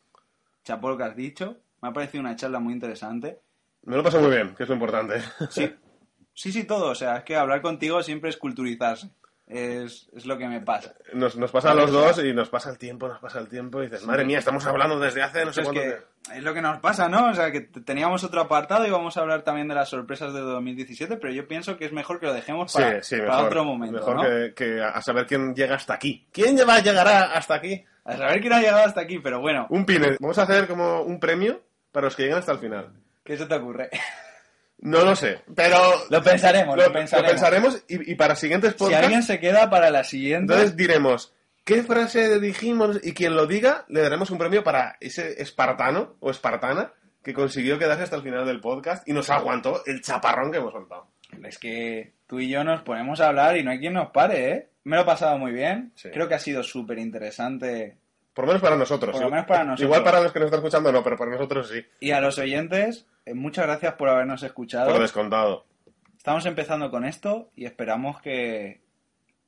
[0.64, 1.58] Chapó lo que has dicho.
[1.82, 3.42] Me ha parecido una charla muy interesante.
[3.84, 5.22] Me lo paso muy bien, que es lo importante.
[5.50, 5.74] Sí,
[6.34, 6.92] sí, sí, todo.
[6.92, 9.10] O sea, es que hablar contigo siempre es culturizarse.
[9.50, 10.94] Es, es lo que me pasa.
[11.14, 13.82] Nos, nos pasa a los dos y nos pasa el tiempo, nos pasa el tiempo
[13.82, 16.06] y dices, madre mía, estamos hablando desde hace no sé es cuánto que tiempo".
[16.36, 17.32] es lo que nos pasa, ¿no?
[17.32, 20.42] O sea, que teníamos otro apartado y vamos a hablar también de las sorpresas de
[20.42, 23.46] 2017, pero yo pienso que es mejor que lo dejemos para, sí, sí, para mejor,
[23.46, 24.22] otro momento, mejor ¿no?
[24.22, 26.28] que, que a saber quién llega hasta aquí.
[26.32, 27.84] ¿Quién va a llegar hasta aquí?
[28.06, 30.16] A saber quién ha llegado hasta aquí, pero bueno, Un pine.
[30.20, 31.60] Vamos a hacer como un premio
[31.92, 32.90] para los que lleguen hasta el final.
[33.24, 33.90] ¿qué se te ocurre?
[34.82, 35.78] No lo sé, pero
[36.10, 37.32] Lo pensaremos, lo, lo, pensaremos.
[37.32, 40.76] lo pensaremos y, y para siguientes Si podcasts, alguien se queda para la siguiente, entonces
[40.78, 41.34] diremos
[41.66, 46.32] qué frase dijimos y quien lo diga le daremos un premio para ese espartano o
[46.32, 46.94] espartana
[47.24, 50.72] que consiguió quedarse hasta el final del podcast y nos aguantó el chaparrón que hemos
[50.72, 51.08] soltado.
[51.44, 54.52] es que tú y yo nos ponemos a hablar y no hay quien nos pare,
[54.52, 54.70] ¿eh?
[54.86, 55.92] Me lo he pasado muy bien.
[55.96, 56.10] Sí.
[56.10, 57.98] Creo que ha sido súper interesante.
[58.34, 59.12] Por lo menos para nosotros.
[59.14, 59.86] Por lo menos para nosotros.
[59.86, 61.84] Igual para los que nos están escuchando no, pero para nosotros sí.
[62.00, 64.92] Y a los oyentes, eh, muchas gracias por habernos escuchado.
[64.92, 65.66] Por descontado.
[66.18, 68.82] Estamos empezando con esto y esperamos que,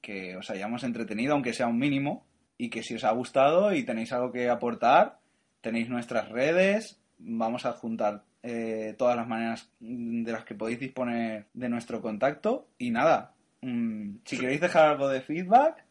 [0.02, 2.26] que os hayamos entretenido, aunque sea un mínimo,
[2.58, 5.20] y que si os ha gustado y tenéis algo que aportar,
[5.62, 10.80] tenéis nuestras redes, vamos a juntar eh, todas las maneras mm, de las que podéis
[10.80, 12.68] disponer de nuestro contacto.
[12.78, 15.84] Y nada, mm, si queréis dejar algo de feedback,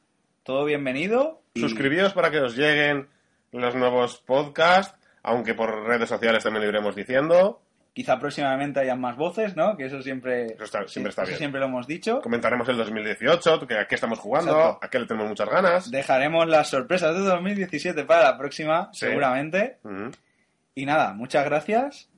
[0.43, 1.43] todo bienvenido.
[1.55, 3.09] y- Suscribíos para que os lleguen
[3.53, 7.61] los nuevos podcasts, aunque por redes sociales también lo iremos diciendo.
[7.93, 9.77] Quizá próximamente hayan más voces, ¿no?
[9.77, 11.39] Que eso siempre, Eso está- siempre está eso bien.
[11.39, 12.21] siempre lo hemos dicho.
[12.23, 14.87] Comentaremos el 2018, que a qué estamos jugando, Exacto.
[14.87, 15.91] a qué le tenemos muchas ganas.
[15.91, 19.01] Dejaremos las sorpresas de 2017 para la próxima, Sí.
[19.07, 19.79] seguramente.
[20.77, 22.09] Y nada, muchas gracias.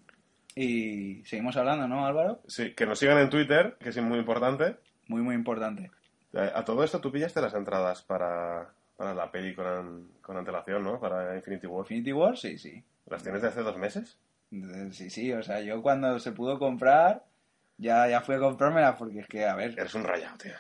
[0.55, 2.43] Y seguimos hablando, ¿no, Álvaro?
[2.47, 4.77] Sí, que nos sigan en Twitter, que es muy importante.
[5.09, 5.91] Muy, muy importante.
[6.35, 10.83] Eh, A todo esto tú pillaste las entradas para, para la peli con, con antelación,
[10.85, 10.99] ¿no?
[11.01, 11.81] Para Infinity War.
[11.83, 12.83] Infinity War, sí, sí.
[13.07, 14.19] ¿Las tienes de hace dos meses?
[14.51, 17.25] Eh, Sí, sí, o sea, yo cuando se pudo comprar,
[17.79, 20.53] ya, ya fui a comprármela porque es que, a ver, Eres un rayado, tío.